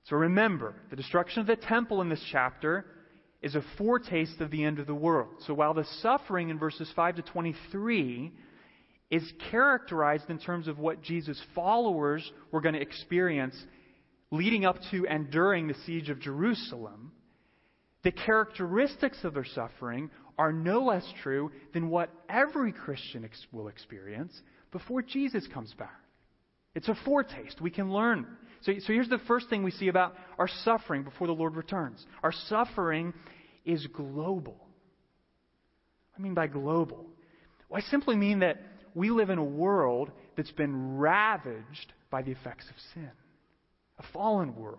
So 0.08 0.16
remember, 0.16 0.74
the 0.90 0.96
destruction 0.96 1.40
of 1.40 1.46
the 1.46 1.54
temple 1.54 2.00
in 2.00 2.08
this 2.08 2.24
chapter 2.32 2.84
is 3.42 3.54
a 3.54 3.62
foretaste 3.76 4.40
of 4.40 4.50
the 4.50 4.64
end 4.64 4.80
of 4.80 4.88
the 4.88 4.94
world. 4.94 5.28
So 5.46 5.54
while 5.54 5.72
the 5.72 5.86
suffering 6.02 6.48
in 6.48 6.58
verses 6.58 6.90
5 6.96 7.14
to 7.14 7.22
23 7.22 8.32
is 9.12 9.32
characterized 9.52 10.28
in 10.30 10.40
terms 10.40 10.66
of 10.66 10.80
what 10.80 11.00
Jesus' 11.00 11.40
followers 11.54 12.28
were 12.50 12.60
going 12.60 12.74
to 12.74 12.80
experience 12.80 13.54
leading 14.32 14.64
up 14.64 14.78
to 14.90 15.06
and 15.06 15.30
during 15.30 15.68
the 15.68 15.76
siege 15.86 16.10
of 16.10 16.18
Jerusalem, 16.18 17.12
the 18.02 18.10
characteristics 18.10 19.22
of 19.22 19.34
their 19.34 19.44
suffering 19.44 20.10
are 20.36 20.52
no 20.52 20.82
less 20.82 21.06
true 21.22 21.52
than 21.72 21.88
what 21.88 22.10
every 22.28 22.72
Christian 22.72 23.28
will 23.52 23.68
experience 23.68 24.42
before 24.72 25.02
Jesus 25.02 25.46
comes 25.46 25.72
back. 25.74 26.00
It's 26.78 26.86
a 26.86 26.94
foretaste. 27.04 27.60
We 27.60 27.72
can 27.72 27.92
learn. 27.92 28.24
So, 28.60 28.72
so 28.78 28.92
here's 28.92 29.08
the 29.08 29.18
first 29.26 29.50
thing 29.50 29.64
we 29.64 29.72
see 29.72 29.88
about 29.88 30.14
our 30.38 30.46
suffering 30.46 31.02
before 31.02 31.26
the 31.26 31.32
Lord 31.32 31.56
returns 31.56 32.06
our 32.22 32.30
suffering 32.30 33.12
is 33.64 33.84
global. 33.88 34.64
I 36.16 36.22
mean 36.22 36.34
by 36.34 36.46
global? 36.46 37.04
Well, 37.68 37.82
I 37.84 37.90
simply 37.90 38.14
mean 38.14 38.38
that 38.40 38.62
we 38.94 39.10
live 39.10 39.28
in 39.28 39.38
a 39.38 39.44
world 39.44 40.12
that's 40.36 40.52
been 40.52 40.98
ravaged 40.98 41.92
by 42.10 42.22
the 42.22 42.30
effects 42.30 42.66
of 42.70 42.76
sin 42.94 43.10
a 43.98 44.04
fallen 44.12 44.54
world. 44.54 44.78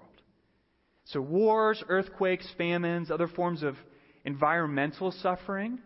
So, 1.04 1.20
wars, 1.20 1.84
earthquakes, 1.90 2.48
famines, 2.58 3.12
other 3.12 3.28
forms 3.28 3.62
of 3.62 3.76
environmental 4.24 5.12
suffering, 5.12 5.80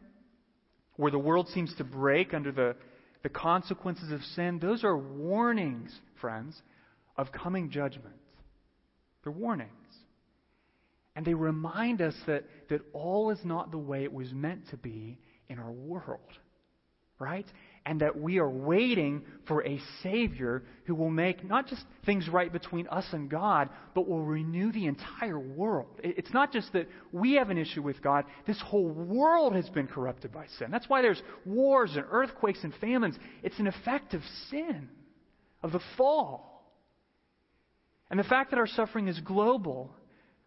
where 0.95 1.10
the 1.10 1.17
world 1.17 1.47
seems 1.49 1.73
to 1.78 1.84
break 1.84 2.36
under 2.36 2.52
the, 2.52 2.76
the 3.23 3.29
consequences 3.29 4.12
of 4.12 4.21
sin, 4.36 4.59
those 4.59 4.83
are 4.83 4.97
warnings, 4.97 5.97
friends, 6.21 6.62
of 7.17 7.31
coming 7.31 7.69
judgment. 7.69 8.15
They're 9.23 9.31
warnings. 9.31 9.69
And 11.15 11.25
they 11.25 11.33
remind 11.33 12.01
us 12.01 12.15
that, 12.27 12.43
that 12.69 12.81
all 12.91 13.29
is 13.29 13.39
not 13.43 13.71
the 13.71 13.77
way 13.77 14.03
it 14.03 14.12
was 14.12 14.33
meant 14.33 14.69
to 14.71 14.77
be 14.77 15.17
in 15.47 15.57
our 15.59 15.71
world. 15.71 16.19
Right? 17.19 17.45
And 17.86 18.00
that 18.00 18.17
we 18.17 18.39
are 18.39 18.50
waiting 18.50 19.24
for 19.46 19.65
a 19.65 19.80
Savior 20.02 20.63
who 20.86 20.96
will 20.96 21.10
make 21.10 21.43
not 21.43 21.67
just 21.67 21.84
things 22.06 22.30
right 22.30 22.52
between 22.52 22.88
us 22.88 23.06
and 23.12 23.30
God, 23.30 23.69
but 23.93 24.08
will 24.08 24.24
renew 24.24 24.72
the 24.72 24.86
entire 24.86 25.39
world. 25.39 26.00
It's 26.02 26.34
not 26.34 26.54
just 26.54 26.72
that 26.74 26.88
we 27.12 27.34
have 27.34 27.50
an 27.50 27.58
issue 27.58 27.82
with 27.82 28.02
God, 28.02 28.26
this 28.48 28.62
whole 28.62 28.88
world 28.88 29.54
has 29.54 29.69
been 29.69 29.88
corrupted 29.88 30.32
by 30.32 30.46
sin. 30.58 30.72
That's 30.72 30.88
why 30.88 31.02
there's 31.02 31.22
wars 31.46 31.96
and 31.96 32.06
earthquakes 32.10 32.63
and 32.63 32.74
famines. 32.76 33.17
It's 33.41 33.60
an 33.60 33.67
effect 33.67 34.13
of 34.13 34.22
sin, 34.50 34.88
of 35.62 35.74
the 35.74 35.82
fall. 35.98 36.72
And 38.10 38.17
the 38.19 38.24
fact 38.24 38.52
that 38.52 38.60
our 38.60 38.67
suffering 38.67 39.08
is 39.10 39.19
global 39.19 39.93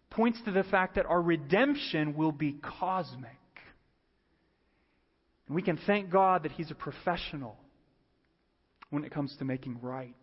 points 0.09 0.41
to 0.47 0.53
the 0.53 0.65
fact 0.65 0.95
that 0.95 1.05
our 1.05 1.21
redemption 1.21 2.15
will 2.17 2.33
be 2.33 2.53
cosmic. 2.53 3.37
And 5.47 5.55
we 5.55 5.63
can 5.63 5.79
thank 5.87 6.11
God 6.11 6.43
that 6.43 6.53
He's 6.53 6.71
a 6.71 6.75
professional 6.75 7.57
when 8.91 9.05
it 9.05 9.13
comes 9.13 9.37
to 9.39 9.45
making 9.45 9.79
right 9.81 10.15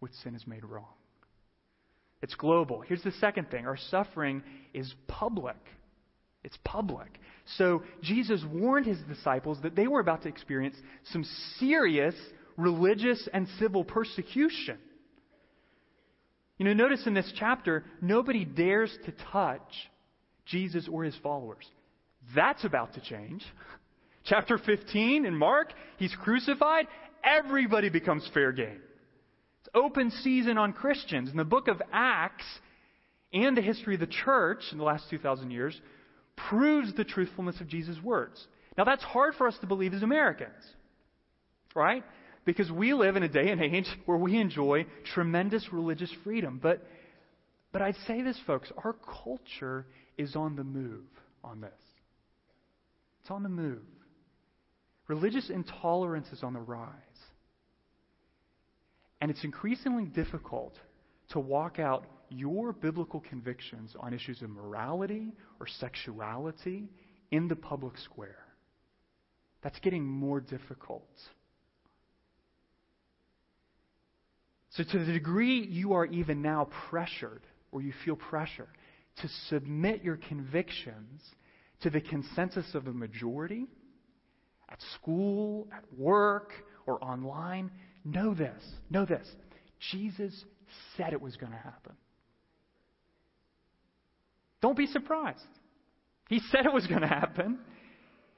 what 0.00 0.12
sin 0.22 0.32
has 0.34 0.46
made 0.46 0.64
wrong. 0.64 0.88
It's 2.22 2.34
global. 2.34 2.80
Here's 2.80 3.02
the 3.02 3.12
second 3.12 3.50
thing 3.50 3.66
our 3.66 3.76
suffering 3.76 4.42
is 4.74 4.92
public. 5.06 5.56
It's 6.44 6.58
public. 6.64 7.18
So 7.56 7.82
Jesus 8.02 8.42
warned 8.50 8.86
his 8.86 8.98
disciples 9.08 9.58
that 9.62 9.74
they 9.74 9.86
were 9.86 10.00
about 10.00 10.22
to 10.22 10.28
experience 10.28 10.76
some 11.12 11.24
serious 11.58 12.14
religious 12.56 13.28
and 13.32 13.48
civil 13.58 13.84
persecution. 13.84 14.78
You 16.58 16.64
know, 16.66 16.72
notice 16.72 17.06
in 17.06 17.14
this 17.14 17.32
chapter, 17.38 17.84
nobody 18.00 18.44
dares 18.44 18.96
to 19.06 19.12
touch 19.32 19.72
Jesus 20.44 20.88
or 20.90 21.04
his 21.04 21.14
followers. 21.22 21.64
That's 22.34 22.64
about 22.64 22.94
to 22.94 23.00
change. 23.00 23.44
Chapter 24.28 24.58
15 24.58 25.24
in 25.24 25.34
Mark, 25.34 25.72
he's 25.96 26.14
crucified. 26.22 26.86
Everybody 27.24 27.88
becomes 27.88 28.28
fair 28.34 28.52
game. 28.52 28.80
It's 29.60 29.70
open 29.74 30.10
season 30.10 30.58
on 30.58 30.74
Christians. 30.74 31.30
In 31.30 31.36
the 31.36 31.44
book 31.44 31.66
of 31.66 31.80
Acts 31.92 32.44
and 33.32 33.56
the 33.56 33.62
history 33.62 33.94
of 33.94 34.00
the 34.00 34.06
church 34.06 34.60
in 34.70 34.78
the 34.78 34.84
last 34.84 35.08
2,000 35.08 35.50
years, 35.50 35.80
proves 36.50 36.94
the 36.94 37.04
truthfulness 37.04 37.60
of 37.60 37.68
Jesus' 37.68 37.96
words. 38.02 38.46
Now, 38.76 38.84
that's 38.84 39.02
hard 39.02 39.34
for 39.34 39.48
us 39.48 39.56
to 39.62 39.66
believe 39.66 39.94
as 39.94 40.02
Americans, 40.02 40.62
right? 41.74 42.04
Because 42.44 42.70
we 42.70 42.92
live 42.92 43.16
in 43.16 43.22
a 43.22 43.28
day 43.28 43.48
and 43.50 43.62
age 43.62 43.88
where 44.04 44.18
we 44.18 44.38
enjoy 44.38 44.86
tremendous 45.14 45.72
religious 45.72 46.12
freedom. 46.22 46.60
But, 46.62 46.86
but 47.72 47.82
I'd 47.82 47.96
say 48.06 48.22
this, 48.22 48.38
folks 48.46 48.70
our 48.84 48.94
culture 49.24 49.86
is 50.18 50.36
on 50.36 50.54
the 50.54 50.64
move 50.64 51.06
on 51.42 51.60
this. 51.60 51.70
It's 53.22 53.30
on 53.30 53.42
the 53.42 53.48
move. 53.48 53.82
Religious 55.08 55.50
intolerance 55.50 56.28
is 56.32 56.42
on 56.42 56.52
the 56.52 56.60
rise. 56.60 56.92
And 59.20 59.30
it's 59.30 59.42
increasingly 59.42 60.04
difficult 60.04 60.74
to 61.30 61.40
walk 61.40 61.78
out 61.78 62.04
your 62.30 62.72
biblical 62.72 63.20
convictions 63.20 63.96
on 63.98 64.12
issues 64.12 64.42
of 64.42 64.50
morality 64.50 65.32
or 65.60 65.66
sexuality 65.66 66.88
in 67.30 67.48
the 67.48 67.56
public 67.56 67.96
square. 67.98 68.44
That's 69.62 69.78
getting 69.80 70.04
more 70.04 70.40
difficult. 70.40 71.08
So, 74.70 74.84
to 74.84 75.04
the 75.04 75.12
degree 75.12 75.66
you 75.66 75.94
are 75.94 76.04
even 76.06 76.42
now 76.42 76.68
pressured, 76.90 77.42
or 77.72 77.82
you 77.82 77.92
feel 78.04 78.14
pressure, 78.14 78.68
to 79.22 79.28
submit 79.48 80.04
your 80.04 80.16
convictions 80.16 81.22
to 81.80 81.90
the 81.90 82.00
consensus 82.00 82.74
of 82.74 82.84
the 82.84 82.92
majority 82.92 83.66
at 84.68 84.78
school, 84.94 85.68
at 85.72 85.84
work, 85.96 86.52
or 86.86 87.02
online, 87.02 87.70
know 88.04 88.34
this. 88.34 88.62
Know 88.90 89.04
this. 89.04 89.26
Jesus 89.90 90.44
said 90.96 91.12
it 91.12 91.20
was 91.20 91.36
going 91.36 91.52
to 91.52 91.58
happen. 91.58 91.92
Don't 94.60 94.76
be 94.76 94.86
surprised. 94.86 95.40
He 96.28 96.40
said 96.50 96.66
it 96.66 96.72
was 96.72 96.86
going 96.86 97.02
to 97.02 97.06
happen. 97.06 97.58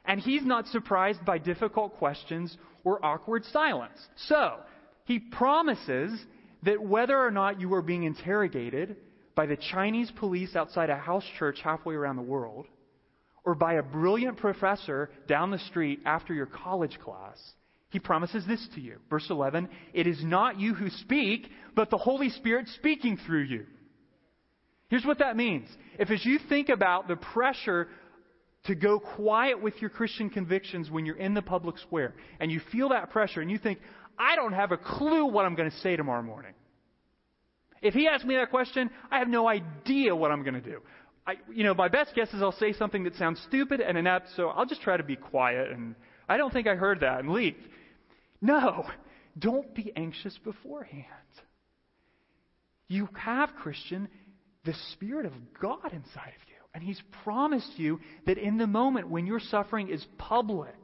And 0.04 0.20
he's 0.20 0.44
not 0.44 0.66
surprised 0.68 1.24
by 1.24 1.38
difficult 1.38 1.96
questions 1.96 2.56
or 2.84 3.04
awkward 3.04 3.44
silence. 3.46 3.98
So, 4.28 4.56
he 5.04 5.18
promises 5.18 6.12
that 6.62 6.82
whether 6.82 7.18
or 7.18 7.30
not 7.30 7.60
you 7.60 7.72
are 7.74 7.82
being 7.82 8.04
interrogated 8.04 8.96
by 9.34 9.46
the 9.46 9.56
Chinese 9.56 10.10
police 10.18 10.56
outside 10.56 10.90
a 10.90 10.96
house 10.96 11.24
church 11.38 11.60
halfway 11.62 11.94
around 11.94 12.16
the 12.16 12.22
world, 12.22 12.66
or 13.44 13.54
by 13.54 13.74
a 13.74 13.82
brilliant 13.82 14.36
professor 14.36 15.10
down 15.26 15.50
the 15.50 15.58
street 15.58 16.00
after 16.04 16.34
your 16.34 16.46
college 16.46 16.98
class, 17.02 17.38
he 17.90 17.98
promises 17.98 18.44
this 18.46 18.66
to 18.74 18.80
you. 18.80 18.96
Verse 19.08 19.26
11 19.28 19.68
It 19.92 20.06
is 20.06 20.22
not 20.24 20.58
you 20.58 20.74
who 20.74 20.90
speak, 20.90 21.48
but 21.74 21.90
the 21.90 21.98
Holy 21.98 22.30
Spirit 22.30 22.68
speaking 22.68 23.18
through 23.26 23.44
you. 23.44 23.66
Here's 24.88 25.04
what 25.04 25.18
that 25.18 25.36
means. 25.36 25.68
If 25.98 26.10
as 26.10 26.24
you 26.24 26.38
think 26.48 26.68
about 26.68 27.08
the 27.08 27.16
pressure 27.16 27.88
to 28.64 28.74
go 28.74 28.98
quiet 28.98 29.62
with 29.62 29.74
your 29.80 29.90
Christian 29.90 30.30
convictions 30.30 30.90
when 30.90 31.06
you're 31.06 31.16
in 31.16 31.34
the 31.34 31.42
public 31.42 31.78
square, 31.78 32.14
and 32.40 32.50
you 32.50 32.60
feel 32.72 32.90
that 32.90 33.10
pressure, 33.10 33.40
and 33.40 33.50
you 33.50 33.58
think, 33.58 33.78
I 34.18 34.36
don't 34.36 34.52
have 34.52 34.70
a 34.70 34.76
clue 34.76 35.26
what 35.26 35.46
I'm 35.46 35.54
going 35.54 35.70
to 35.70 35.76
say 35.78 35.96
tomorrow 35.96 36.22
morning. 36.22 36.52
If 37.80 37.94
he 37.94 38.06
asks 38.06 38.26
me 38.26 38.36
that 38.36 38.50
question, 38.50 38.90
I 39.10 39.18
have 39.18 39.28
no 39.28 39.48
idea 39.48 40.14
what 40.14 40.30
I'm 40.30 40.42
going 40.42 40.54
to 40.54 40.60
do. 40.60 40.80
I, 41.26 41.34
you 41.52 41.64
know, 41.64 41.74
my 41.74 41.88
best 41.88 42.14
guess 42.14 42.32
is 42.32 42.42
I'll 42.42 42.52
say 42.52 42.72
something 42.72 43.04
that 43.04 43.14
sounds 43.16 43.40
stupid 43.46 43.80
and 43.80 43.96
inept, 43.98 44.28
so 44.36 44.48
I'll 44.48 44.66
just 44.66 44.82
try 44.82 44.96
to 44.96 45.02
be 45.02 45.16
quiet 45.16 45.70
and 45.70 45.94
I 46.28 46.36
don't 46.36 46.52
think 46.52 46.66
I 46.66 46.76
heard 46.76 47.00
that 47.00 47.20
and 47.20 47.30
leave. 47.30 47.56
No, 48.40 48.86
don't 49.38 49.74
be 49.74 49.92
anxious 49.96 50.38
beforehand. 50.38 51.04
You 52.88 53.08
have, 53.14 53.54
Christian, 53.56 54.08
the 54.64 54.74
Spirit 54.92 55.26
of 55.26 55.32
God 55.60 55.92
inside 55.92 56.32
of 56.36 56.48
you. 56.48 56.56
And 56.74 56.82
He's 56.82 57.00
promised 57.24 57.78
you 57.78 58.00
that 58.26 58.38
in 58.38 58.58
the 58.58 58.66
moment 58.66 59.10
when 59.10 59.26
your 59.26 59.40
suffering 59.40 59.88
is 59.88 60.04
public 60.18 60.74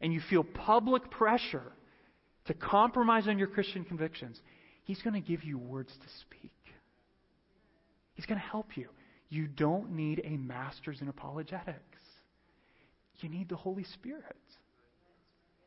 and 0.00 0.12
you 0.12 0.20
feel 0.28 0.44
public 0.44 1.10
pressure 1.10 1.72
to 2.46 2.54
compromise 2.54 3.26
on 3.26 3.38
your 3.38 3.48
Christian 3.48 3.84
convictions, 3.84 4.40
He's 4.84 5.02
going 5.02 5.20
to 5.20 5.26
give 5.26 5.44
you 5.44 5.58
words 5.58 5.92
to 5.92 6.08
speak. 6.20 6.52
He's 8.14 8.26
going 8.26 8.40
to 8.40 8.46
help 8.46 8.76
you. 8.76 8.88
You 9.34 9.48
don't 9.48 9.90
need 9.90 10.22
a 10.24 10.36
master's 10.36 11.00
in 11.00 11.08
apologetics. 11.08 11.80
You 13.18 13.28
need 13.28 13.48
the 13.48 13.56
Holy 13.56 13.82
Spirit. 13.82 14.36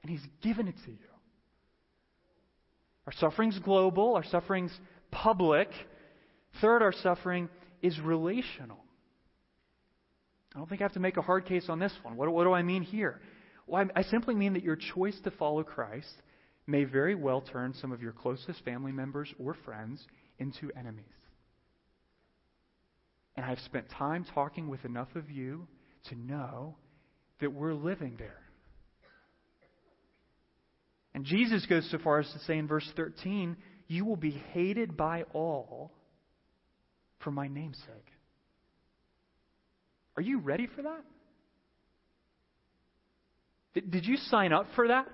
And 0.01 0.09
He's 0.09 0.25
given 0.41 0.69
it 0.69 0.75
to 0.85 0.91
you. 0.91 0.97
Our 3.07 3.13
suffering's 3.13 3.59
global, 3.59 4.15
our 4.15 4.23
suffering's 4.23 4.71
public. 5.11 5.67
Third, 6.61 6.81
our 6.81 6.93
suffering 6.93 7.49
is 7.81 7.99
relational. 7.99 8.79
I 10.55 10.59
don't 10.59 10.69
think 10.69 10.79
I 10.79 10.85
have 10.85 10.93
to 10.93 11.01
make 11.01 11.17
a 11.17 11.21
hard 11.21 11.45
case 11.45 11.65
on 11.67 11.79
this 11.79 11.93
one. 12.03 12.15
What, 12.15 12.31
what 12.31 12.45
do 12.45 12.53
I 12.53 12.63
mean 12.63 12.83
here? 12.83 13.19
Well, 13.65 13.85
I, 13.95 13.99
I 13.99 14.03
simply 14.03 14.33
mean 14.33 14.53
that 14.53 14.63
your 14.63 14.77
choice 14.77 15.19
to 15.25 15.31
follow 15.31 15.63
Christ 15.63 16.13
may 16.67 16.85
very 16.85 17.15
well 17.15 17.41
turn 17.41 17.73
some 17.73 17.91
of 17.91 18.01
your 18.01 18.13
closest 18.13 18.63
family 18.63 18.93
members 18.93 19.33
or 19.37 19.55
friends 19.65 20.05
into 20.39 20.71
enemies. 20.77 21.03
And 23.37 23.45
I've 23.45 23.59
spent 23.59 23.89
time 23.91 24.25
talking 24.33 24.67
with 24.67 24.83
enough 24.83 25.15
of 25.15 25.29
you 25.29 25.67
to 26.09 26.15
know 26.15 26.75
that 27.39 27.53
we're 27.53 27.75
living 27.75 28.15
there. 28.17 28.41
And 31.13 31.23
Jesus 31.23 31.65
goes 31.67 31.89
so 31.89 31.99
far 31.99 32.19
as 32.19 32.31
to 32.31 32.39
say 32.39 32.57
in 32.57 32.67
verse 32.67 32.87
13, 32.95 33.55
You 33.87 34.05
will 34.05 34.17
be 34.17 34.31
hated 34.53 34.97
by 34.97 35.23
all 35.33 35.91
for 37.23 37.31
my 37.31 37.47
name's 37.47 37.77
sake. 37.77 38.11
Are 40.15 40.21
you 40.21 40.39
ready 40.39 40.67
for 40.75 40.81
that? 40.81 41.03
Did, 43.89 44.05
you 44.05 44.17
sign 44.17 44.53
up 44.53 44.65
for 44.75 44.87
that 44.87 45.07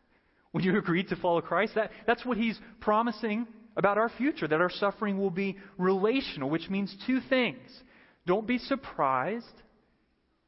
when 0.52 0.64
you 0.64 0.76
agreed 0.76 1.08
to 1.08 1.16
follow 1.16 1.40
Christ? 1.40 1.76
That, 1.76 1.92
that's 2.06 2.24
what 2.26 2.36
he's 2.36 2.58
promising 2.80 3.46
about 3.76 3.98
our 3.98 4.08
future, 4.08 4.48
that 4.48 4.60
our 4.60 4.70
suffering 4.70 5.18
will 5.18 5.30
be 5.30 5.56
relational, 5.76 6.50
which 6.50 6.68
means 6.68 6.94
two 7.06 7.20
things. 7.28 7.68
Don't 8.26 8.46
be 8.46 8.58
surprised 8.58 9.46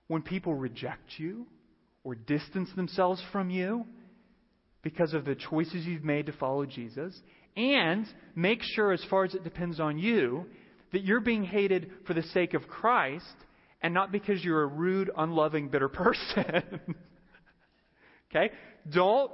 when 0.09 0.22
people 0.22 0.54
reject 0.54 1.18
you 1.18 1.46
or 2.02 2.14
distance 2.14 2.68
themselves 2.76 3.22
from 3.33 3.50
you 3.50 3.85
because 4.83 5.14
of 5.14 5.24
the 5.24 5.35
choices 5.35 5.87
you've 5.87 6.04
made 6.04 6.26
to 6.26 6.33
follow 6.33 6.66
Jesus. 6.66 7.18
And 7.56 8.06
make 8.35 8.61
sure, 8.62 8.92
as 8.92 9.04
far 9.11 9.24
as 9.24 9.35
it 9.35 9.44
depends 9.44 9.80
on 9.80 9.98
you, 9.98 10.46
that 10.92 11.04
you're 11.04 11.20
being 11.20 11.44
hated 11.44 11.90
for 12.06 12.14
the 12.14 12.22
sake 12.22 12.54
of 12.54 12.66
Christ 12.66 13.24
and 13.83 13.94
not 13.94 14.12
because 14.12 14.44
you're 14.44 14.62
a 14.62 14.66
rude, 14.66 15.11
unloving, 15.16 15.68
bitter 15.68 15.88
person. 15.90 16.80
okay? 18.30 18.52
Don't 18.90 19.33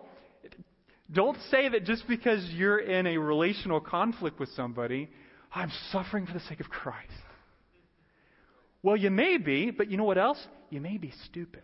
don't 1.12 1.38
say 1.51 1.69
that 1.69 1.85
just 1.85 2.07
because 2.09 2.45
you're 2.53 2.79
in 2.79 3.07
a 3.07 3.19
relational 3.19 3.81
conflict 3.81 4.40
with 4.40 4.49
somebody, 4.51 5.09
I'm 5.55 5.71
suffering 5.92 6.27
for 6.27 6.33
the 6.33 6.40
sake 6.40 6.61
of 6.61 6.69
Christ. 6.69 7.11
Well, 8.83 8.97
you 8.97 9.11
may 9.11 9.38
be, 9.38 9.71
but 9.71 9.90
you 9.90 9.97
know 9.97 10.05
what 10.05 10.19
else? 10.19 10.38
You 10.71 10.81
may 10.81 10.99
be 10.99 11.12
stupid. 11.27 11.62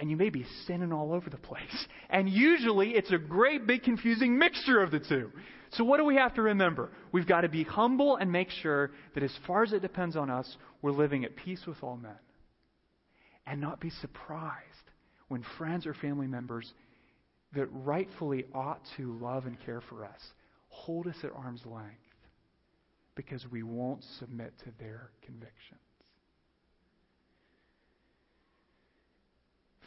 And 0.00 0.10
you 0.10 0.16
may 0.16 0.30
be 0.30 0.44
sinning 0.66 0.92
all 0.92 1.12
over 1.12 1.30
the 1.30 1.36
place. 1.36 1.86
And 2.10 2.28
usually 2.28 2.90
it's 2.90 3.12
a 3.12 3.18
great 3.18 3.66
big 3.66 3.84
confusing 3.84 4.38
mixture 4.38 4.82
of 4.82 4.90
the 4.90 4.98
two. 4.98 5.30
So 5.70 5.84
what 5.84 5.98
do 5.98 6.04
we 6.04 6.16
have 6.16 6.34
to 6.34 6.42
remember? 6.42 6.90
We've 7.12 7.26
got 7.26 7.42
to 7.42 7.48
be 7.48 7.64
humble 7.64 8.16
and 8.16 8.30
make 8.30 8.50
sure 8.50 8.90
that 9.14 9.22
as 9.22 9.32
far 9.46 9.62
as 9.62 9.72
it 9.72 9.82
depends 9.82 10.16
on 10.16 10.30
us, 10.30 10.56
we're 10.82 10.90
living 10.90 11.24
at 11.24 11.36
peace 11.36 11.64
with 11.66 11.82
all 11.82 11.96
men. 11.96 12.18
And 13.46 13.60
not 13.60 13.80
be 13.80 13.90
surprised 13.90 14.62
when 15.28 15.44
friends 15.58 15.86
or 15.86 15.94
family 15.94 16.26
members 16.26 16.72
that 17.54 17.66
rightfully 17.72 18.46
ought 18.54 18.80
to 18.96 19.16
love 19.18 19.46
and 19.46 19.56
care 19.64 19.80
for 19.88 20.04
us 20.04 20.20
hold 20.74 21.06
us 21.06 21.16
at 21.22 21.30
arm's 21.32 21.64
length 21.64 21.94
because 23.14 23.44
we 23.50 23.62
won't 23.62 24.02
submit 24.18 24.52
to 24.64 24.70
their 24.78 25.10
convictions. 25.24 25.80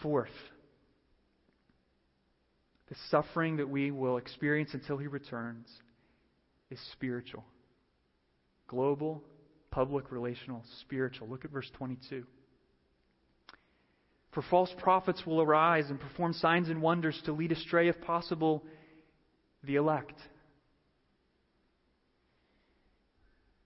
Fourth, 0.02 0.30
the 2.88 2.96
suffering 3.10 3.58
that 3.58 3.68
we 3.68 3.92
will 3.92 4.18
experience 4.18 4.70
until 4.74 4.98
he 4.98 5.08
returns 5.08 5.68
is 6.70 6.80
spiritual. 6.94 7.44
Global, 8.68 9.24
public, 9.72 10.12
relational, 10.12 10.64
spiritual. 10.82 11.28
Look 11.28 11.44
at 11.44 11.52
verse 11.52 11.70
22. 11.78 12.26
For 14.38 14.44
false 14.52 14.70
prophets 14.78 15.26
will 15.26 15.42
arise 15.42 15.90
and 15.90 16.00
perform 16.00 16.32
signs 16.34 16.70
and 16.70 16.80
wonders 16.80 17.20
to 17.26 17.32
lead 17.32 17.52
astray, 17.52 17.88
if 17.88 18.00
possible, 18.02 18.64
the 19.64 19.78
elect. 19.78 20.14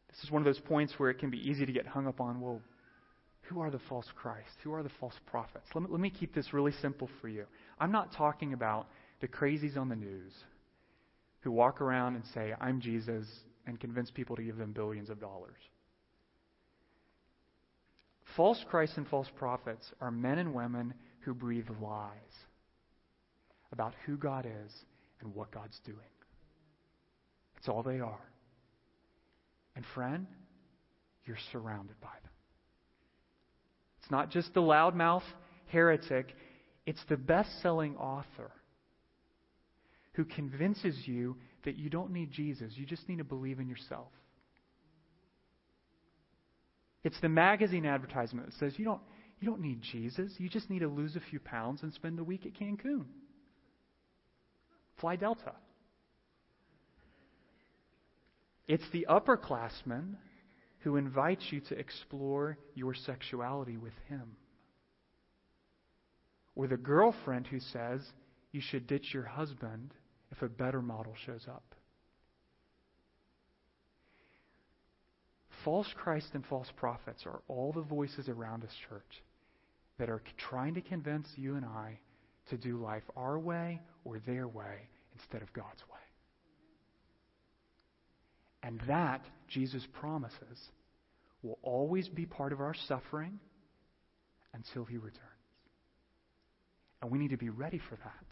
This 0.08 0.24
is 0.24 0.32
one 0.32 0.42
of 0.42 0.46
those 0.46 0.62
points 0.62 0.94
where 0.96 1.10
it 1.10 1.20
can 1.20 1.30
be 1.30 1.40
easy 1.40 1.66
to 1.66 1.74
get 1.74 1.86
hung 1.86 2.08
up 2.08 2.22
on, 2.22 2.40
well, 2.40 2.62
who 3.42 3.60
are 3.60 3.70
the 3.70 3.82
false 3.90 4.06
Christ? 4.16 4.48
Who 4.64 4.72
are 4.72 4.82
the 4.82 4.92
false 4.98 5.16
prophets? 5.30 5.66
Let 5.76 5.82
me, 5.84 5.88
let 5.92 6.00
me 6.00 6.10
keep 6.10 6.34
this 6.34 6.54
really 6.54 6.72
simple 6.82 7.10
for 7.20 7.28
you. 7.28 7.44
I'm 7.78 7.92
not 7.92 8.14
talking 8.16 8.54
about 8.54 8.88
the 9.20 9.28
crazies 9.28 9.76
on 9.76 9.90
the 9.90 9.98
news 9.98 10.32
who 11.42 11.52
walk 11.52 11.82
around 11.82 12.16
and 12.16 12.24
say, 12.34 12.54
I'm 12.62 12.80
Jesus, 12.80 13.28
and 13.68 13.78
convince 13.78 14.10
people 14.10 14.38
to 14.38 14.42
give 14.42 14.56
them 14.56 14.72
billions 14.72 15.10
of 15.10 15.20
dollars. 15.20 15.58
False 18.36 18.64
Christs 18.70 18.98
and 18.98 19.08
false 19.08 19.28
prophets 19.36 19.92
are 20.00 20.12
men 20.12 20.38
and 20.38 20.54
women 20.54 20.94
who 21.22 21.34
breathe 21.34 21.68
lies 21.82 22.12
about 23.72 23.94
who 24.06 24.18
God 24.18 24.46
is 24.46 24.72
and 25.22 25.34
what 25.36 25.52
God's 25.52 25.80
doing. 25.86 25.98
That's 27.56 27.70
all 27.70 27.84
they 27.84 28.00
are. 28.00 28.32
And 29.76 29.86
friend, 29.94 30.28
you're 31.26 31.38
surrounded 31.52 32.00
by 32.02 32.08
them. 32.24 32.32
It's 34.02 34.12
not 34.12 34.32
just 34.32 34.54
the 34.54 34.62
loudmouth 34.62 35.24
heretic, 35.68 36.34
it's 36.86 37.04
the 37.08 37.18
best 37.18 37.50
selling 37.62 37.96
author 37.96 38.52
who 40.14 40.26
convinces 40.26 40.96
you 41.06 41.38
that 41.64 41.78
you 41.78 41.90
don't 41.90 42.12
need 42.12 42.32
Jesus, 42.32 42.74
you 42.76 42.86
just 42.86 43.08
need 43.08 43.20
to 43.20 43.24
believe 43.24 43.60
in 43.60 43.70
yourself. 43.70 44.10
It's 47.04 47.20
the 47.20 47.30
magazine 47.30 47.86
advertisement 47.86 48.48
that 48.48 48.56
says 48.56 48.78
you 48.78 48.86
don't, 48.86 49.02
you 49.40 49.48
don't 49.48 49.62
need 49.62 49.82
Jesus, 49.82 50.34
you 50.38 50.50
just 50.50 50.70
need 50.70 50.80
to 50.80 50.88
lose 50.88 51.16
a 51.16 51.22
few 51.30 51.40
pounds 51.40 51.82
and 51.84 51.94
spend 51.94 52.20
a 52.20 52.24
week 52.24 52.46
at 52.46 52.54
Cancun. 52.54 53.06
Fly 55.00 55.16
Delta. 55.16 55.54
It's 58.68 58.88
the 58.94 59.08
upperclassman 59.10 60.16
who 60.80 60.96
invites 60.96 61.46
you 61.50 61.60
to 61.62 61.78
explore 61.78 62.58
your 62.76 62.94
sexuality 62.94 63.78
with 63.78 63.94
him. 64.08 64.36
Or 66.56 66.68
the 66.68 66.78
girlfriend 66.78 67.48
who 67.48 67.60
says 67.60 68.02
you 68.52 68.62
should 68.62 68.88
ditch 68.88 69.14
your 69.14 69.26
husband 69.26 69.94
if 70.32 70.42
a 70.42 70.48
better 70.48 70.82
model 70.82 71.16
shows 71.26 71.46
up. 71.48 71.64
False 75.64 75.88
Christ 75.96 76.30
and 76.34 76.46
false 76.46 76.70
prophets 76.78 77.24
are 77.26 77.42
all 77.48 77.72
the 77.72 77.82
voices 77.82 78.28
around 78.28 78.64
us, 78.64 78.72
church, 78.90 79.24
that 80.00 80.10
are 80.10 80.22
trying 80.50 80.74
to 80.76 80.82
convince 80.82 81.28
you 81.36 81.56
and 81.56 81.66
I 81.66 82.00
to 82.50 82.58
do 82.58 82.78
life 82.78 83.04
our 83.16 83.38
way 83.38 83.82
or 84.04 84.20
their 84.20 84.48
way 84.48 84.88
instead 85.16 85.42
of 85.42 85.54
God's 85.54 85.82
way. 85.92 86.00
And 88.64 88.82
that, 88.88 89.22
Jesus 89.48 89.86
promises, 90.00 90.70
will 91.44 91.60
always 91.64 92.08
be 92.08 92.26
part 92.26 92.54
of 92.54 92.60
our 92.60 92.76
suffering 92.88 93.40
until 94.54 94.86
he 94.86 94.98
returns. 94.98 95.18
And 97.02 97.12
we 97.12 97.18
need 97.18 97.32
to 97.32 97.38
be 97.38 97.50
ready 97.50 97.80
for 97.90 97.96
that 97.96 98.26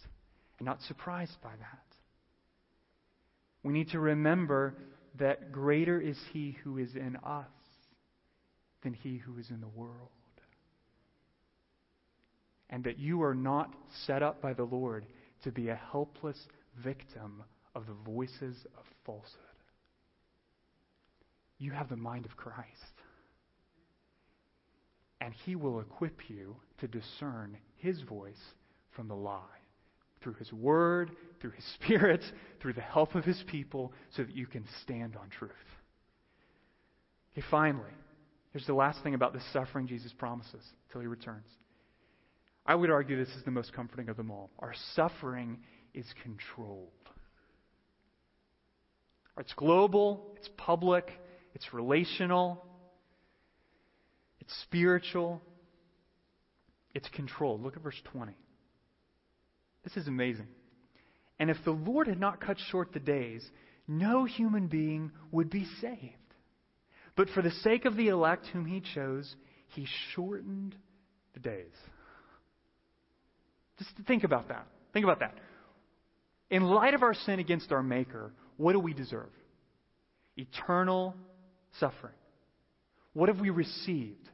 and 0.59 0.65
not 0.65 0.81
surprised 0.87 1.35
by 1.41 1.49
that. 1.49 1.95
We 3.63 3.73
need 3.73 3.89
to 3.89 3.99
remember 3.99 4.75
that 5.17 5.51
greater 5.51 5.99
is 5.99 6.17
he 6.31 6.57
who 6.63 6.77
is 6.77 6.95
in 6.95 7.15
us 7.17 7.47
than 8.83 8.93
he 8.93 9.17
who 9.17 9.37
is 9.37 9.49
in 9.49 9.61
the 9.61 9.67
world. 9.67 10.09
And 12.69 12.83
that 12.83 12.99
you 12.99 13.23
are 13.23 13.33
not 13.33 13.73
set 14.05 14.21
up 14.21 14.41
by 14.41 14.53
the 14.53 14.63
Lord 14.63 15.05
to 15.43 15.51
be 15.51 15.69
a 15.69 15.75
helpless 15.91 16.37
victim 16.83 17.43
of 17.73 17.87
the 17.87 17.95
voices 18.05 18.55
of 18.77 18.85
falsehood. 19.05 19.39
You 21.57 21.71
have 21.71 21.89
the 21.89 21.97
mind 21.97 22.25
of 22.25 22.37
Christ. 22.37 22.67
And 25.21 25.33
he 25.45 25.55
will 25.55 25.81
equip 25.81 26.29
you 26.29 26.55
to 26.79 26.87
discern 26.87 27.57
his 27.75 28.01
voice 28.01 28.53
from 28.91 29.07
the 29.07 29.15
lie 29.15 29.41
through 30.21 30.35
his 30.35 30.51
word, 30.53 31.11
through 31.41 31.51
his 31.51 31.65
spirit, 31.75 32.21
through 32.61 32.73
the 32.73 32.81
help 32.81 33.15
of 33.15 33.23
his 33.23 33.43
people, 33.47 33.93
so 34.15 34.23
that 34.23 34.35
you 34.35 34.47
can 34.47 34.65
stand 34.83 35.15
on 35.15 35.29
truth. 35.29 35.51
Okay, 37.33 37.45
finally, 37.49 37.91
here's 38.51 38.65
the 38.65 38.73
last 38.73 39.01
thing 39.03 39.13
about 39.13 39.33
the 39.33 39.41
suffering 39.53 39.87
Jesus 39.87 40.13
promises 40.13 40.63
till 40.91 41.01
he 41.01 41.07
returns. 41.07 41.47
I 42.65 42.75
would 42.75 42.89
argue 42.91 43.17
this 43.17 43.35
is 43.35 43.43
the 43.45 43.51
most 43.51 43.73
comforting 43.73 44.09
of 44.09 44.17
them 44.17 44.29
all. 44.29 44.51
Our 44.59 44.73
suffering 44.95 45.59
is 45.93 46.05
controlled. 46.23 46.89
It's 49.39 49.53
global, 49.53 50.33
it's 50.35 50.49
public, 50.57 51.09
it's 51.55 51.73
relational, 51.73 52.65
it's 54.41 54.53
spiritual, 54.63 55.41
it's 56.93 57.07
controlled. 57.09 57.63
Look 57.63 57.77
at 57.77 57.83
verse 57.83 58.01
20. 58.11 58.33
This 59.83 59.95
is 59.95 60.07
amazing. 60.07 60.47
And 61.39 61.49
if 61.49 61.57
the 61.63 61.71
Lord 61.71 62.07
had 62.07 62.19
not 62.19 62.41
cut 62.41 62.57
short 62.69 62.91
the 62.93 62.99
days, 62.99 63.49
no 63.87 64.25
human 64.25 64.67
being 64.67 65.11
would 65.31 65.49
be 65.49 65.65
saved. 65.81 66.15
But 67.15 67.29
for 67.29 67.41
the 67.41 67.51
sake 67.51 67.85
of 67.85 67.95
the 67.95 68.09
elect 68.09 68.45
whom 68.47 68.65
he 68.65 68.81
chose, 68.93 69.35
he 69.67 69.87
shortened 70.13 70.75
the 71.33 71.39
days. 71.39 71.73
Just 73.77 73.91
think 74.07 74.23
about 74.23 74.49
that. 74.49 74.67
Think 74.93 75.05
about 75.05 75.19
that. 75.19 75.35
In 76.49 76.63
light 76.63 76.93
of 76.93 77.03
our 77.03 77.13
sin 77.13 77.39
against 77.39 77.71
our 77.71 77.83
Maker, 77.83 78.33
what 78.57 78.73
do 78.73 78.79
we 78.79 78.93
deserve? 78.93 79.29
Eternal 80.35 81.15
suffering. 81.79 82.13
What 83.13 83.29
have 83.29 83.39
we 83.39 83.49
received? 83.49 84.29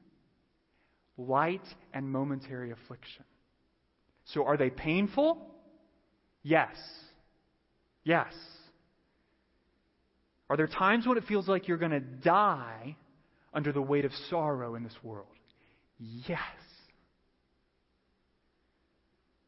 Light 1.18 1.66
and 1.94 2.10
momentary 2.10 2.72
affliction. 2.72 3.24
So 4.26 4.46
are 4.46 4.58
they 4.58 4.70
painful? 4.70 5.55
Yes. 6.46 6.76
Yes. 8.04 8.32
Are 10.48 10.56
there 10.56 10.68
times 10.68 11.08
when 11.08 11.18
it 11.18 11.24
feels 11.24 11.48
like 11.48 11.68
you're 11.68 11.80
going 11.80 11.90
to 11.90 12.00
die 12.00 12.96
under 13.52 13.72
the 13.72 13.82
weight 13.82 14.06
of 14.06 14.12
sorrow 14.30 14.76
in 14.76 14.84
this 14.84 14.94
world? 15.02 15.26
Yes. 15.98 16.40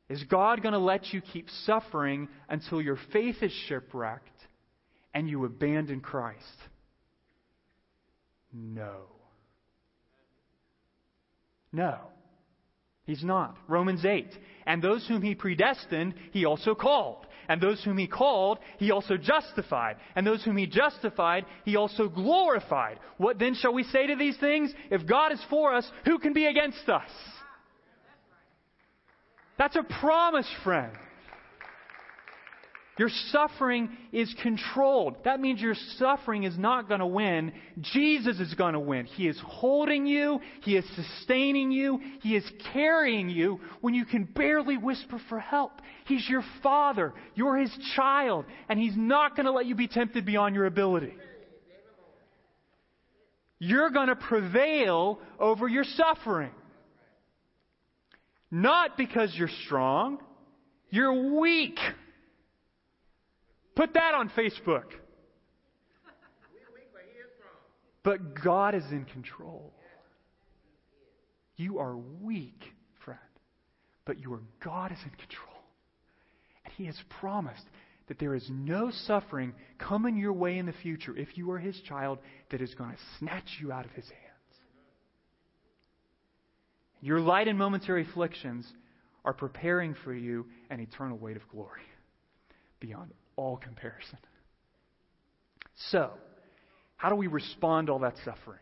Is 0.09 0.23
God 0.23 0.63
going 0.63 0.73
to 0.73 0.79
let 0.79 1.13
you 1.13 1.21
keep 1.21 1.47
suffering 1.65 2.29
until 2.49 2.81
your 2.81 2.97
faith 3.13 3.43
is 3.43 3.51
shipwrecked 3.67 4.27
and 5.13 5.29
you 5.29 5.45
abandon 5.45 5.99
Christ? 5.99 6.41
No. 8.51 9.01
No. 11.71 11.99
He's 13.07 13.23
not. 13.23 13.57
Romans 13.69 14.05
8. 14.05 14.27
And 14.67 14.83
those 14.83 15.07
whom 15.07 15.21
he 15.21 15.33
predestined, 15.33 16.13
he 16.31 16.45
also 16.45 16.75
called. 16.75 17.25
And 17.47 17.61
those 17.61 17.81
whom 17.81 17.97
he 17.97 18.05
called, 18.05 18.59
he 18.77 18.91
also 18.91 19.15
justified. 19.15 19.95
And 20.15 20.27
those 20.27 20.43
whom 20.43 20.57
he 20.57 20.67
justified, 20.67 21.45
he 21.63 21.77
also 21.77 22.09
glorified. 22.09 22.99
What 23.15 23.39
then 23.39 23.55
shall 23.55 23.73
we 23.73 23.83
say 23.83 24.07
to 24.07 24.17
these 24.17 24.37
things? 24.37 24.73
If 24.91 25.07
God 25.07 25.31
is 25.31 25.41
for 25.49 25.73
us, 25.73 25.89
who 26.03 26.19
can 26.19 26.33
be 26.33 26.47
against 26.47 26.89
us? 26.89 27.09
That's 29.57 29.77
a 29.77 29.83
promise, 29.83 30.49
friend. 30.65 30.93
Your 32.97 33.09
suffering 33.31 33.95
is 34.11 34.33
controlled. 34.41 35.17
That 35.23 35.39
means 35.39 35.61
your 35.61 35.75
suffering 35.97 36.43
is 36.43 36.57
not 36.57 36.87
going 36.87 36.99
to 36.99 37.05
win. 37.05 37.53
Jesus 37.79 38.39
is 38.39 38.55
going 38.55 38.73
to 38.73 38.79
win. 38.79 39.05
He 39.05 39.27
is 39.27 39.39
holding 39.45 40.07
you. 40.07 40.39
He 40.61 40.75
is 40.75 40.85
sustaining 40.95 41.71
you. 41.71 41.99
He 42.21 42.35
is 42.35 42.43
carrying 42.73 43.29
you 43.29 43.59
when 43.81 43.93
you 43.93 44.03
can 44.03 44.23
barely 44.23 44.77
whisper 44.77 45.21
for 45.29 45.39
help. 45.39 45.73
He's 46.05 46.27
your 46.27 46.43
father. 46.63 47.13
You're 47.35 47.57
his 47.57 47.71
child. 47.95 48.45
And 48.67 48.79
he's 48.79 48.97
not 48.97 49.35
going 49.35 49.45
to 49.45 49.51
let 49.51 49.67
you 49.67 49.75
be 49.75 49.87
tempted 49.87 50.25
beyond 50.25 50.55
your 50.55 50.65
ability. 50.65 51.13
You're 53.59 53.91
going 53.91 54.07
to 54.07 54.15
prevail 54.15 55.19
over 55.39 55.67
your 55.67 55.83
suffering. 55.83 56.51
Not 58.49 58.97
because 58.97 59.33
you're 59.35 59.49
strong, 59.65 60.19
you're 60.89 61.39
weak. 61.39 61.77
Put 63.77 63.93
that 63.93 64.15
on 64.15 64.29
Facebook. 64.29 64.85
But 68.03 68.43
God 68.43 68.73
is 68.73 68.85
in 68.91 69.05
control. 69.05 69.71
You 71.57 71.77
are 71.77 71.95
weak, 71.95 72.63
friend, 73.05 73.19
but 74.05 74.19
your 74.19 74.41
God 74.63 74.91
is 74.91 74.97
in 75.03 75.11
control. 75.11 75.61
And 76.65 76.73
He 76.75 76.85
has 76.85 76.97
promised 77.19 77.65
that 78.07 78.17
there 78.17 78.33
is 78.33 78.47
no 78.49 78.89
suffering 79.05 79.53
coming 79.77 80.17
your 80.17 80.33
way 80.33 80.57
in 80.57 80.65
the 80.65 80.73
future 80.73 81.15
if 81.15 81.37
you 81.37 81.51
are 81.51 81.59
His 81.59 81.79
child 81.81 82.17
that 82.49 82.61
is 82.61 82.73
going 82.73 82.91
to 82.91 82.97
snatch 83.19 83.57
you 83.61 83.71
out 83.71 83.85
of 83.85 83.91
His 83.91 84.05
hands. 84.05 84.17
Your 87.01 87.19
light 87.19 87.47
and 87.47 87.59
momentary 87.59 88.01
afflictions 88.03 88.65
are 89.23 89.33
preparing 89.33 89.95
for 90.03 90.15
you 90.15 90.47
an 90.71 90.79
eternal 90.79 91.17
weight 91.17 91.35
of 91.35 91.47
glory 91.49 91.81
beyond 92.79 93.11
all 93.37 93.55
comparison. 93.55 94.17
So, 95.91 96.11
how 96.97 97.09
do 97.09 97.15
we 97.15 97.27
respond 97.27 97.87
to 97.87 97.93
all 97.93 97.99
that 97.99 98.15
suffering? 98.25 98.59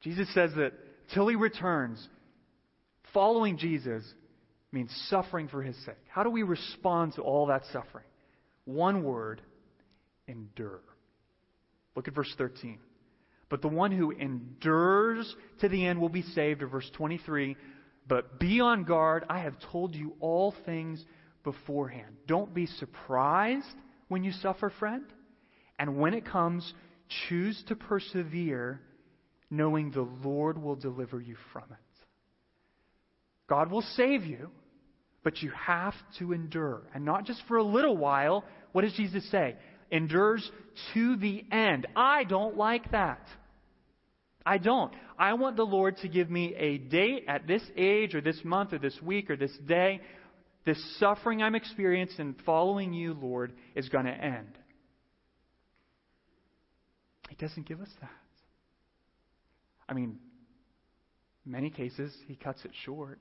Jesus 0.00 0.32
says 0.32 0.52
that 0.56 0.72
till 1.12 1.28
he 1.28 1.36
returns, 1.36 2.06
following 3.12 3.58
Jesus 3.58 4.04
means 4.72 4.90
suffering 5.08 5.48
for 5.48 5.62
his 5.62 5.76
sake. 5.84 5.96
How 6.08 6.22
do 6.22 6.30
we 6.30 6.42
respond 6.42 7.14
to 7.14 7.22
all 7.22 7.46
that 7.46 7.62
suffering? 7.72 8.04
One 8.64 9.02
word 9.02 9.42
endure. 10.28 10.80
Look 11.96 12.06
at 12.06 12.14
verse 12.14 12.32
13. 12.38 12.78
But 13.48 13.62
the 13.62 13.68
one 13.68 13.90
who 13.90 14.10
endures 14.10 15.34
to 15.60 15.68
the 15.68 15.86
end 15.86 16.00
will 16.00 16.10
be 16.10 16.22
saved, 16.22 16.62
or 16.62 16.68
verse 16.68 16.88
23. 16.94 17.56
But 18.06 18.38
be 18.38 18.60
on 18.60 18.84
guard. 18.84 19.24
I 19.28 19.40
have 19.40 19.54
told 19.72 19.94
you 19.94 20.14
all 20.20 20.54
things 20.64 21.04
beforehand. 21.44 22.16
Don't 22.26 22.52
be 22.52 22.66
surprised 22.66 23.66
when 24.08 24.24
you 24.24 24.32
suffer, 24.32 24.72
friend. 24.78 25.04
And 25.78 25.98
when 25.98 26.14
it 26.14 26.24
comes, 26.24 26.72
choose 27.28 27.62
to 27.68 27.76
persevere, 27.76 28.80
knowing 29.50 29.90
the 29.90 30.08
Lord 30.22 30.60
will 30.60 30.76
deliver 30.76 31.20
you 31.20 31.36
from 31.52 31.64
it. 31.70 32.04
God 33.48 33.70
will 33.70 33.84
save 33.94 34.24
you, 34.24 34.50
but 35.22 35.42
you 35.42 35.50
have 35.50 35.94
to 36.18 36.32
endure. 36.32 36.82
And 36.94 37.04
not 37.04 37.24
just 37.24 37.42
for 37.48 37.56
a 37.56 37.62
little 37.62 37.96
while. 37.96 38.44
What 38.72 38.82
does 38.82 38.92
Jesus 38.92 39.28
say? 39.30 39.56
Endures 39.90 40.48
to 40.94 41.16
the 41.16 41.44
end. 41.50 41.86
I 41.96 42.24
don't 42.24 42.56
like 42.56 42.90
that. 42.92 43.26
I 44.44 44.58
don't. 44.58 44.92
I 45.18 45.34
want 45.34 45.56
the 45.56 45.64
Lord 45.64 45.98
to 45.98 46.08
give 46.08 46.30
me 46.30 46.54
a 46.54 46.78
date 46.78 47.24
at 47.28 47.46
this 47.46 47.62
age 47.76 48.14
or 48.14 48.20
this 48.20 48.40
month 48.44 48.72
or 48.72 48.78
this 48.78 49.00
week 49.02 49.30
or 49.30 49.36
this 49.36 49.56
day. 49.66 50.00
This 50.68 50.98
suffering 50.98 51.42
I'm 51.42 51.54
experiencing 51.54 52.26
in 52.26 52.36
following 52.44 52.92
you, 52.92 53.14
Lord, 53.14 53.54
is 53.74 53.88
going 53.88 54.04
to 54.04 54.12
end. 54.12 54.58
He 57.30 57.36
doesn't 57.36 57.66
give 57.66 57.80
us 57.80 57.88
that. 58.02 58.10
I 59.88 59.94
mean, 59.94 60.18
many 61.46 61.70
cases, 61.70 62.14
he 62.26 62.34
cuts 62.34 62.66
it 62.66 62.72
short. 62.84 63.18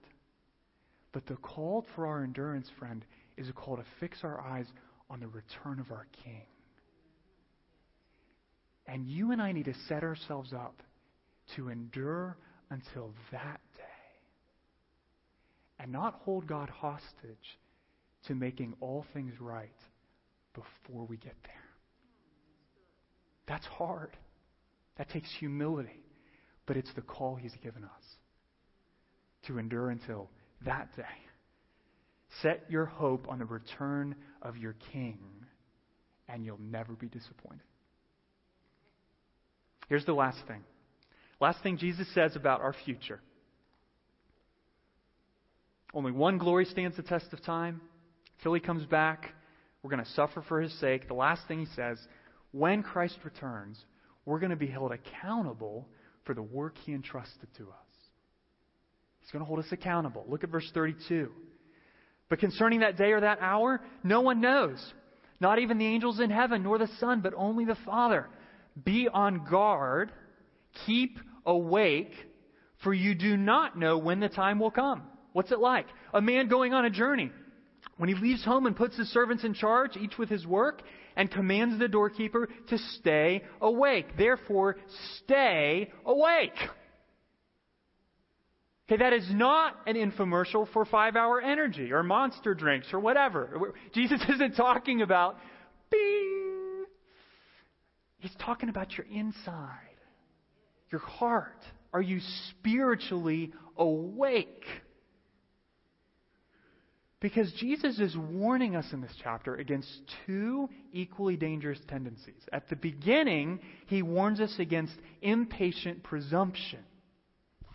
But 1.14 1.26
the 1.28 1.38
call 1.38 1.86
for 1.95 2.06
our 2.06 2.22
endurance, 2.22 2.70
friend, 2.80 3.06
is 3.38 3.48
a 3.48 3.54
call 3.54 3.78
to 3.78 3.86
fix 4.02 4.26
our 4.26 4.41
eyes 4.41 4.66
on 5.10 5.22
the 5.22 5.28
return 5.28 5.80
of 5.80 5.89
our 5.89 6.06
King. 6.26 6.48
And 8.88 9.08
you 9.08 9.32
and 9.32 9.41
I 9.41 9.54
need 9.54 9.66
to 9.66 9.76
set 9.88 10.04
ourselves 10.04 10.52
up 10.52 10.84
to 11.56 11.70
endure 11.70 12.36
until 12.70 13.14
that. 13.32 13.62
And 15.80 15.91
not 15.91 16.21
hold 16.23 16.47
God 16.47 16.69
hostage 16.69 17.59
to 18.28 18.36
making 18.36 18.73
all 18.80 19.05
things 19.13 19.34
right 19.39 19.69
before 20.53 21.05
we 21.05 21.17
get 21.17 21.36
there. 21.43 21.53
That's 23.47 23.65
hard. 23.65 24.17
That 24.97 25.09
takes 25.09 25.30
humility. 25.39 26.03
But 26.65 26.78
it's 26.78 26.93
the 26.95 27.01
call 27.01 27.36
He's 27.36 27.55
given 27.63 27.84
us 27.84 28.03
to 29.45 29.57
endure 29.57 29.89
until 29.89 30.30
that 30.65 30.95
day. 30.95 31.03
Set 32.41 32.65
your 32.69 32.86
hope 32.86 33.28
on 33.30 33.39
the 33.39 33.45
return 33.45 34.15
of 34.41 34.57
your 34.57 34.75
King, 34.91 35.19
and 36.28 36.43
you'll 36.43 36.59
never 36.59 36.93
be 36.93 37.07
disappointed. 37.07 37.61
Here's 39.88 40.05
the 40.05 40.13
last 40.13 40.39
thing. 40.47 40.63
Last 41.39 41.63
thing 41.63 41.78
Jesus 41.78 42.07
says 42.13 42.36
about 42.36 42.61
our 42.61 42.75
future. 42.86 43.21
Only 45.93 46.11
one 46.11 46.38
glory 46.38 46.65
stands 46.65 46.97
the 46.97 47.03
test 47.03 47.31
of 47.33 47.43
time. 47.43 47.81
Till 48.43 48.53
he 48.53 48.59
comes 48.59 48.85
back, 48.85 49.33
we're 49.81 49.89
going 49.89 50.03
to 50.03 50.11
suffer 50.11 50.43
for 50.47 50.61
his 50.61 50.77
sake. 50.79 51.07
The 51.07 51.13
last 51.13 51.47
thing 51.47 51.59
he 51.59 51.75
says, 51.75 51.97
when 52.51 52.83
Christ 52.83 53.17
returns, 53.23 53.83
we're 54.25 54.39
going 54.39 54.51
to 54.51 54.55
be 54.55 54.67
held 54.67 54.91
accountable 54.91 55.88
for 56.25 56.33
the 56.33 56.41
work 56.41 56.75
he 56.85 56.93
entrusted 56.93 57.47
to 57.57 57.63
us. 57.63 57.97
He's 59.21 59.31
going 59.31 59.43
to 59.43 59.47
hold 59.47 59.59
us 59.59 59.71
accountable. 59.71 60.25
Look 60.27 60.43
at 60.43 60.49
verse 60.49 60.69
32. 60.73 61.31
But 62.29 62.39
concerning 62.39 62.81
that 62.81 62.97
day 62.97 63.11
or 63.11 63.21
that 63.21 63.39
hour, 63.41 63.81
no 64.03 64.21
one 64.21 64.41
knows. 64.41 64.93
Not 65.39 65.59
even 65.59 65.77
the 65.77 65.85
angels 65.85 66.19
in 66.19 66.29
heaven, 66.29 66.63
nor 66.63 66.77
the 66.77 66.89
Son, 66.99 67.21
but 67.21 67.33
only 67.35 67.65
the 67.65 67.77
Father. 67.85 68.27
Be 68.83 69.07
on 69.07 69.45
guard, 69.49 70.11
keep 70.85 71.19
awake, 71.45 72.13
for 72.83 72.93
you 72.93 73.15
do 73.15 73.38
not 73.38 73.77
know 73.77 73.97
when 73.97 74.19
the 74.19 74.29
time 74.29 74.59
will 74.59 74.71
come. 74.71 75.03
What's 75.38 75.51
it 75.51 75.59
like? 75.59 75.85
A 76.15 76.19
man 76.19 76.47
going 76.47 76.73
on 76.73 76.85
a 76.85 76.89
journey. 76.89 77.29
When 77.97 78.09
he 78.09 78.15
leaves 78.15 78.43
home 78.43 78.65
and 78.65 78.75
puts 78.75 78.97
his 78.97 79.07
servants 79.13 79.43
in 79.43 79.53
charge, 79.53 79.95
each 79.95 80.17
with 80.17 80.29
his 80.29 80.47
work, 80.47 80.81
and 81.15 81.29
commands 81.29 81.77
the 81.77 81.88
doorkeeper 81.88 82.49
to 82.69 82.77
stay 82.79 83.43
awake. 83.61 84.17
Therefore, 84.17 84.77
stay 85.19 85.91
awake. 86.07 86.57
Okay, 88.89 88.97
that 88.97 89.13
is 89.13 89.27
not 89.29 89.75
an 89.85 89.93
infomercial 89.95 90.67
for 90.73 90.85
five 90.85 91.15
hour 91.15 91.39
energy 91.39 91.91
or 91.91 92.01
monster 92.01 92.55
drinks 92.55 92.88
or 92.91 92.99
whatever. 92.99 93.75
Jesus 93.93 94.19
isn't 94.29 94.55
talking 94.55 95.03
about 95.03 95.38
bing. 95.91 96.85
He's 98.17 98.35
talking 98.39 98.69
about 98.69 98.97
your 98.97 99.05
inside, 99.05 99.99
your 100.91 101.01
heart. 101.01 101.63
Are 101.93 102.01
you 102.01 102.21
spiritually 102.49 103.53
awake? 103.77 104.65
Because 107.20 107.51
Jesus 107.53 107.99
is 107.99 108.15
warning 108.15 108.76
us 108.76 108.86
in 108.93 109.01
this 109.01 109.15
chapter 109.24 109.55
against 109.55 109.89
two 110.26 110.70
equally 110.93 111.36
dangerous 111.36 111.80
tendencies. 111.88 112.41
At 112.53 112.70
the 112.70 112.76
beginning, 112.76 113.59
he 113.88 114.03
warns 114.03 114.39
us 114.39 114.55
against 114.59 114.93
impatient 115.22 116.03
presumption 116.03 116.80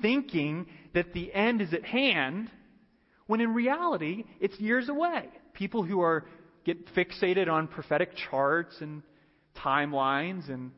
thinking 0.02 0.66
that 0.94 1.14
the 1.14 1.32
end 1.32 1.62
is 1.62 1.72
at 1.72 1.84
hand, 1.84 2.50
when 3.26 3.40
in 3.40 3.54
reality, 3.54 4.24
it's 4.40 4.58
years 4.60 4.88
away. 4.88 5.28
People 5.54 5.84
who 5.84 6.00
are 6.00 6.26
get 6.64 6.94
fixated 6.94 7.48
on 7.48 7.68
prophetic 7.68 8.10
charts 8.30 8.74
and 8.80 9.02
timelines 9.56 10.48
and 10.50 10.72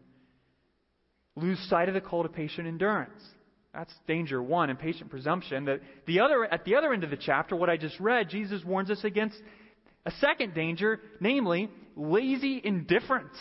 lose 1.36 1.58
sight 1.68 1.88
of 1.88 1.94
the 1.94 2.00
call 2.00 2.22
to 2.22 2.28
patient 2.28 2.68
endurance. 2.68 3.22
That's 3.74 3.92
danger 4.06 4.40
one, 4.40 4.70
impatient 4.70 5.10
presumption. 5.10 5.64
The, 5.64 5.80
the 6.06 6.20
other, 6.20 6.44
at 6.44 6.64
the 6.64 6.76
other 6.76 6.92
end 6.92 7.02
of 7.02 7.10
the 7.10 7.16
chapter, 7.16 7.56
what 7.56 7.68
I 7.68 7.76
just 7.76 7.98
read, 7.98 8.30
Jesus 8.30 8.62
warns 8.64 8.88
us 8.88 9.02
against 9.02 9.36
a 10.06 10.12
second 10.20 10.54
danger, 10.54 11.00
namely 11.20 11.68
lazy 11.96 12.60
indifference. 12.62 13.36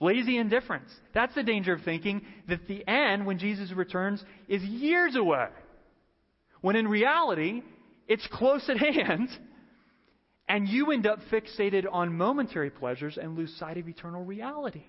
Lazy 0.00 0.38
indifference. 0.38 0.90
That's 1.12 1.34
the 1.34 1.42
danger 1.42 1.72
of 1.72 1.82
thinking 1.82 2.22
that 2.48 2.68
the 2.68 2.86
end, 2.86 3.26
when 3.26 3.38
Jesus 3.38 3.72
returns, 3.72 4.22
is 4.46 4.62
years 4.62 5.16
away. 5.16 5.48
When 6.60 6.76
in 6.76 6.86
reality, 6.86 7.62
it's 8.06 8.26
close 8.30 8.68
at 8.68 8.78
hand, 8.78 9.28
and 10.48 10.68
you 10.68 10.92
end 10.92 11.08
up 11.08 11.18
fixated 11.32 11.84
on 11.90 12.16
momentary 12.16 12.70
pleasures 12.70 13.18
and 13.20 13.36
lose 13.36 13.54
sight 13.58 13.78
of 13.78 13.88
eternal 13.88 14.24
reality. 14.24 14.84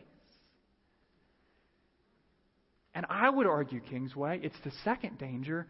And 2.94 3.06
I 3.10 3.30
would 3.30 3.48
argue, 3.48 3.82
Kingsway, 3.82 4.40
it's 4.42 4.60
the 4.64 4.72
second 4.84 5.18
danger 5.18 5.68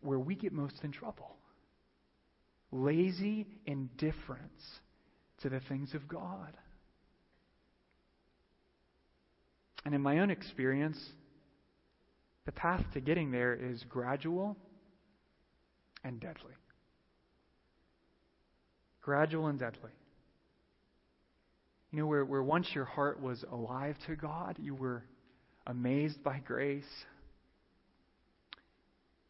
where 0.00 0.18
we 0.18 0.34
get 0.34 0.52
most 0.52 0.82
in 0.82 0.92
trouble 0.92 1.36
lazy 2.72 3.46
indifference 3.64 4.80
to 5.42 5.48
the 5.48 5.60
things 5.68 5.94
of 5.94 6.08
God. 6.08 6.52
And 9.84 9.94
in 9.94 10.00
my 10.00 10.18
own 10.18 10.30
experience, 10.30 10.98
the 12.44 12.52
path 12.52 12.84
to 12.94 13.00
getting 13.00 13.30
there 13.30 13.54
is 13.54 13.84
gradual 13.88 14.56
and 16.02 16.20
deadly. 16.20 16.54
Gradual 19.00 19.46
and 19.46 19.58
deadly. 19.58 19.92
You 21.92 22.00
know, 22.00 22.06
where, 22.06 22.24
where 22.24 22.42
once 22.42 22.68
your 22.74 22.84
heart 22.84 23.22
was 23.22 23.44
alive 23.50 23.96
to 24.06 24.16
God, 24.16 24.56
you 24.60 24.74
were 24.74 25.04
amazed 25.66 26.22
by 26.22 26.38
grace. 26.38 26.84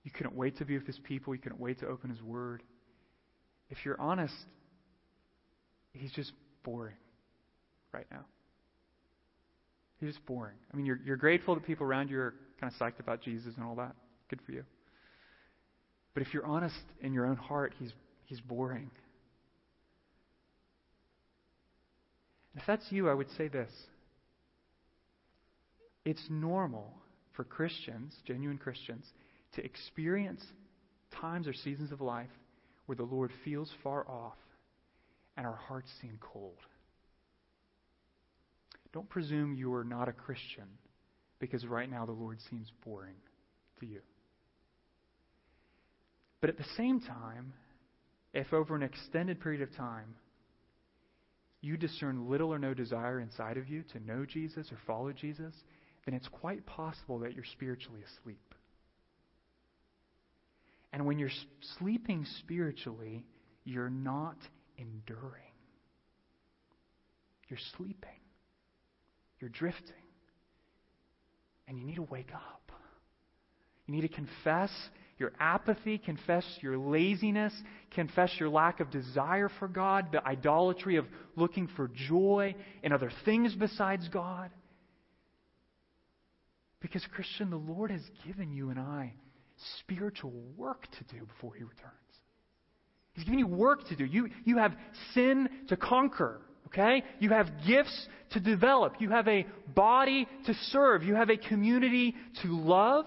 You 0.05 0.11
couldn't 0.11 0.37
wait 0.37 0.59
to 0.59 0.65
be 0.65 0.77
with 0.79 0.87
His 0.87 0.99
people. 0.99 1.35
You 1.35 1.41
couldn't 1.41 1.61
wait 1.61 1.81
to 1.81 1.87
open 1.87 2.11
His 2.11 2.23
Word. 2.23 2.63
If 3.71 3.79
you're 3.85 4.01
honest, 4.01 4.35
He's 5.93 6.13
just 6.13 6.33
boring 6.63 6.97
right 7.93 8.07
now. 8.11 8.25
He's 9.99 10.11
just 10.11 10.27
boring. 10.27 10.57
I 10.73 10.77
mean, 10.77 10.87
you're, 10.87 11.01
you're 11.05 11.17
grateful 11.17 11.55
that 11.55 11.65
people 11.65 11.87
around 11.87 12.11
you 12.11 12.19
are 12.19 12.35
kind 12.61 12.73
of 12.73 12.79
psyched 12.79 13.01
about 13.01 13.23
Jesus 13.23 13.55
and 13.57 13.65
all 13.65 13.77
that. 13.77 13.95
Good 14.29 14.41
for 14.45 14.53
you. 14.53 14.65
But 16.13 16.23
if 16.23 16.35
you're 16.35 16.47
honest 16.47 16.77
in 17.01 17.13
your 17.13 17.27
own 17.27 17.37
heart, 17.37 17.75
he's, 17.79 17.93
he's 18.25 18.41
boring. 18.41 18.91
If 22.57 22.63
that's 22.67 22.85
you, 22.91 23.09
I 23.09 23.15
would 23.15 23.31
say 23.37 23.49
this. 23.49 23.71
It's 26.07 26.25
normal 26.31 26.95
for 27.33 27.43
Christians, 27.43 28.15
genuine 28.25 28.59
Christians, 28.59 29.05
to 29.55 29.65
experience 29.65 30.41
times 31.21 31.49
or 31.49 31.53
seasons 31.53 31.91
of 31.91 32.01
life 32.01 32.31
where 32.87 32.95
the 32.95 33.03
Lord 33.03 33.33
feels 33.45 33.71
far 33.83 34.09
off 34.09 34.39
and 35.37 35.45
our 35.45 35.57
hearts 35.57 35.91
seem 36.01 36.17
cold. 36.21 36.61
Don't 38.93 39.09
presume 39.09 39.53
you 39.53 39.75
are 39.75 39.83
not 39.83 40.09
a 40.09 40.13
Christian 40.13 40.69
because 41.41 41.67
right 41.67 41.91
now 41.91 42.07
the 42.07 42.13
Lord 42.13 42.39
seems 42.51 42.71
boring 42.85 43.17
to 43.81 43.87
you. 43.87 44.01
But 46.41 46.51
at 46.51 46.57
the 46.57 46.65
same 46.77 47.01
time, 47.01 47.53
if 48.33 48.53
over 48.53 48.77
an 48.77 48.85
extended 48.85 49.41
period 49.41 49.63
of 49.63 49.75
time 49.75 50.15
you 51.63 51.77
discern 51.77 52.31
little 52.31 52.55
or 52.55 52.61
no 52.61 52.75
desire 52.75 53.19
inside 53.19 53.57
of 53.57 53.69
you 53.69 53.83
to 53.93 53.99
know 54.07 54.25
Jesus 54.25 54.71
or 54.71 54.79
follow 54.87 55.13
Jesus, 55.13 55.53
then 56.07 56.15
it's 56.15 56.29
quite 56.29 56.65
possible 56.65 57.19
that 57.19 57.35
you're 57.35 57.45
spiritually 57.45 58.01
asleep. 58.21 58.55
And 60.93 61.05
when 61.05 61.19
you're 61.19 61.29
sleeping 61.79 62.25
spiritually, 62.39 63.25
you're 63.65 63.91
not 63.91 64.37
enduring. 64.79 65.43
You're 67.49 67.59
sleeping. 67.77 68.21
You're 69.41 69.51
drifting. 69.51 69.95
And 71.69 71.79
you 71.79 71.85
need 71.85 71.97
to 71.97 72.03
wake 72.03 72.33
up. 72.33 72.73
You 73.87 73.95
need 73.95 74.03
to 74.03 74.09
confess 74.09 74.71
your 75.19 75.33
apathy, 75.41 75.99
confess 75.99 76.45
your 76.61 76.77
laziness, 76.77 77.53
confess 77.93 78.31
your 78.39 78.49
lack 78.49 78.81
of 78.81 78.91
desire 78.91 79.51
for 79.59 79.67
God, 79.67 80.09
the 80.13 80.27
idolatry 80.27 80.97
of 80.97 81.07
looking 81.37 81.69
for 81.77 81.89
joy 81.89 82.55
in 82.83 82.93
other 82.93 83.11
things 83.25 83.55
besides 83.55 84.09
God. 84.09 84.51
Because, 86.87 87.05
Christian, 87.13 87.51
the 87.51 87.57
Lord 87.57 87.91
has 87.91 88.03
given 88.25 88.53
you 88.53 88.71
and 88.71 88.79
I 88.79 89.13
spiritual 89.81 90.33
work 90.57 90.83
to 90.83 91.17
do 91.19 91.27
before 91.27 91.53
He 91.57 91.65
returns. 91.65 91.93
He's 93.13 93.25
given 93.25 93.41
you 93.41 93.49
work 93.49 93.89
to 93.89 93.97
do. 93.97 94.05
You, 94.05 94.29
you 94.45 94.59
have 94.59 94.73
sin 95.13 95.49
to 95.67 95.77
conquer, 95.77 96.43
okay? 96.69 97.03
You 97.19 97.31
have 97.31 97.49
gifts 97.67 98.07
to 98.35 98.41
develop. 98.41 99.01
You 99.01 99.11
have 99.11 99.27
a 99.27 99.49
body 99.75 100.29
to 100.45 100.55
serve. 100.71 101.03
You 101.03 101.17
have 101.17 101.29
a 101.29 101.37
community 101.37 102.15
to 102.43 102.57
love, 102.57 103.07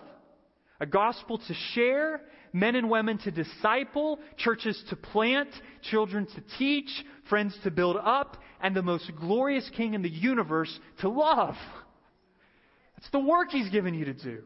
a 0.81 0.85
gospel 0.85 1.37
to 1.37 1.53
share, 1.73 2.23
men 2.51 2.75
and 2.75 2.89
women 2.89 3.17
to 3.19 3.31
disciple, 3.31 4.19
churches 4.35 4.83
to 4.89 4.97
plant, 4.97 5.51
children 5.83 6.27
to 6.35 6.43
teach, 6.57 6.89
friends 7.29 7.57
to 7.63 7.71
build 7.71 7.95
up, 7.95 8.35
and 8.59 8.75
the 8.75 8.81
most 8.81 9.09
glorious 9.17 9.71
king 9.77 9.93
in 9.93 10.01
the 10.01 10.09
universe 10.09 10.77
to 10.99 11.07
love. 11.07 11.55
That's 12.99 13.11
the 13.11 13.19
work 13.19 13.51
he's 13.51 13.69
given 13.69 13.93
you 13.93 14.03
to 14.05 14.13
do. 14.13 14.43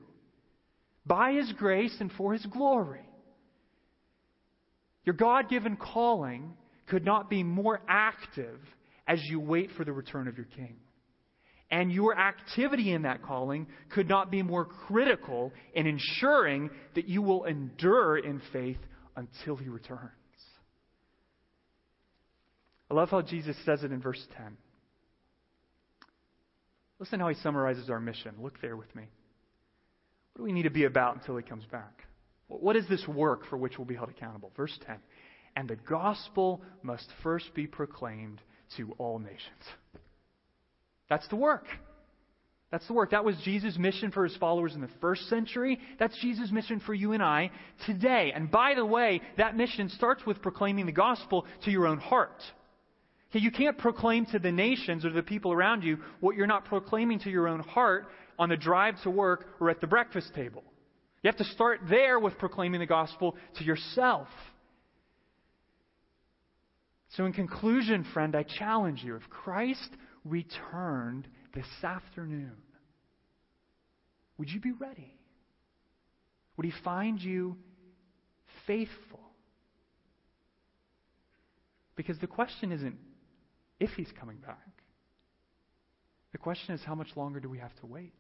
By 1.07 1.31
his 1.33 1.51
grace 1.53 1.95
and 1.99 2.11
for 2.11 2.33
his 2.33 2.45
glory. 2.45 3.01
Your 5.05 5.15
God 5.15 5.49
given 5.49 5.75
calling 5.75 6.53
could 6.85 7.03
not 7.03 7.31
be 7.31 7.41
more 7.41 7.81
active 7.89 8.59
as 9.07 9.19
you 9.23 9.39
wait 9.39 9.71
for 9.75 9.83
the 9.83 9.91
return 9.91 10.27
of 10.27 10.37
your 10.37 10.45
king. 10.55 10.75
And 11.71 11.91
your 11.91 12.15
activity 12.15 12.93
in 12.93 13.01
that 13.01 13.23
calling 13.23 13.65
could 13.91 14.07
not 14.07 14.29
be 14.29 14.43
more 14.43 14.65
critical 14.65 15.51
in 15.73 15.87
ensuring 15.87 16.69
that 16.93 17.09
you 17.09 17.23
will 17.23 17.45
endure 17.45 18.19
in 18.19 18.39
faith 18.53 18.77
until 19.15 19.55
he 19.55 19.67
returns. 19.67 20.11
I 22.91 22.93
love 22.93 23.09
how 23.09 23.23
Jesus 23.23 23.57
says 23.65 23.83
it 23.83 23.91
in 23.91 23.99
verse 23.99 24.23
10. 24.37 24.57
Listen 26.99 27.19
how 27.19 27.29
he 27.29 27.35
summarizes 27.35 27.89
our 27.89 27.99
mission. 27.99 28.35
Look 28.39 28.61
there 28.61 28.77
with 28.77 28.93
me. 28.95 29.03
What 30.33 30.39
do 30.39 30.43
we 30.43 30.51
need 30.51 30.63
to 30.63 30.69
be 30.69 30.85
about 30.85 31.15
until 31.15 31.37
he 31.37 31.43
comes 31.43 31.65
back? 31.65 32.03
What 32.47 32.75
is 32.75 32.87
this 32.87 33.07
work 33.07 33.45
for 33.49 33.57
which 33.57 33.77
we'll 33.77 33.85
be 33.85 33.95
held 33.95 34.09
accountable? 34.09 34.51
Verse 34.55 34.77
10. 34.85 34.97
And 35.55 35.69
the 35.69 35.75
gospel 35.75 36.61
must 36.81 37.07
first 37.21 37.53
be 37.53 37.67
proclaimed 37.67 38.41
to 38.77 38.93
all 38.97 39.19
nations. 39.19 39.41
That's 41.09 41.27
the 41.27 41.35
work. 41.35 41.65
That's 42.71 42.87
the 42.87 42.93
work. 42.93 43.11
That 43.11 43.23
was 43.23 43.35
Jesus' 43.43 43.77
mission 43.77 44.09
for 44.09 44.23
his 44.23 44.35
followers 44.37 44.73
in 44.73 44.81
the 44.81 44.89
first 44.99 45.29
century. 45.29 45.79
That's 45.99 46.17
Jesus' 46.19 46.51
mission 46.51 46.79
for 46.79 46.95
you 46.95 47.11
and 47.11 47.21
I 47.21 47.51
today. 47.85 48.31
And 48.33 48.49
by 48.49 48.73
the 48.73 48.85
way, 48.85 49.21
that 49.37 49.55
mission 49.55 49.89
starts 49.89 50.25
with 50.25 50.41
proclaiming 50.41 50.87
the 50.87 50.91
gospel 50.91 51.45
to 51.65 51.71
your 51.71 51.85
own 51.85 51.99
heart. 51.99 52.41
You 53.39 53.51
can't 53.51 53.77
proclaim 53.77 54.25
to 54.27 54.39
the 54.39 54.51
nations 54.51 55.05
or 55.05 55.11
the 55.11 55.23
people 55.23 55.51
around 55.51 55.83
you 55.83 55.97
what 56.19 56.35
you're 56.35 56.47
not 56.47 56.65
proclaiming 56.65 57.19
to 57.19 57.31
your 57.31 57.47
own 57.47 57.61
heart 57.61 58.05
on 58.37 58.49
the 58.49 58.57
drive 58.57 59.01
to 59.03 59.09
work 59.09 59.47
or 59.59 59.69
at 59.69 59.81
the 59.81 59.87
breakfast 59.87 60.33
table. 60.35 60.63
You 61.23 61.29
have 61.29 61.37
to 61.37 61.45
start 61.45 61.81
there 61.89 62.19
with 62.19 62.37
proclaiming 62.37 62.79
the 62.79 62.85
gospel 62.85 63.35
to 63.57 63.63
yourself. 63.63 64.27
So, 67.15 67.25
in 67.25 67.33
conclusion, 67.33 68.05
friend, 68.13 68.35
I 68.35 68.43
challenge 68.43 69.03
you 69.03 69.15
if 69.15 69.29
Christ 69.29 69.89
returned 70.25 71.27
this 71.53 71.67
afternoon, 71.83 72.57
would 74.37 74.49
you 74.49 74.59
be 74.59 74.71
ready? 74.71 75.13
Would 76.57 76.65
he 76.65 76.73
find 76.83 77.21
you 77.21 77.57
faithful? 78.67 79.19
Because 81.95 82.17
the 82.19 82.27
question 82.27 82.71
isn't 82.71 82.97
if 83.79 83.89
he's 83.91 84.11
coming 84.19 84.37
back. 84.37 84.57
The 86.31 86.37
question 86.37 86.73
is, 86.73 86.81
how 86.83 86.95
much 86.95 87.09
longer 87.15 87.39
do 87.39 87.49
we 87.49 87.59
have 87.59 87.75
to 87.81 87.85
wait? 87.85 88.13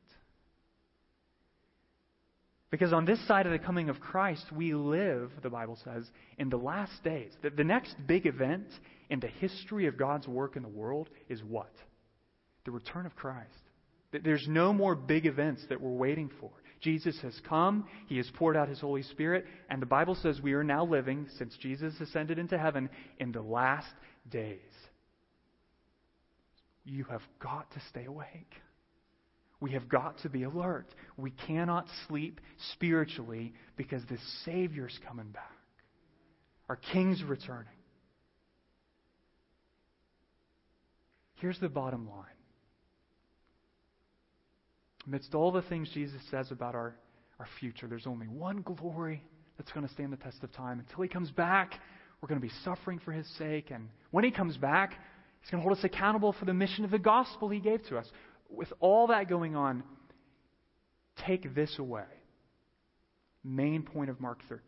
Because 2.69 2.93
on 2.93 3.05
this 3.05 3.25
side 3.27 3.45
of 3.45 3.51
the 3.51 3.59
coming 3.59 3.89
of 3.89 3.99
Christ, 3.99 4.45
we 4.51 4.73
live, 4.73 5.31
the 5.43 5.49
Bible 5.49 5.77
says, 5.83 6.09
in 6.39 6.49
the 6.49 6.57
last 6.57 7.03
days. 7.03 7.31
The, 7.43 7.51
the 7.51 7.63
next 7.63 7.95
big 8.07 8.25
event 8.25 8.65
in 9.09 9.19
the 9.19 9.27
history 9.27 9.85
of 9.85 9.97
God's 9.97 10.27
work 10.27 10.55
in 10.55 10.63
the 10.63 10.69
world 10.69 11.09
is 11.29 11.43
what? 11.43 11.71
The 12.65 12.71
return 12.71 13.05
of 13.05 13.15
Christ. 13.15 13.49
There's 14.23 14.47
no 14.47 14.73
more 14.73 14.95
big 14.95 15.25
events 15.25 15.63
that 15.69 15.81
we're 15.81 15.91
waiting 15.91 16.31
for. 16.39 16.49
Jesus 16.81 17.15
has 17.21 17.39
come, 17.47 17.87
He 18.07 18.17
has 18.17 18.29
poured 18.35 18.57
out 18.57 18.69
His 18.69 18.79
Holy 18.79 19.03
Spirit, 19.03 19.45
and 19.69 19.81
the 19.81 19.87
Bible 19.87 20.15
says 20.15 20.41
we 20.41 20.53
are 20.53 20.63
now 20.63 20.85
living, 20.85 21.27
since 21.37 21.55
Jesus 21.57 21.93
ascended 21.99 22.37
into 22.37 22.57
heaven, 22.57 22.89
in 23.19 23.31
the 23.31 23.41
last 23.41 23.93
days 24.29 24.59
you 26.85 27.05
have 27.05 27.21
got 27.39 27.71
to 27.71 27.79
stay 27.89 28.05
awake. 28.05 28.51
We 29.59 29.71
have 29.71 29.87
got 29.87 30.17
to 30.19 30.29
be 30.29 30.43
alert. 30.43 30.87
We 31.15 31.31
cannot 31.47 31.85
sleep 32.07 32.41
spiritually 32.73 33.53
because 33.77 34.01
the 34.09 34.17
Savior's 34.43 34.97
coming 35.07 35.29
back. 35.29 35.51
Our 36.67 36.75
King's 36.75 37.23
returning. 37.23 37.67
Here's 41.35 41.59
the 41.59 41.69
bottom 41.69 42.09
line. 42.09 42.25
Amidst 45.07 45.33
all 45.33 45.51
the 45.51 45.61
things 45.63 45.89
Jesus 45.93 46.21
says 46.31 46.51
about 46.51 46.75
our, 46.75 46.95
our 47.39 47.47
future, 47.59 47.87
there's 47.87 48.07
only 48.07 48.27
one 48.27 48.61
glory 48.61 49.23
that's 49.57 49.71
going 49.71 49.85
to 49.85 49.93
stand 49.93 50.13
the 50.13 50.17
test 50.17 50.43
of 50.43 50.51
time. 50.53 50.79
Until 50.79 51.03
he 51.03 51.09
comes 51.09 51.31
back, 51.31 51.73
we're 52.21 52.27
going 52.27 52.39
to 52.39 52.47
be 52.47 52.53
suffering 52.63 52.99
for 53.03 53.11
his 53.11 53.27
sake. 53.37 53.71
And 53.71 53.89
when 54.11 54.23
he 54.23 54.31
comes 54.31 54.55
back, 54.55 54.93
He's 55.43 55.51
going 55.51 55.61
to 55.61 55.67
hold 55.67 55.77
us 55.77 55.83
accountable 55.83 56.31
for 56.31 56.45
the 56.45 56.53
mission 56.53 56.85
of 56.85 56.91
the 56.91 56.99
gospel 56.99 57.49
He 57.49 57.59
gave 57.59 57.85
to 57.87 57.97
us. 57.97 58.09
With 58.49 58.71
all 58.79 59.07
that 59.07 59.27
going 59.27 59.57
on, 59.57 59.83
take 61.27 61.53
this 61.53 61.77
away. 61.77 62.05
Main 63.43 63.83
point 63.83 64.09
of 64.09 64.21
Mark 64.21 64.39
13. 64.47 64.61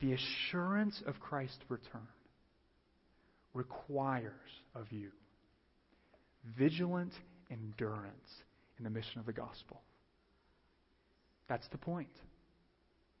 The 0.00 0.14
assurance 0.14 1.02
of 1.06 1.20
Christ's 1.20 1.58
return 1.68 2.08
requires 3.52 4.32
of 4.74 4.90
you 4.90 5.10
vigilant 6.56 7.12
endurance 7.50 8.30
in 8.78 8.84
the 8.84 8.90
mission 8.90 9.20
of 9.20 9.26
the 9.26 9.32
gospel. 9.32 9.82
That's 11.48 11.68
the 11.70 11.76
point. 11.76 12.08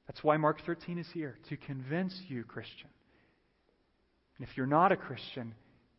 That's 0.06 0.24
why 0.24 0.38
Mark 0.38 0.64
13 0.64 0.98
is 0.98 1.06
here, 1.12 1.36
to 1.50 1.56
convince 1.58 2.18
you, 2.28 2.44
Christian, 2.44 2.88
and 4.40 4.48
if 4.48 4.56
you're 4.56 4.66
not 4.66 4.90
a 4.90 4.96
Christian, 4.96 5.54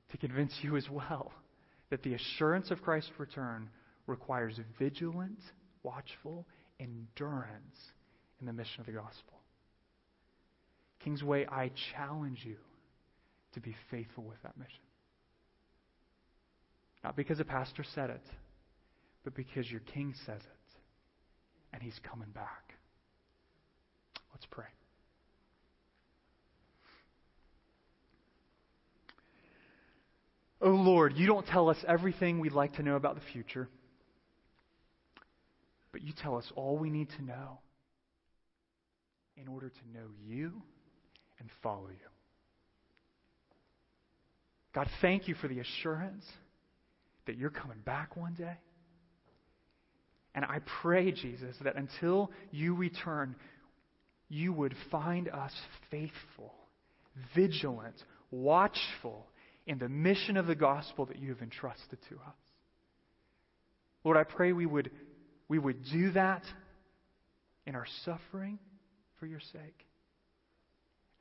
to 0.10 0.18
convince 0.18 0.52
you 0.64 0.76
as 0.76 0.89
well 0.89 1.32
that 1.92 2.02
the 2.02 2.16
assurance 2.16 2.72
of 2.72 2.82
Christ's 2.82 3.12
return 3.20 3.70
requires 4.08 4.60
vigilant, 4.80 5.38
watchful 5.84 6.48
endurance 6.80 7.78
in 8.39 8.48
the 8.48 8.54
mission 8.54 8.80
of 8.80 8.88
the 8.88 8.94
gospel. 8.94 9.39
Kingsway, 11.04 11.46
I 11.46 11.70
challenge 11.94 12.39
you 12.44 12.56
to 13.54 13.60
be 13.60 13.76
faithful 13.92 14.24
with 14.24 14.42
that 14.42 14.58
mission. 14.58 14.82
Not 17.04 17.16
because 17.16 17.39
a 17.39 17.46
pastor 17.46 17.86
said 17.94 18.10
it, 18.10 18.26
but 19.24 19.36
because 19.36 19.70
your 19.70 19.82
king 19.82 20.16
says 20.26 20.42
it, 20.42 20.80
and 21.74 21.84
he's 21.84 22.00
coming 22.10 22.30
back. 22.32 22.74
Let's 24.34 24.48
pray. 24.50 24.66
Oh 30.62 30.70
Lord, 30.70 31.14
you 31.18 31.26
don't 31.26 31.45
tell 31.47 31.70
us 31.70 31.78
everything 31.88 32.39
we'd 32.39 32.51
like 32.51 32.74
to 32.74 32.84
know 32.84 32.95
about 32.95 33.16
the 33.16 33.22
future, 33.34 33.68
but 35.91 36.03
you 36.03 36.14
tell 36.22 36.38
us 36.38 36.45
all 36.55 36.78
we 36.78 36.91
need 36.91 37.09
to 37.18 37.24
know 37.24 37.59
in 39.38 39.47
order 39.47 39.70
to 39.70 39.97
know 39.97 40.05
you 40.24 40.53
and 41.39 41.49
follow 41.64 41.88
you. 41.89 42.07
God, 44.74 44.88
thank 45.01 45.28
you 45.28 45.34
for 45.36 45.47
the 45.47 45.59
assurance 45.59 46.26
that 47.26 47.38
you're 47.38 47.49
coming 47.49 47.80
back 47.84 48.16
one 48.16 48.36
day. 48.36 48.57
And 50.34 50.45
I 50.45 50.59
pray, 50.82 51.12
Jesus, 51.12 51.55
that 51.64 51.76
until 51.76 52.32
you 52.51 52.76
return, 52.76 53.36
you 54.30 54.53
would 54.53 54.76
find 54.89 55.28
us 55.28 55.51
faithful, 55.89 56.53
vigilant, 57.36 57.95
watchful 58.30 59.28
in 59.68 59.78
the 59.78 59.89
mission 59.89 60.38
of 60.38 60.47
the 60.47 60.55
gospel 60.55 61.05
that 61.05 61.20
you 61.20 61.30
have 61.30 61.41
entrusted 61.41 61.99
to 62.09 62.16
us. 62.16 62.36
Lord, 64.03 64.18
I 64.18 64.24
pray 64.24 64.53
we 64.53 64.66
would, 64.66 64.91
we 65.47 65.59
would 65.59 65.84
do 65.91 66.12
that 66.12 66.43
in 67.66 67.76
our 67.76 67.86
suffering 68.03 68.57
for 69.20 69.28
your 69.28 69.39
sake. 69.39 69.86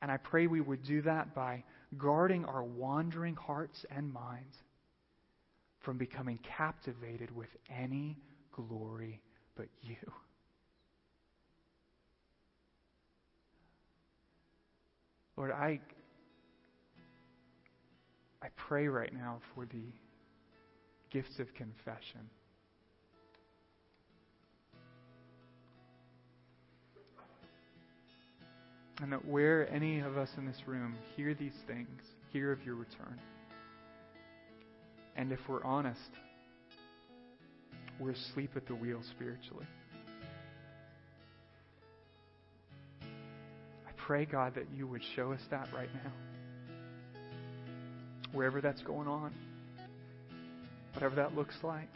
And 0.01 0.11
I 0.11 0.17
pray 0.17 0.47
we 0.47 0.61
would 0.61 0.83
do 0.83 1.03
that 1.03 1.35
by 1.35 1.63
guarding 1.97 2.45
our 2.45 2.63
wandering 2.63 3.35
hearts 3.35 3.85
and 3.95 4.11
minds 4.11 4.55
from 5.81 5.97
becoming 5.97 6.39
captivated 6.57 7.35
with 7.35 7.49
any 7.69 8.17
glory 8.51 9.21
but 9.55 9.67
you. 9.81 9.95
Lord, 15.37 15.51
I, 15.51 15.79
I 18.43 18.47
pray 18.67 18.87
right 18.87 19.13
now 19.13 19.39
for 19.53 19.65
the 19.65 19.83
gifts 21.11 21.39
of 21.39 21.53
confession. 21.53 22.29
And 29.01 29.11
that 29.11 29.25
where 29.25 29.71
any 29.71 29.99
of 29.99 30.17
us 30.17 30.29
in 30.37 30.45
this 30.45 30.61
room 30.67 30.95
hear 31.15 31.33
these 31.33 31.55
things, 31.67 32.01
hear 32.31 32.51
of 32.51 32.63
your 32.63 32.75
return, 32.75 33.19
and 35.15 35.31
if 35.31 35.39
we're 35.47 35.63
honest, 35.63 35.99
we're 37.99 38.11
asleep 38.11 38.51
at 38.55 38.67
the 38.67 38.75
wheel 38.75 39.01
spiritually. 39.15 39.65
I 43.01 43.91
pray, 43.97 44.25
God, 44.25 44.55
that 44.55 44.65
you 44.75 44.87
would 44.87 45.01
show 45.15 45.31
us 45.31 45.41
that 45.49 45.67
right 45.73 45.89
now. 45.93 46.11
Wherever 48.33 48.61
that's 48.61 48.81
going 48.81 49.07
on, 49.07 49.33
whatever 50.93 51.15
that 51.15 51.35
looks 51.35 51.55
like. 51.63 51.89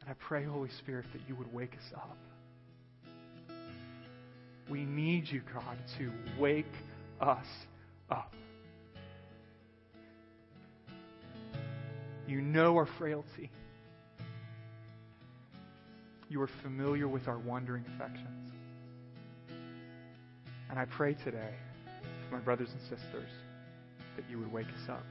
And 0.00 0.10
I 0.10 0.14
pray, 0.26 0.44
Holy 0.44 0.70
Spirit, 0.78 1.06
that 1.12 1.20
you 1.28 1.34
would 1.34 1.52
wake 1.52 1.72
us 1.74 1.92
up. 1.94 2.16
We 4.70 4.84
need 4.84 5.28
you, 5.28 5.42
God, 5.52 5.76
to 5.98 6.12
wake 6.38 6.66
us 7.20 7.46
up. 8.10 8.34
You 12.26 12.42
know 12.42 12.76
our 12.76 12.86
frailty. 12.98 13.50
You 16.28 16.42
are 16.42 16.50
familiar 16.62 17.08
with 17.08 17.26
our 17.26 17.38
wandering 17.38 17.84
affections. 17.94 18.52
And 20.68 20.78
I 20.78 20.84
pray 20.84 21.14
today 21.14 21.54
my 22.30 22.38
brothers 22.38 22.68
and 22.70 22.80
sisters 22.82 23.30
that 24.16 24.24
you 24.30 24.38
would 24.38 24.52
wake 24.52 24.66
us 24.66 24.88
up. 24.88 25.04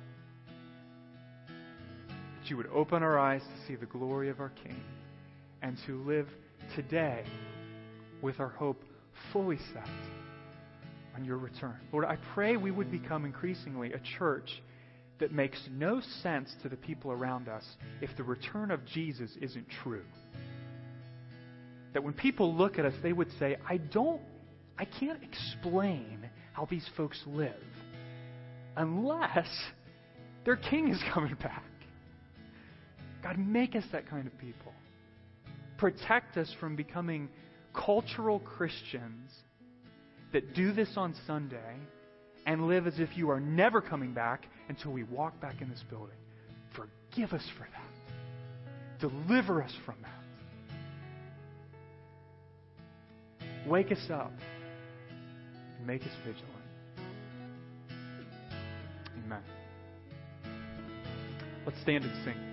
That 1.48 2.50
you 2.50 2.58
would 2.58 2.68
open 2.68 3.04
our 3.04 3.18
eyes 3.18 3.42
to 3.42 3.68
see 3.68 3.76
the 3.76 3.86
glory 3.86 4.30
of 4.30 4.40
our 4.40 4.52
King 4.64 4.82
and 5.62 5.78
to 5.86 6.04
live 6.04 6.28
today 6.76 7.24
with 8.22 8.40
our 8.40 8.50
hope 8.50 8.84
fully 9.32 9.58
set 9.74 9.88
on 11.16 11.26
your 11.26 11.38
return. 11.38 11.76
Lord, 11.92 12.06
I 12.06 12.18
pray 12.34 12.58
we 12.58 12.72
would 12.72 12.92
become 12.92 13.26
increasingly 13.26 13.94
a 13.94 14.00
church 14.18 14.62
that 15.20 15.32
makes 15.32 15.60
no 15.72 16.02
sense 16.22 16.54
to 16.62 16.70
the 16.70 16.76
people 16.76 17.12
around 17.12 17.50
us 17.50 17.66
if 18.02 18.16
the 18.18 18.24
return 18.24 18.72
of 18.72 18.86
Jesus 18.86 19.32
isn't 19.42 19.66
true. 19.84 20.04
That 21.94 22.04
when 22.04 22.14
people 22.14 22.54
look 22.54 22.78
at 22.78 22.86
us, 22.86 22.94
they 23.02 23.14
would 23.14 23.32
say, 23.40 23.58
I 23.68 23.78
don't, 23.78 24.22
I 24.78 24.86
can't 24.86 25.24
explain 25.24 26.27
how 26.58 26.66
these 26.66 26.90
folks 26.98 27.22
live 27.28 27.54
unless 28.78 29.48
their 30.44 30.56
king 30.56 30.90
is 30.90 31.00
coming 31.14 31.36
back. 31.36 31.64
God, 33.22 33.38
make 33.38 33.76
us 33.76 33.84
that 33.92 34.10
kind 34.10 34.26
of 34.26 34.36
people. 34.40 34.74
Protect 35.78 36.36
us 36.36 36.52
from 36.60 36.76
becoming 36.76 37.30
cultural 37.76 38.40
Christians 38.40 39.32
that 40.34 40.56
do 40.56 40.74
this 40.74 40.90
on 40.98 41.14
Sunday 41.28 41.76
and 42.48 42.68
live 42.68 42.88
as 42.88 42.98
if 42.98 43.16
you 43.16 43.30
are 43.30 43.40
never 43.40 43.80
coming 43.80 44.14
back 44.14 44.48
until 44.68 44.92
we 44.92 45.04
walk 45.04 45.40
back 45.40 45.62
in 45.62 45.70
this 45.70 45.84
building. 45.92 46.18
Forgive 46.76 47.34
us 47.34 47.48
for 47.56 47.68
that. 47.72 47.92
Deliver 49.00 49.62
us 49.62 49.74
from 49.86 49.96
that. 50.02 50.10
Wake 53.70 53.92
us 53.92 54.10
up 54.12 54.32
make 55.88 56.02
us 56.02 56.12
vigilant. 56.26 56.52
Amen. 59.26 59.40
Let's 61.66 61.80
stand 61.82 62.04
and 62.04 62.14
sing. 62.26 62.47